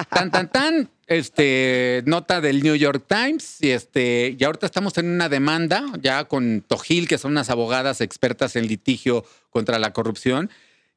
[0.10, 5.06] tan, tan, tan, este, nota del New York Times, y este, y ahorita estamos en
[5.06, 10.50] una demanda ya con Tojil, que son unas abogadas expertas en litigio contra la corrupción.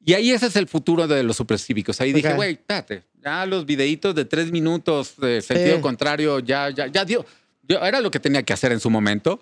[0.04, 2.02] Y ahí ese es el futuro de los supercívicos.
[2.02, 2.36] Ahí dije, Ok.
[2.36, 5.82] güey, espérate, ya los videitos de tres minutos de sentido Sí.
[5.82, 7.26] contrario, ya, ya, ya dio.
[7.68, 9.40] Yo, era lo que tenía que hacer en su momento.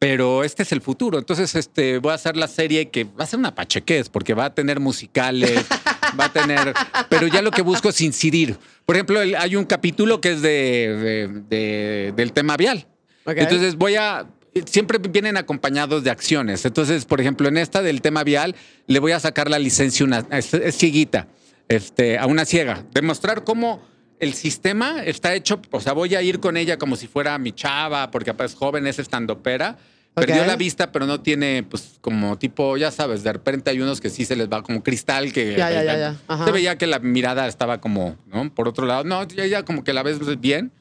[0.00, 1.18] Pero este es el futuro.
[1.18, 4.46] Entonces, este, voy a hacer la serie que va a ser una pachequez, porque va
[4.46, 5.66] a tener musicales,
[6.18, 6.72] va a tener.
[7.10, 8.56] Pero ya lo que busco es incidir.
[8.86, 12.86] Por ejemplo, el- hay un capítulo que es de, de- de- del tema vial.
[13.26, 13.34] Ok.
[13.36, 14.26] Entonces voy a.
[14.66, 16.64] Siempre vienen acompañados de acciones.
[16.64, 20.26] Entonces, por ejemplo, en esta del tema vial, le voy a sacar la licencia una,
[20.32, 21.28] es, es cieguita,
[21.68, 22.84] este, a una ciega.
[22.92, 23.80] Demostrar cómo
[24.18, 25.62] el sistema está hecho.
[25.70, 28.86] O sea, voy a ir con ella como si fuera mi chava, porque es joven,
[28.86, 29.78] es estandopera.
[30.12, 30.48] Perdió Ok.
[30.48, 34.10] la vista, pero no tiene, pues, como tipo, ya sabes, de repente hay unos que
[34.10, 37.46] sí se les va como cristal, que Ya, ya, ya, se veía que la mirada
[37.46, 38.52] estaba como, ¿no?
[38.52, 40.72] Por otro lado, no, ya, ya como que la ves bien.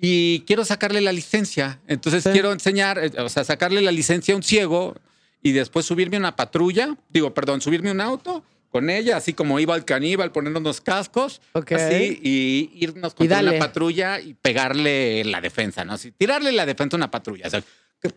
[0.00, 1.80] Y quiero sacarle la licencia.
[1.88, 2.30] Entonces Sí.
[2.30, 4.94] quiero enseñar, eh, o sea, sacarle la licencia a un ciego
[5.42, 9.32] y después subirme a una patrulla, digo, perdón, subirme a un auto con ella, así
[9.32, 11.72] como iba al caníbal, ponernos unos cascos, Ok.
[11.72, 13.50] así, y irnos con Y dale.
[13.50, 15.94] una patrulla y pegarle la defensa, ¿no?
[15.94, 17.46] Así, tirarle la defensa a una patrulla.
[17.46, 17.62] O sea,
[18.00, 18.10] que,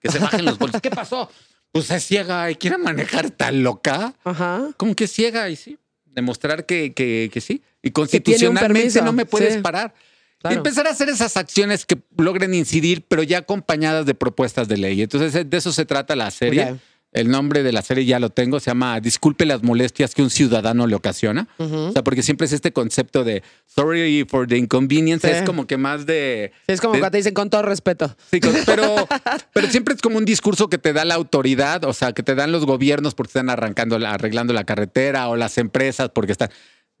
[0.00, 0.80] que se bajen los bolsos.
[0.80, 1.30] ¿Qué pasó?
[1.70, 4.12] Pues es ciega y quiere manejar tan loca.
[4.24, 4.68] Ajá.
[4.76, 5.78] Como que ciega y sí.
[6.04, 7.62] Demostrar que, que, que sí.
[7.82, 9.60] Y constitucionalmente no me puedes sí.
[9.60, 9.94] parar.
[10.42, 10.56] Claro.
[10.58, 15.00] Empezar a hacer esas acciones que logren incidir, pero ya acompañadas de propuestas de ley.
[15.02, 16.76] Entonces, de eso se trata la serie.
[17.14, 20.30] El nombre de la serie ya lo tengo, se llama Disculpe las molestias que un
[20.30, 21.46] ciudadano le ocasiona.
[21.58, 25.34] O sea, porque siempre es este concepto de sorry for the inconvenience, Sí.
[25.34, 26.52] es como que más de...
[26.66, 28.16] Sí, es como de- cuando te dicen con todo respeto.
[28.30, 29.06] Sí, con- pero,
[29.52, 32.34] pero siempre es como un discurso que te da la autoridad, o sea, que te
[32.34, 36.48] dan los gobiernos porque están arrancando, la- arreglando la carretera o las empresas porque están.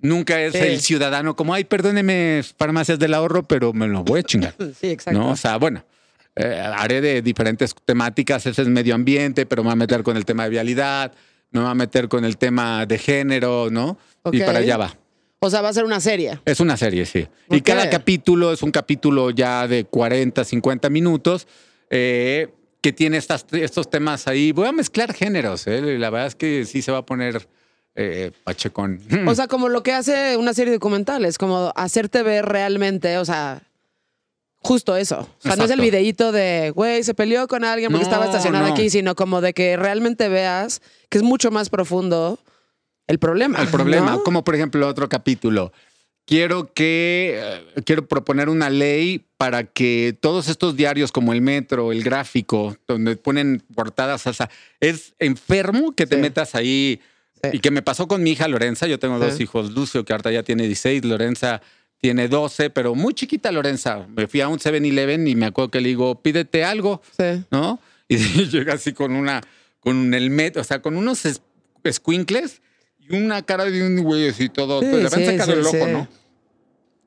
[0.02, 0.58] Nunca es Sí.
[0.58, 4.54] el ciudadano como, ay, perdóneme, farmacias del ahorro, pero me lo voy a chingar.
[4.80, 5.18] Sí, exacto.
[5.18, 5.30] ¿No?
[5.30, 5.84] O sea, bueno,
[6.36, 8.44] eh, haré de diferentes temáticas.
[8.46, 11.12] Ese es medio ambiente, pero me va a meter con el tema de vialidad,
[11.50, 13.96] me va a meter con el tema de género, ¿no?
[14.30, 14.96] Y para allá va.
[15.44, 16.38] O sea, va a ser una serie.
[16.44, 17.26] Es una serie, sí.
[17.50, 21.48] Y cada capítulo es un capítulo ya de 40, 50 minutos
[21.90, 22.48] eh,
[22.80, 24.52] que tiene estas, estos temas ahí.
[24.52, 25.98] Voy a mezclar géneros, ¿eh?
[25.98, 27.48] La verdad es que sí se va a poner
[27.94, 29.00] eh, pachecón.
[29.26, 33.24] O sea, como lo que hace una serie documental, es como hacerte ver realmente, o
[33.24, 33.62] sea,
[34.58, 35.28] justo eso.
[35.40, 38.26] O sea, no es el videíto de, güey, se peleó con alguien porque No, estaba
[38.26, 38.72] estacionado no.
[38.72, 42.38] aquí, sino como de que realmente veas que es mucho más profundo
[43.08, 43.60] el problema.
[43.60, 44.22] el problema, ¿no?
[44.22, 45.72] como por ejemplo otro capítulo.
[46.24, 47.40] Quiero que
[47.76, 52.76] eh, quiero proponer una ley para que todos estos diarios como el Metro, el Gráfico,
[52.86, 56.22] donde ponen portadas, o sea, es enfermo que te Sí.
[56.22, 57.00] metas ahí
[57.44, 57.50] Sí.
[57.54, 58.86] y que me pasó con mi hija Lorenza.
[58.86, 59.24] Yo tengo Sí.
[59.24, 61.60] dos hijos, Lucio que ahorita ya tiene 16, Lorenza
[61.98, 64.06] tiene 12, pero muy chiquita Lorenza.
[64.14, 67.02] Me fui a un 7-Eleven y me acuerdo que le digo, pídete algo.
[67.18, 67.44] Sí.
[67.50, 67.80] ¿no?
[68.08, 68.16] Y
[68.50, 69.40] llega así con una,
[69.80, 71.42] con el met, o sea, con unos es-
[71.84, 72.60] escuincles
[73.00, 74.80] y una cara de un güey así todo.
[74.80, 75.86] Le sacando sí, el ojo.
[75.88, 76.08] ¿no?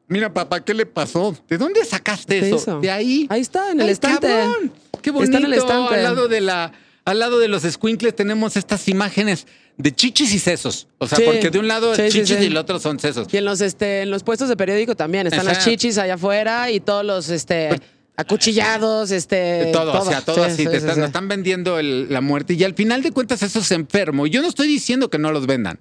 [0.08, 1.36] Mira, papá, ¿qué le pasó?
[1.48, 2.56] ¿De dónde sacaste ¿Qué eso?
[2.58, 2.80] hizo?
[2.80, 3.26] De ahí.
[3.30, 4.28] Ahí está, en el ¡Ay, estante.
[4.28, 4.72] cabrón!
[5.02, 5.38] Qué bonito.
[5.38, 5.96] Está en el estante.
[5.96, 6.74] Al lado de la,
[7.06, 10.88] al lado de los escuincles tenemos estas imágenes de chichis y sesos.
[11.00, 11.24] O sea, Sí.
[11.26, 12.44] porque de un lado Sí, chichis sí.
[12.44, 13.28] y el otro son sesos.
[13.34, 16.72] Y en los, este, en los puestos de periódico también están las chichis allá afuera
[16.72, 17.70] y todos los este,
[18.16, 19.36] acuchillados, este.
[19.36, 20.64] De todo, o sea, todo Sí, así.
[20.64, 22.54] sí, te están, nos están vendiendo el- la muerte.
[22.54, 24.26] Y al final de cuentas, eso es enfermo.
[24.28, 25.80] Y yo no estoy diciendo que no los vendan.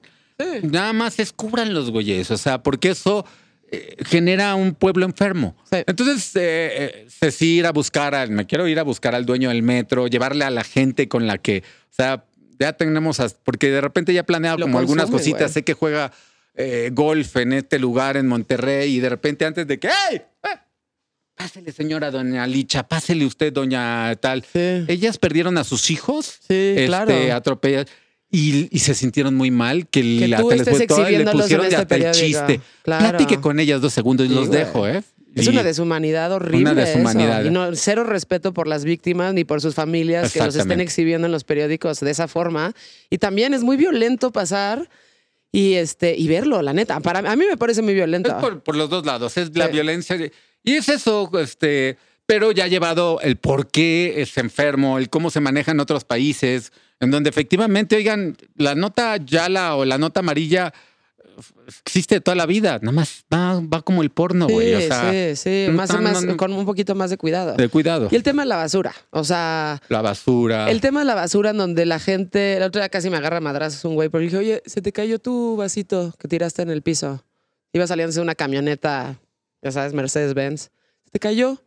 [0.63, 1.33] Nada más es
[1.73, 2.31] los güeyes.
[2.33, 3.25] O sea, porque eso
[3.71, 5.57] eh, genera un pueblo enfermo.
[5.71, 7.07] Entonces, eh, eh,
[7.47, 10.51] ir a buscar, al- me quiero ir a buscar al dueño del metro, llevarle a
[10.51, 12.25] la gente con la que, o sea,
[12.59, 15.41] ya tenemos, as- porque de repente ya he planeado Lo como algunas cositas.
[15.43, 15.53] güey.
[15.53, 16.13] Sé que juega
[16.55, 20.23] eh, golf en este lugar en Monterrey y de repente antes de que, ¡hey!
[20.45, 20.49] ¡Eh!
[21.37, 24.45] Pásele, señora doña Licha, pásele usted, doña tal.
[24.45, 24.85] Sí.
[24.87, 27.13] Ellas perdieron a sus hijos, Sí, este, claro.
[28.31, 32.11] y, y se sintieron muy mal que, Que la les le pusieron este hasta el
[32.13, 32.61] chiste.
[32.83, 33.09] Claro.
[33.17, 34.59] Platique con ellas dos segundos y Sí, los güey.
[34.61, 35.03] dejo, ¿eh?
[35.35, 36.73] Es una deshumanidad horrible.
[36.73, 37.41] Una deshumanidad.
[37.41, 37.49] eso.
[37.49, 41.27] Y no, cero respeto por las víctimas ni por sus familias que los estén exhibiendo
[41.27, 42.73] en los periódicos de esa forma.
[43.11, 44.89] Y también es muy violento pasar
[45.53, 47.01] y este y verlo, la neta.
[47.01, 48.29] Para a mí me parece muy violento.
[48.31, 49.73] Es por, por los dos lados, es la Sí.
[49.73, 50.17] violencia.
[50.63, 55.31] y es eso, este, pero ya ha llevado el por qué es enfermo, el cómo
[55.31, 60.21] se maneja en otros países, en donde efectivamente, oigan, la nota yala o la nota
[60.21, 60.73] amarilla
[61.85, 64.75] existe toda la vida, nada más va, va como el porno, Sí, güey.
[64.75, 65.67] o sea, sí, sí.
[65.69, 67.55] no Más, tan- más- no- con un poquito más de cuidado.
[67.55, 68.09] de cuidado.
[68.11, 68.95] Y el tema de la basura.
[69.11, 70.71] O sea, La basura.
[70.71, 73.41] el tema de la basura en donde la gente, la otra día casi me agarra
[73.41, 76.83] madrazos un güey, porque dije, oye, se te cayó tu vasito que tiraste en el
[76.83, 77.25] piso.
[77.73, 79.19] Iba saliendo de una camioneta,
[79.63, 80.71] ya sabes, Mercedes-Benz.
[81.05, 81.61] Se te cayó.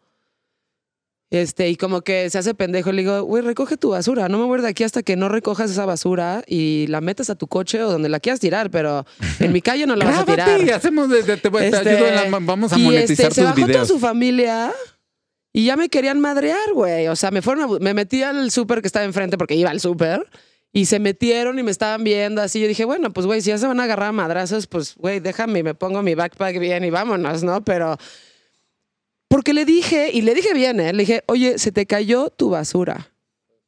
[1.29, 4.45] Este, y como que se hace pendejo, le digo, güey, recoge tu basura, no me
[4.45, 7.83] voy de aquí hasta que no recojas esa basura y la metas a tu coche
[7.83, 9.05] o donde la quieras tirar, pero
[9.41, 10.73] en mi calle no la vas a tirar.
[10.73, 13.55] hacemos desde te, te Este, ayudo en la- vamos a y, monetizar este, se bajó
[13.55, 13.87] toda videos.
[13.89, 14.71] su familia
[15.51, 17.07] y ya me querían madrear, güey.
[17.09, 19.69] O sea, me fueron a bu- me metí al súper que estaba enfrente porque iba
[19.69, 20.25] al súper
[20.71, 22.61] y se metieron y me estaban viendo así.
[22.61, 25.19] Yo dije, bueno, pues güey, si ya se van a agarrar a madrazos, pues güey,
[25.19, 27.65] déjame y me pongo mi backpack bien y vámonos, ¿no?
[27.65, 27.97] Pero
[29.27, 30.93] porque le dije, y le dije bien, ¿eh?
[30.93, 33.11] Le dije, oye, se te cayó tu basura.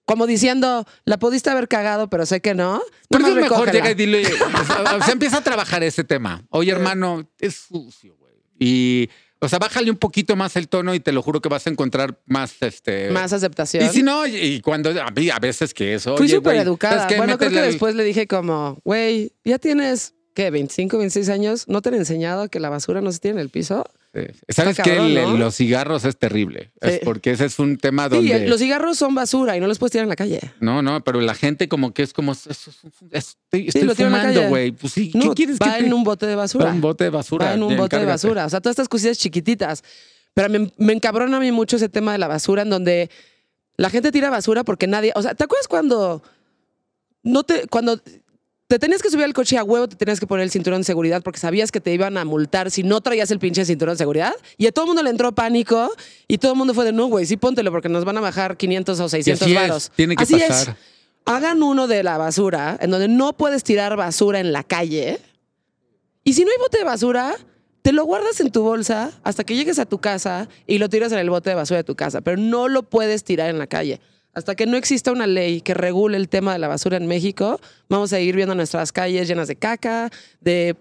[0.06, 2.82] Como diciendo, la pudiste haber cagado, pero sé que no.
[3.10, 6.44] Es mejor llega y dile, o sea, o sea, empieza a trabajar ese tema.
[6.50, 8.34] Oye, hermano, es sucio, güey.
[8.60, 9.08] Y,
[9.40, 11.70] o sea, bájale un poquito más el tono y te lo juro que vas a
[11.70, 13.12] encontrar más, este...
[13.12, 13.86] Más aceptación.
[13.86, 17.08] Y si no, y- cuando, a, mí, a veces que eso, Fui súper educada.
[17.16, 20.50] Bueno, creo que el- después le dije como, güey, ya tienes, ¿qué?
[20.50, 21.68] 25, 26 años.
[21.68, 23.86] ¿No te han enseñado que la basura no se tira en el piso?
[24.14, 24.22] Sí.
[24.50, 24.96] ¿Sabes qué?
[25.38, 26.72] Los cigarros es terrible.
[26.82, 27.00] Es Sí.
[27.04, 28.36] porque ese es un tema Sí, donde...
[28.46, 30.40] el- los cigarros son basura y no los puedes tirar en la calle.
[30.60, 32.32] No, no, pero la gente como que es como...
[32.32, 32.68] es- es-
[33.12, 34.72] es- estoy lo la fumando, güey.
[34.72, 36.66] Pues sí, No, ¿qué quieres va que te- en un bote de basura.
[36.66, 37.46] Va en un bote de basura.
[37.46, 38.46] Va en un bote de basura.
[38.46, 39.84] O sea, todas estas cosillas chiquititas.
[40.34, 43.10] Pero me, me encabrona a mí mucho ese tema de la basura en donde
[43.78, 45.12] la gente tira basura porque nadie.
[45.16, 46.24] O sea, ¿te acuerdas cuando
[47.24, 47.68] no te.
[47.68, 48.00] cuando
[48.70, 50.84] te tenías que subir al coche a huevo te tenías que poner el cinturón de
[50.84, 53.98] seguridad porque sabías que te iban a multar si no traías el pinche cinturón de
[53.98, 54.32] seguridad?
[54.58, 55.92] Y a todo el mundo le entró pánico
[56.28, 58.58] y todo el mundo fue de no, güey, sí póntelo porque nos van a bajar
[58.58, 59.92] 500 o 600 así es, varos.
[59.96, 60.76] tiene que así pasar.
[60.78, 60.84] es.
[61.26, 65.20] hagan uno de la basura, en donde no puedes tirar basura en la calle.
[66.24, 67.36] Y si no hay bote de basura,
[67.82, 71.12] te lo guardas en tu bolsa hasta que llegues a tu casa y lo tiras
[71.12, 73.66] en el bote de basura de tu casa, pero no lo puedes tirar en la
[73.66, 74.00] calle.
[74.34, 77.60] Hasta que no exista una ley que regule el tema de la basura en México,
[77.90, 80.76] vamos a ir viendo nuestras calles llenas de caca, de,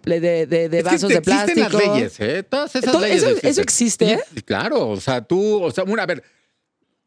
[0.85, 1.79] vasos de existen plástico.
[1.79, 2.43] las leyes, ¿eh?
[2.43, 3.17] Todas esas Todo- leyes.
[3.23, 3.51] eso- existen.
[3.51, 4.19] eso existe.
[4.37, 6.23] Y- claro, o sea, tú, o sea, a ver,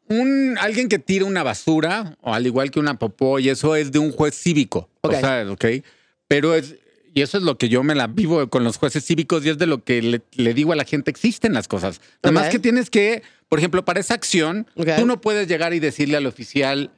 [0.08, 3.92] un, alguien que tira una basura, o al igual que una popó, y eso es
[3.92, 4.88] de un juez cívico.
[5.00, 5.64] O sea, ok.
[6.28, 6.74] Pero es,
[7.14, 9.58] y eso es lo que yo me la vivo con los jueces cívicos y es
[9.58, 12.00] de lo que le, le digo a la gente, existen las cosas.
[12.22, 15.80] Nada más que tienes que, por ejemplo, para esa acción, tú no puedes llegar y
[15.80, 16.90] decirle al oficial,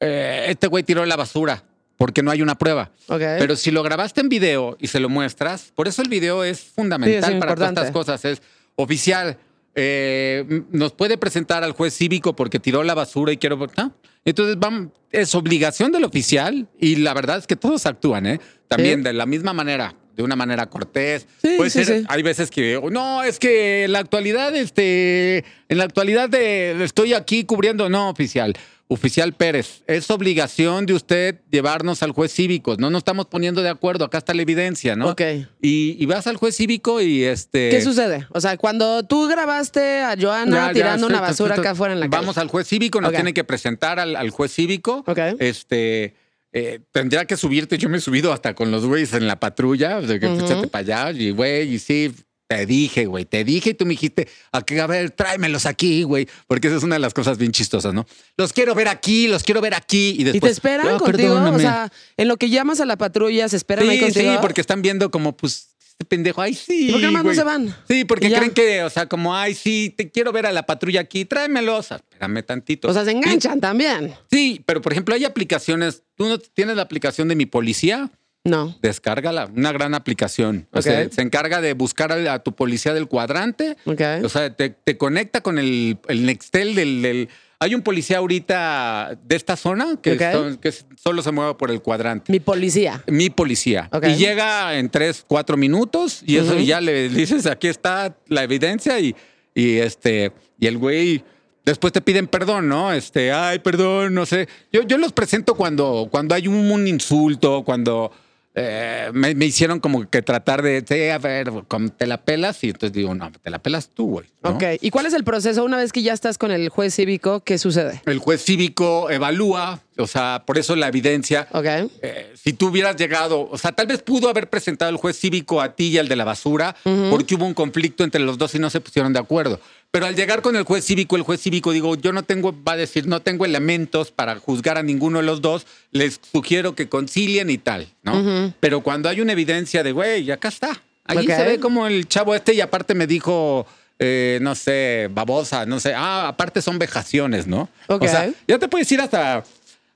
[0.00, 1.64] eh, este güey tiró la basura,
[1.96, 2.92] porque no hay una prueba.
[3.08, 6.60] Pero si lo grabaste en video y se lo muestras, por eso el video es
[6.60, 8.24] fundamental Sí, es para todas estas cosas.
[8.24, 8.42] Es
[8.76, 9.36] oficial,
[9.74, 13.90] eh, nos puede presentar al juez cívico porque tiró la basura y quiero votar.
[14.28, 18.40] Entonces, vamos, es obligación del oficial y la verdad es que todos actúan, ¿eh?
[18.68, 19.04] También Sí.
[19.04, 21.28] de la misma manera, de una manera cortés.
[21.40, 22.06] Sí, Puede sí, ser, sí.
[22.08, 27.14] hay veces que, no, es que en la actualidad, este, en la actualidad de, estoy
[27.14, 28.52] aquí cubriendo, no, oficial.
[28.88, 32.74] Oficial Pérez, es obligación de usted llevarnos al juez cívico.
[32.78, 34.06] No nos estamos poniendo de acuerdo.
[34.06, 35.10] Acá está la evidencia, ¿no?
[35.10, 35.20] Ok.
[35.60, 37.68] Y, y vas al juez cívico y este.
[37.68, 38.26] ¿Qué sucede?
[38.30, 42.08] O sea, cuando tú grabaste a Joana Ya, tirando una basura acá afuera en la
[42.08, 42.18] calle.
[42.18, 45.04] Vamos al juez cívico, nos tienen que presentar al, al juez cívico.
[45.06, 45.18] Ok.
[45.38, 46.14] Este.
[46.52, 47.78] Eh, tendría que subirte.
[47.78, 50.44] Yo me he subido hasta con los güeyes en la patrulla, de que Ujú.
[50.44, 52.14] échate para allá, y güey, y sí.
[52.50, 56.02] Te dije, güey, te dije y tú me dijiste, a, que, a ver, tráemelos aquí,
[56.04, 58.06] güey, porque esa es una de las cosas bien chistosas, ¿no?
[58.38, 60.14] Los quiero ver aquí, los quiero ver aquí.
[60.18, 61.28] Y, después, ¿Y te esperan "Ah, contigo?
[61.34, 61.58] O perdóname".
[61.60, 64.32] sea, en lo que llamas a la patrulla, ¿se esperan ahí Sí, contigo?
[64.32, 66.88] sí, porque están viendo como, pues, este pendejo, ay, sí.
[66.88, 67.34] ¿Y por qué no güey".
[67.34, 67.74] se van?
[67.88, 71.00] Sí, porque creen que, o sea, como, ay, sí, te quiero ver a la patrulla
[71.00, 71.90] aquí, tráemelos.
[71.90, 72.86] Espérame tantito.
[72.88, 74.14] O sea, se enganchan también.
[74.30, 76.04] Sí, pero por ejemplo, hay aplicaciones.
[76.14, 78.10] ¿Tú no tienes la aplicación de mi policía?
[78.44, 78.78] No.
[78.80, 80.68] Descárgala, una gran aplicación.
[80.72, 83.76] O sea, se encarga de buscar a, a tu policía del cuadrante.
[83.84, 84.00] Ok.
[84.22, 87.28] O sea, te, te conecta con el, el Nextel del, del-
[87.60, 90.22] Hay un policía ahorita de esta zona que, Ok.
[90.32, 92.30] son- que solo se mueve por el cuadrante.
[92.30, 93.02] Mi policía.
[93.08, 93.90] Mi policía.
[94.04, 98.44] Y llega en tres, cuatro minutos y eso y ya le dices, aquí está la
[98.44, 99.16] evidencia y,
[99.54, 100.30] y este,
[100.60, 101.24] y el güey
[101.64, 102.92] después te piden perdón, ¿no?
[102.92, 104.48] Este, ay, perdón, no sé.
[104.72, 108.12] Yo, yo los presento cuando, cuando hay un, un insulto, cuando
[108.60, 111.52] eh, me, me hicieron como que tratar de, sí, a ver,
[111.96, 114.26] te la pelas y entonces digo, no, te la pelas tú, güey.
[114.42, 114.50] ¿no?
[114.50, 114.64] Ok.
[114.80, 117.40] ¿Y cuál es el proceso una vez que ya estás con el juez cívico?
[117.40, 118.02] ¿Qué sucede?
[118.06, 121.46] El juez cívico evalúa, o sea, por eso la evidencia.
[121.52, 121.66] Ok.
[122.02, 125.60] Eh, si tú hubieras llegado, o sea, tal vez pudo haber presentado el juez cívico
[125.60, 126.74] a ti y al de la basura,
[127.10, 129.60] porque hubo un conflicto entre los dos y no se pusieron de acuerdo.
[129.90, 132.72] Pero al llegar con el juez cívico, el juez cívico digo, yo no tengo, va
[132.72, 136.88] a decir, no tengo elementos para juzgar a ninguno de los dos, les sugiero que
[136.90, 138.52] concilien y tal, ¿no?
[138.60, 140.82] Pero cuando hay una evidencia de, güey, acá está.
[141.04, 141.24] Ahí Ok.
[141.34, 143.66] se ve como el chavo este y aparte me dijo,
[143.98, 147.70] eh, no sé, babosa, no sé, ah, aparte son vejaciones, ¿no?
[147.86, 149.42] O sea, ya te puedes ir hasta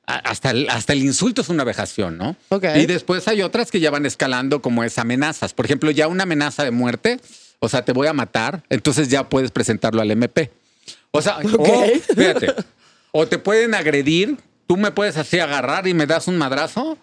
[0.06, 2.34] hasta el, hasta el insulto es una vejación, ¿no?
[2.48, 2.64] Ok.
[2.76, 5.52] Y después hay otras que ya van escalando como es amenazas.
[5.54, 7.20] Por ejemplo, ya una amenaza de muerte,
[7.62, 10.50] o sea, te voy a matar, entonces ya puedes presentarlo al MP.
[11.12, 11.84] O sea, o,
[12.16, 12.52] fíjate,
[13.12, 14.36] o te pueden agredir,
[14.66, 16.98] tú me puedes así agarrar y me das un madrazo,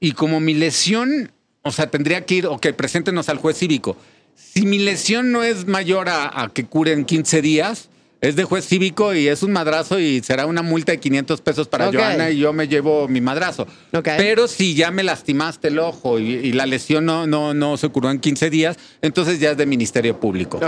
[0.00, 1.30] y como mi lesión,
[1.60, 3.98] o sea, tendría que ir, ok, preséntenos al juez cívico.
[4.34, 7.90] Si mi lesión no es mayor a, a que cure en 15 días,
[8.28, 11.68] es de juez cívico y es un madrazo y será una multa de 500 pesos
[11.68, 11.94] para Ok.
[11.94, 13.66] Joana y yo me llevo mi madrazo.
[13.92, 14.08] Ok.
[14.16, 17.88] Pero si ya me lastimaste el ojo y, y la lesión no, no, no se
[17.90, 20.58] curó en 15 días, entonces ya es de Ministerio Público.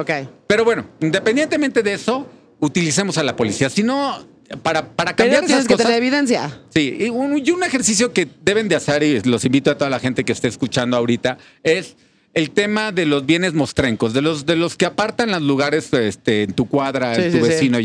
[0.47, 2.27] Pero bueno, independientemente de eso,
[2.61, 3.71] utilicemos a la policía.
[3.71, 4.25] Si no,
[4.63, 5.87] para, para Pero cambiar esas tienes que cosas...
[5.87, 6.61] tener evidencia.
[6.71, 9.91] Sí, y un, y un ejercicio que deben de hacer, y los invito a toda
[9.91, 11.97] la gente que esté escuchando ahorita, es
[12.37, 16.45] el tema de los bienes mostrencos, de los, de los que apartan los lugares este,
[16.45, 17.43] en tu cuadra, Sí, en tu sí.
[17.43, 17.79] vecino.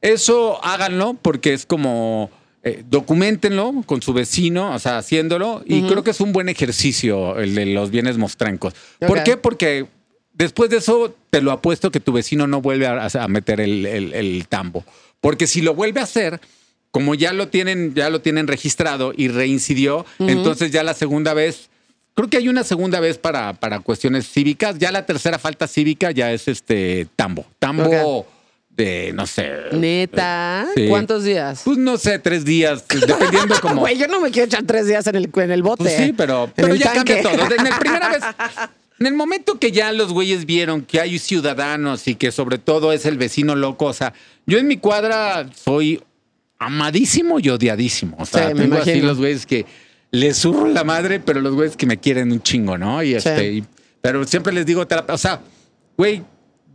[0.00, 2.30] Eso háganlo porque es como...
[2.62, 7.38] eh, documentenlo con su vecino, o sea, haciéndolo, y creo que es un buen ejercicio
[7.38, 8.74] el de los bienes mostrencos.
[9.06, 9.36] ¿Por qué?
[9.38, 9.86] Porque
[10.34, 13.86] después de eso te lo apuesto que tu vecino no vuelve a, a meter el,
[13.86, 14.84] el- el tambo.
[15.22, 16.38] Porque si lo vuelve a hacer,
[16.90, 21.69] como ya lo tienen, ya lo tienen registrado y reincidió, entonces ya la segunda vez,
[22.14, 26.10] creo que hay una segunda vez para, para cuestiones cívicas, ya la tercera falta cívica
[26.10, 27.44] ya es este tambo.
[27.58, 28.26] Tambo
[28.70, 29.50] de, no sé.
[29.72, 30.66] Neta.
[30.74, 30.86] Sí.
[30.88, 31.62] ¿Cuántos días?
[31.64, 33.80] Pues no sé, tres días, dependiendo como.
[33.82, 35.84] Güey, yo no me quiero echar tres días en el, en el bote.
[35.84, 37.20] Pues sí, pero, pero ya tanque.
[37.22, 37.54] cambia todo.
[37.56, 38.22] En el primera vez,
[39.00, 42.92] en el momento que ya los güeyes vieron que hay ciudadanos y que sobre todo
[42.92, 44.14] es el vecino loco, o sea,
[44.46, 46.02] yo en mi cuadra soy
[46.58, 48.16] amadísimo y odiadísimo.
[48.18, 49.08] O sea, Sí, me tengo así imagino.
[49.08, 49.66] los güeyes que
[50.12, 53.02] les zurro la madre, pero los güeyes que me quieren un chingo, ¿no?
[53.02, 53.44] Y este, Sí.
[53.58, 53.64] y-
[54.00, 55.40] pero siempre les digo, o sea,
[55.96, 56.22] güey,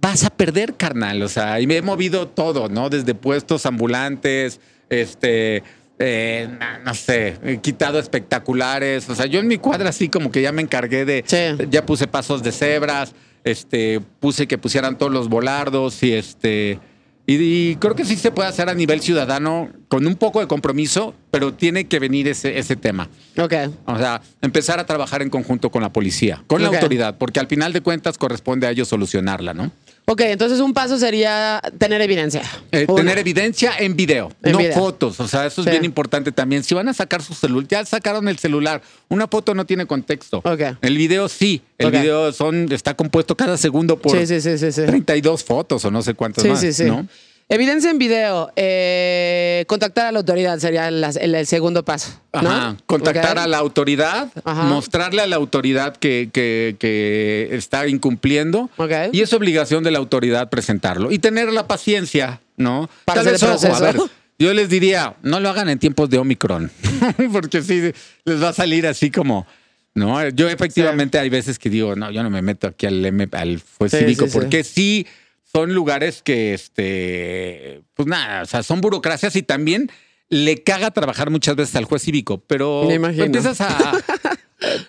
[0.01, 1.21] vas a perder, carnal.
[1.23, 2.89] O sea, y me he movido todo, ¿no?
[2.89, 4.59] Desde puestos ambulantes,
[4.89, 5.63] este,
[5.97, 6.47] eh,
[6.85, 9.09] no sé, he quitado espectaculares.
[9.09, 11.65] O sea, yo en mi cuadra así como que ya me encargué de, Sí.
[11.69, 13.13] ya puse pasos de cebras,
[13.43, 16.79] este, puse que pusieran todos los volardos y este.
[17.27, 17.35] Y,
[17.71, 21.13] y creo que sí se puede hacer a nivel ciudadano con un poco de compromiso,
[21.31, 23.09] pero tiene que venir ese, ese tema.
[23.37, 23.53] Ok.
[23.85, 27.47] O sea, empezar a trabajar en conjunto con la policía, con la autoridad, porque al
[27.47, 29.71] final de cuentas corresponde a ellos solucionarla, ¿no?
[30.07, 32.43] Ok, entonces un paso sería tener evidencia.
[32.71, 34.73] Eh, tener evidencia en video, En no video.
[34.73, 35.19] fotos.
[35.19, 35.71] O sea, eso es Sí.
[35.71, 36.63] bien importante también.
[36.63, 38.83] Si van a sacar su celular, ya sacaron el celular.
[39.09, 40.37] Una foto no tiene contexto.
[40.43, 40.61] Ok.
[40.81, 41.61] El video sí.
[41.79, 44.71] El video son, está compuesto cada segundo por Sí, sí, sí, sí.
[44.71, 44.83] sí.
[44.85, 46.59] 32 fotos o no sé cuántas Sí, más.
[46.59, 46.83] sí, sí.
[46.85, 47.07] ¿no?
[47.47, 48.51] Evidencia en video.
[48.55, 52.19] eh, contactar a la autoridad sería el, el segundo paso.
[52.33, 52.49] ¿no?
[52.49, 52.77] Ajá.
[52.87, 54.63] Contactar a la autoridad, Ajá.
[54.63, 58.69] mostrarle a la autoridad que, que- que está incumpliendo.
[58.77, 58.91] Ok.
[59.11, 61.11] Y es obligación de la autoridad presentarlo.
[61.11, 62.89] Y tener la paciencia, ¿no?
[63.05, 64.09] Para Tal vez, el ojo, a ver, proceso.
[64.39, 66.71] yo les diría, no lo hagan en tiempos de Omicron,
[67.31, 67.91] porque sí
[68.25, 69.45] les va a salir así como.
[69.93, 73.29] No, yo efectivamente hay veces que digo, no, yo no me meto aquí al, M,
[73.31, 74.31] al fue Sí, cívico, sí.
[74.33, 75.07] porque sí
[75.55, 79.89] son lugares que, este, pues nada, o sea, son burocracias y también
[80.27, 83.93] le caga trabajar muchas veces al juez cívico, pero empiezas a...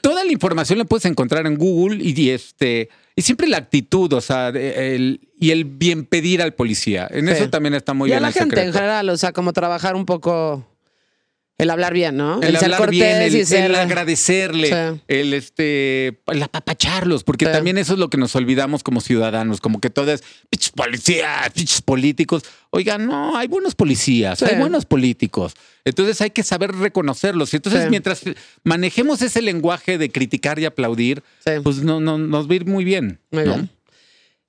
[0.01, 4.13] toda la información la puedes encontrar en Google y, y, este y siempre la actitud,
[4.13, 7.07] o sea, el, y el bien pedir al policía.
[7.11, 7.33] En Sí.
[7.35, 9.53] eso también está muy y a bien la el gente en general, o sea, como
[9.53, 10.67] trabajar un poco.
[11.59, 12.43] El hablar bien, ¿no?
[12.43, 13.70] El, hablar bien, el, y ser.
[13.70, 15.01] el agradecerle, Sí.
[15.09, 17.53] el este, el apapacharlos, porque Sí.
[17.53, 21.51] también eso es lo que nos olvidamos como ciudadanos, como que todo es pinches policías,
[21.55, 22.43] pinches políticos.
[22.70, 24.45] Oigan, no, hay buenos policías, Sí.
[24.45, 25.55] hay buenos políticos.
[25.87, 27.55] Entonces hay que saber reconocerlos.
[27.55, 28.23] Y entonces, mientras
[28.62, 31.23] manejemos ese lenguaje de criticar y aplaudir,
[31.62, 33.19] pues no, no, nos va a ir muy bien.
[33.31, 33.55] Muy ¿no?
[33.55, 33.70] bien.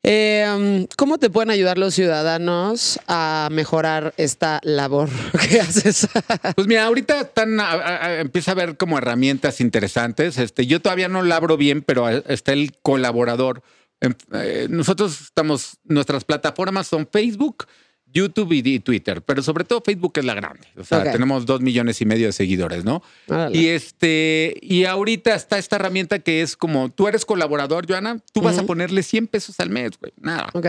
[0.09, 5.09] Um, ¿Cómo te pueden ayudar los ciudadanos a mejorar esta labor
[5.49, 6.07] que haces?
[6.55, 10.37] Pues mira, ahorita están, a- a- empieza a haber como herramientas interesantes.
[10.37, 13.63] Este, yo todavía no labro bien, pero está el colaborador.
[13.99, 17.65] Em, eh, nosotros estamos, nuestras plataformas son Facebook,
[18.13, 20.67] YouTube y, Twitter, pero sobre todo Facebook es la grande.
[20.77, 23.03] O sea, tenemos dos millones y medio de seguidores, ¿no?
[23.51, 28.41] Y este, y ahorita está esta herramienta que es como tú eres colaborador, Joana, tú
[28.41, 30.13] vas a ponerle 100 pesos al mes, güey.
[30.19, 30.49] Nada.
[30.53, 30.67] ok.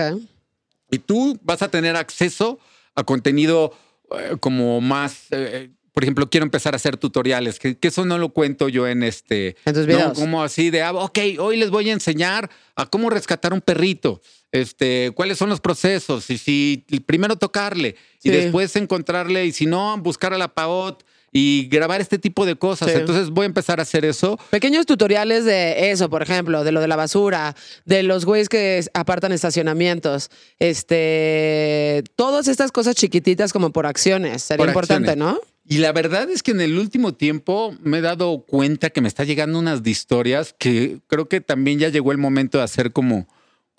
[0.91, 2.59] Y tú vas a tener acceso
[2.95, 3.73] a contenido
[4.11, 8.17] eh, como más, eh, por ejemplo, quiero empezar a hacer tutoriales, que, que eso no
[8.17, 9.55] lo cuento yo en este...
[9.65, 9.93] En tus ¿no?
[9.93, 10.19] videos.
[10.19, 14.21] Como así de, ah, ok, hoy les voy a enseñar a cómo rescatar un perrito,
[14.51, 18.29] este, cuáles son los procesos, y si primero tocarle, Sí.
[18.29, 22.55] y después encontrarle, y si no, buscar a la PAOT y grabar este tipo de
[22.55, 22.91] cosas.
[22.91, 22.97] Sí.
[22.97, 24.39] Entonces voy a empezar a hacer eso.
[24.49, 27.55] Pequeños tutoriales de eso, por ejemplo, de lo de la basura,
[27.85, 34.41] de los güeyes que apartan estacionamientos, este, todas estas cosas chiquititas como por acciones.
[34.43, 35.35] Sería Por importante, acciones.
[35.35, 35.39] ¿no?
[35.67, 39.07] Y la verdad es que en el último tiempo me he dado cuenta que me
[39.07, 42.91] está llegando unas de historias que creo que también ya llegó el momento de hacer
[42.91, 43.27] como,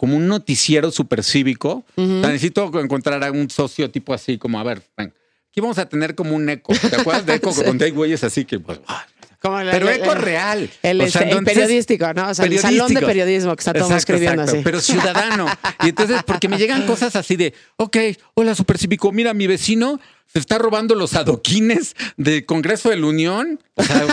[0.01, 1.85] como un noticiero supercívico.
[1.94, 5.12] O sea, necesito encontrar a un socio tipo así, como, a ver, ven,
[5.51, 6.72] aquí vamos a tener como un eco.
[6.72, 7.52] ¿Te acuerdas de eco?
[7.55, 7.64] Sí.
[7.64, 9.05] Donde hay güeyes así que, pues, ah,
[9.43, 10.70] Como el- pero eco el- real.
[10.82, 12.31] El, O sea, este, el entonces- periodístico, ¿no?
[12.31, 14.64] O sea, el salón de periodismo que está todo Exacto, escribiendo exacto, así.
[14.64, 15.47] Pero ciudadano.
[15.85, 17.97] Y entonces, porque me llegan cosas así de, ok,
[18.32, 20.01] hola supercívico, mira, mi vecino
[20.32, 23.60] se está robando los adoquines del Congreso de la Unión.
[23.74, 24.06] O sea,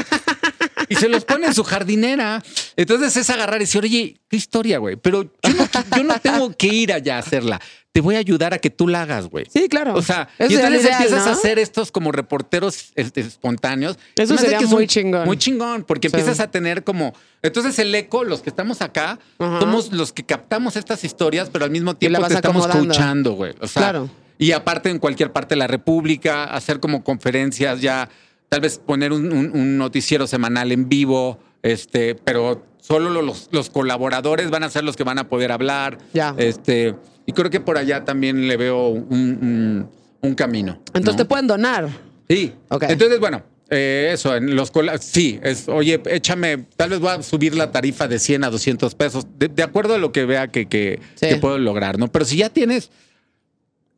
[0.89, 2.43] y se los pone en su jardinera.
[2.75, 4.95] Entonces es agarrar y decir, oye, qué historia, güey.
[4.95, 7.59] Pero yo no, yo no tengo que ir allá a hacerla.
[7.91, 9.45] Te voy a ayudar a que tú la hagas, güey.
[9.51, 9.95] Sí, claro.
[9.95, 11.31] O sea, Eso y entonces ideal, empiezas ¿no?
[11.31, 13.97] a hacer estos como reporteros este, espontáneos.
[14.15, 15.25] Eso hace sería que es muy chingón.
[15.25, 16.15] Muy chingón, porque Sí.
[16.15, 17.15] empiezas a tener como.
[17.41, 21.71] Entonces el eco, los que estamos acá, somos los que captamos estas historias, pero al
[21.71, 23.55] mismo tiempo te estamos coachando, güey.
[23.61, 24.09] O sea, Claro.
[24.37, 28.09] y aparte en cualquier parte de la República, hacer como conferencias ya,
[28.49, 33.49] tal vez poner un, un- un noticiero semanal en vivo, este, pero solo lo- los,
[33.51, 35.97] los colaboradores van a ser los que van a poder hablar.
[36.13, 36.33] Ya.
[36.37, 36.95] Este,
[37.25, 39.89] y creo que por allá también le veo un, un-
[40.21, 40.81] un camino.
[40.87, 41.17] Entonces ¿no?
[41.17, 41.89] te pueden donar.
[42.29, 42.53] Sí.
[42.69, 42.83] Ok.
[42.89, 44.71] Entonces, bueno, eh, eso, en los
[45.01, 48.95] sí, es, oye, échame, tal vez voy a subir la tarifa de 100 a 200
[48.95, 51.27] pesos, de, de acuerdo a lo que vea que, que, Sí.
[51.27, 52.07] que puedo lograr, ¿no?
[52.07, 52.91] Pero si ya tienes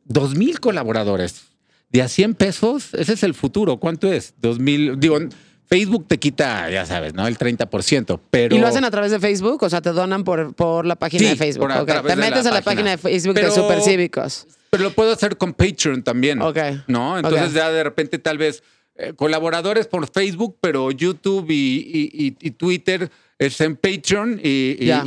[0.06, 1.42] 2 mil colaboradores
[1.90, 3.78] de a 100 pesos, ese es el futuro.
[3.78, 4.34] ¿Cuánto es?
[4.40, 5.18] 2 mil, digo,
[5.66, 7.26] Facebook te quita, ya sabes, ¿no?
[7.26, 8.54] El 30%, pero...
[8.56, 9.62] ¿Y lo hacen a través de Facebook?
[9.62, 11.62] O sea, te donan por, por la página Sí, de Facebook.
[11.68, 12.62] por a Te de la metes a la página.
[12.64, 14.46] página de Facebook de Pero- Supercívicos.
[14.70, 16.40] Pero lo puedo hacer con Patreon también.
[16.42, 16.58] Ok.
[16.86, 17.16] ¿No?
[17.18, 18.62] Entonces ya de repente tal vez
[18.96, 24.84] eh, colaboradores por Facebook, pero YouTube y, y- y- y Twitter es en Patreon y,
[24.84, 25.02] Ya.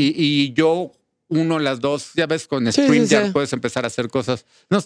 [0.54, 0.92] yo
[1.30, 3.32] uno las dos, ya ves, con Sí, sí, StreamYard sí.
[3.32, 4.46] puedes empezar a hacer cosas.
[4.70, 4.80] No,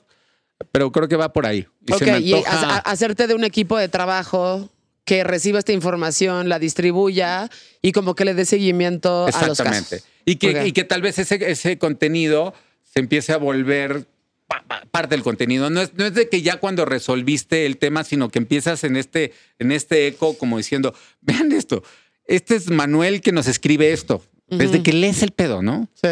[0.71, 1.67] pero creo que va por ahí.
[1.87, 4.69] Y Ok, se me y antoja- ha- ha- hacerte de un equipo de trabajo
[5.05, 7.49] que reciba esta información, la distribuya
[7.81, 9.97] y como que le dé seguimiento a los Exactamente.
[9.97, 10.07] casos.
[10.25, 10.65] Y que, Ok.
[10.67, 12.53] y que tal vez ese, ese contenido
[12.83, 14.05] se empiece a volver
[14.47, 15.69] pa- pa- parte del contenido.
[15.69, 18.97] No es, no es de que ya cuando resolviste el tema, sino que empiezas en
[18.97, 21.83] este, en este eco como diciendo, vean esto,
[22.25, 24.21] este es Manuel que nos escribe esto.
[24.49, 25.89] Desde que lees el pedo, ¿no?
[25.93, 26.07] Sí.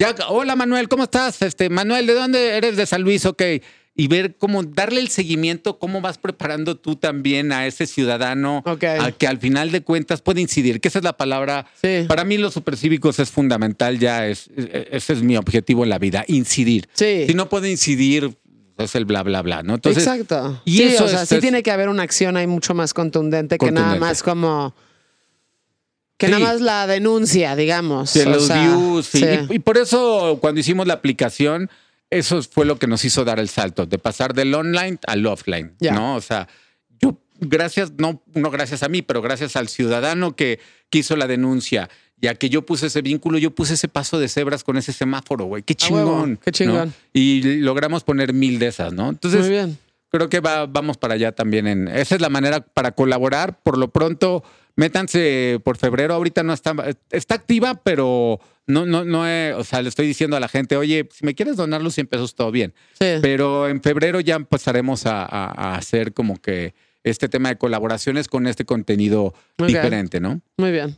[0.00, 1.42] Ya, hola Manuel, ¿cómo estás?
[1.42, 2.74] Este, Manuel, ¿de dónde eres?
[2.78, 3.42] De San Luis, ok.
[3.94, 8.84] Y ver cómo darle el seguimiento, cómo vas preparando tú también a ese ciudadano Ok.
[8.84, 11.66] a que al final de cuentas puede incidir, que esa es la palabra.
[11.82, 12.06] Sí.
[12.08, 16.24] Para mí los supercívicos es fundamental, ya es, ese es mi objetivo en la vida,
[16.28, 16.88] incidir.
[16.94, 17.24] Sí.
[17.26, 18.38] Si no puede incidir,
[18.78, 19.74] es el bla, bla, bla, ¿no?
[19.74, 20.62] Entonces, Exacto.
[20.64, 22.94] y sí, eso o sea, es- sí tiene que haber una acción ahí mucho más
[22.94, 24.74] contundente, que nada más como...
[26.20, 26.32] Que Sí.
[26.32, 28.12] nada más la denuncia, digamos.
[28.12, 29.06] de O los sea, views.
[29.06, 29.18] sí.
[29.20, 29.26] sí.
[29.48, 31.70] Y, y por eso cuando hicimos la aplicación,
[32.10, 35.72] eso fue lo que nos hizo dar el salto, de pasar del online al offline,
[35.80, 35.92] Ya.
[35.94, 36.16] ¿no?
[36.16, 36.46] O sea,
[37.00, 40.60] yo, gracias, no, no gracias a mí, pero gracias al ciudadano que,
[40.90, 41.88] que hizo la denuncia,
[42.18, 45.46] ya que yo puse ese vínculo, yo puse ese paso de cebras con ese semáforo,
[45.46, 45.62] güey.
[45.62, 46.36] Qué chingón.
[46.44, 46.88] qué chingón.
[46.88, 46.94] ¿no?
[47.14, 49.08] Y logramos poner mil de esas, ¿no?
[49.08, 49.78] Entonces, Muy bien.
[50.10, 51.66] creo que va- vamos para allá también.
[51.66, 53.58] En, esa es la manera para colaborar.
[53.62, 54.44] Por lo pronto,
[54.80, 56.14] métanse por febrero.
[56.14, 56.74] Ahorita no está,
[57.10, 60.76] está activa, pero no, no, no, he- o sea, le estoy diciendo a la gente,
[60.76, 62.72] oye, si me quieres donar los 100 pesos, todo bien.
[62.98, 63.06] Sí.
[63.20, 66.74] Pero en febrero ya empezaremos a, a- a hacer como que
[67.04, 70.40] este tema de colaboraciones con este contenido diferente, ¿no?
[70.56, 70.96] Muy bien.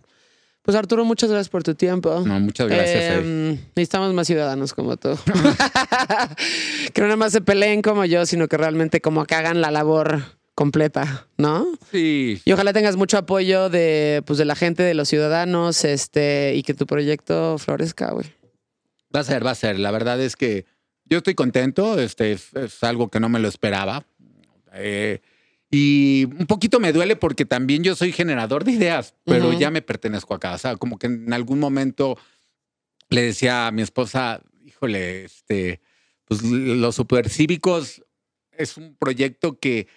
[0.62, 2.22] Pues Arturo, muchas gracias por tu tiempo.
[2.24, 3.18] No, muchas gracias.
[3.24, 5.18] Eh, necesitamos más ciudadanos como tú.
[6.94, 9.70] que no nada más se peleen como yo, sino que realmente como que hagan la
[9.72, 10.22] labor
[10.54, 11.66] completa, ¿no?
[11.90, 16.54] Sí, Y ojalá tengas mucho apoyo de, pues, de la gente, de los ciudadanos, este,
[16.54, 18.26] y que tu proyecto florezca, güey.
[19.14, 19.78] Va a ser, va a ser.
[19.78, 20.66] La verdad es que
[21.04, 21.98] yo estoy contento.
[21.98, 24.06] Este es, es algo que no me lo esperaba.
[24.74, 25.20] Eh,
[25.70, 29.80] y un poquito me duele porque también yo soy generador de ideas, pero ya me
[29.80, 30.54] pertenezco acá.
[30.54, 32.18] O sea, como que en algún momento
[33.08, 35.80] le decía a mi esposa, híjole, este,
[36.26, 38.02] pues los supercívicos
[38.52, 39.88] es un proyecto que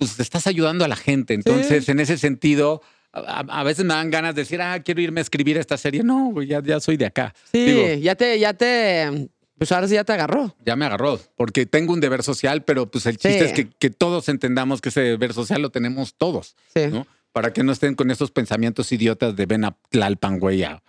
[0.00, 1.34] pues te estás ayudando a la gente.
[1.34, 2.80] Entonces, en ese sentido,
[3.12, 6.02] a, veces me dan ganas de decir, ah, quiero irme a escribir esta serie.
[6.02, 7.34] No, ya, ya soy de acá.
[7.52, 9.28] Sí, Digo, ya te, ya te,
[9.58, 10.56] pues ahora sí ya te agarró.
[10.64, 13.44] ya me agarró, porque tengo un deber social, pero pues el chiste Sí.
[13.44, 16.86] es que, que todos entendamos que ese deber social lo tenemos todos, Sí.
[16.90, 17.06] ¿no?
[17.32, 20.82] Para que no estén con esos pensamientos idiotas de ven a Tlalpan, güey, a,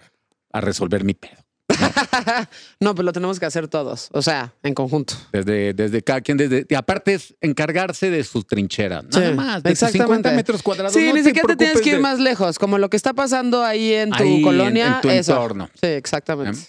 [0.54, 1.41] a resolver mi pedo.
[2.80, 5.14] no, pues lo tenemos que hacer todos, o sea, en conjunto.
[5.32, 9.64] Desde, desde cada quien, desde, y aparte es encargarse de su trinchera, nada Sí, más,
[9.64, 10.04] de sus exactamente.
[10.30, 10.94] 50 metros cuadrados.
[10.94, 13.14] Sí, no ni siquiera te tienes que ir de- más lejos, como lo que está
[13.14, 14.96] pasando ahí en tu Ahí, colonia.
[14.96, 15.34] en tu eso.
[15.34, 15.70] entorno.
[15.80, 16.60] Sí, exactamente.
[16.60, 16.64] ¿Eh?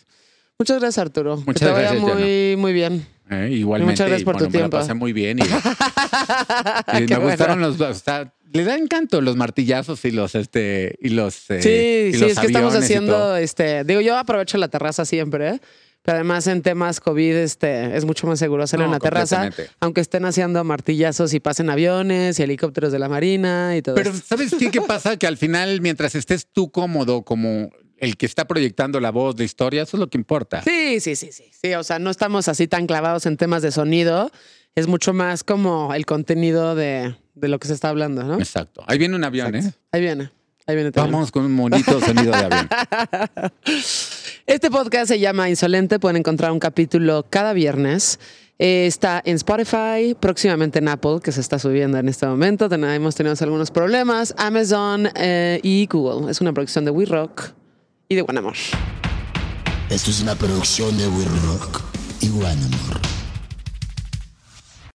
[0.59, 1.37] Muchas gracias, Arturo.
[1.39, 3.07] que Muchas te vaya gracias, muy, muy bien.
[3.31, 4.77] Eh, igualmente, Muchas gracias y, por tu bueno, me la tiempo.
[4.79, 7.79] pasé muy bien y, y me gustaron los,
[8.53, 12.33] le da encanto los martillazos y los, este, y los, eh, Sí, y sí, los
[12.33, 15.61] es que estamos haciendo, este, digo, yo aprovecho la terraza siempre, ¿eh?
[16.03, 19.51] pero además en temas COVID este, es mucho más seguro hacerlo No, en la terraza,
[19.81, 24.11] aunque estén haciendo martillazos y pasen aviones y helicópteros de la Marina y todo Pero
[24.11, 24.27] esto.
[24.27, 25.17] ¿sabes qué, qué pasa?
[25.17, 29.45] Que al final, mientras estés tú cómodo como el que está proyectando la voz de
[29.45, 30.61] historia, eso es lo que importa.
[30.63, 33.71] Sí, sí, sí, sí, sí, o sea, no estamos así tan clavados en temas de
[33.71, 34.33] sonido,
[34.75, 38.39] es mucho más como el contenido de, de lo que se está hablando, ¿no?
[38.39, 38.83] Exacto.
[38.87, 39.73] Ahí viene un avión, ¿eh?
[39.93, 40.31] Ahí viene,
[40.67, 41.13] ahí viene también.
[41.13, 42.69] Vamos con un bonito sonido de avión.
[44.47, 46.01] Este podcast se llama Insolente.
[46.01, 48.19] Pueden encontrar un capítulo cada viernes.
[48.59, 52.69] Eh, está en Spotify, próximamente en Apple, que se está subiendo en este momento.
[52.69, 54.35] Ten- hemos tenido algunos problemas.
[54.37, 56.31] Amazon eh, y Google.
[56.31, 57.51] Es una producción de We Rock
[58.09, 58.55] y de Buen Amor.
[59.91, 61.81] Esto es una producción de We Rock
[62.21, 63.01] y One Amor.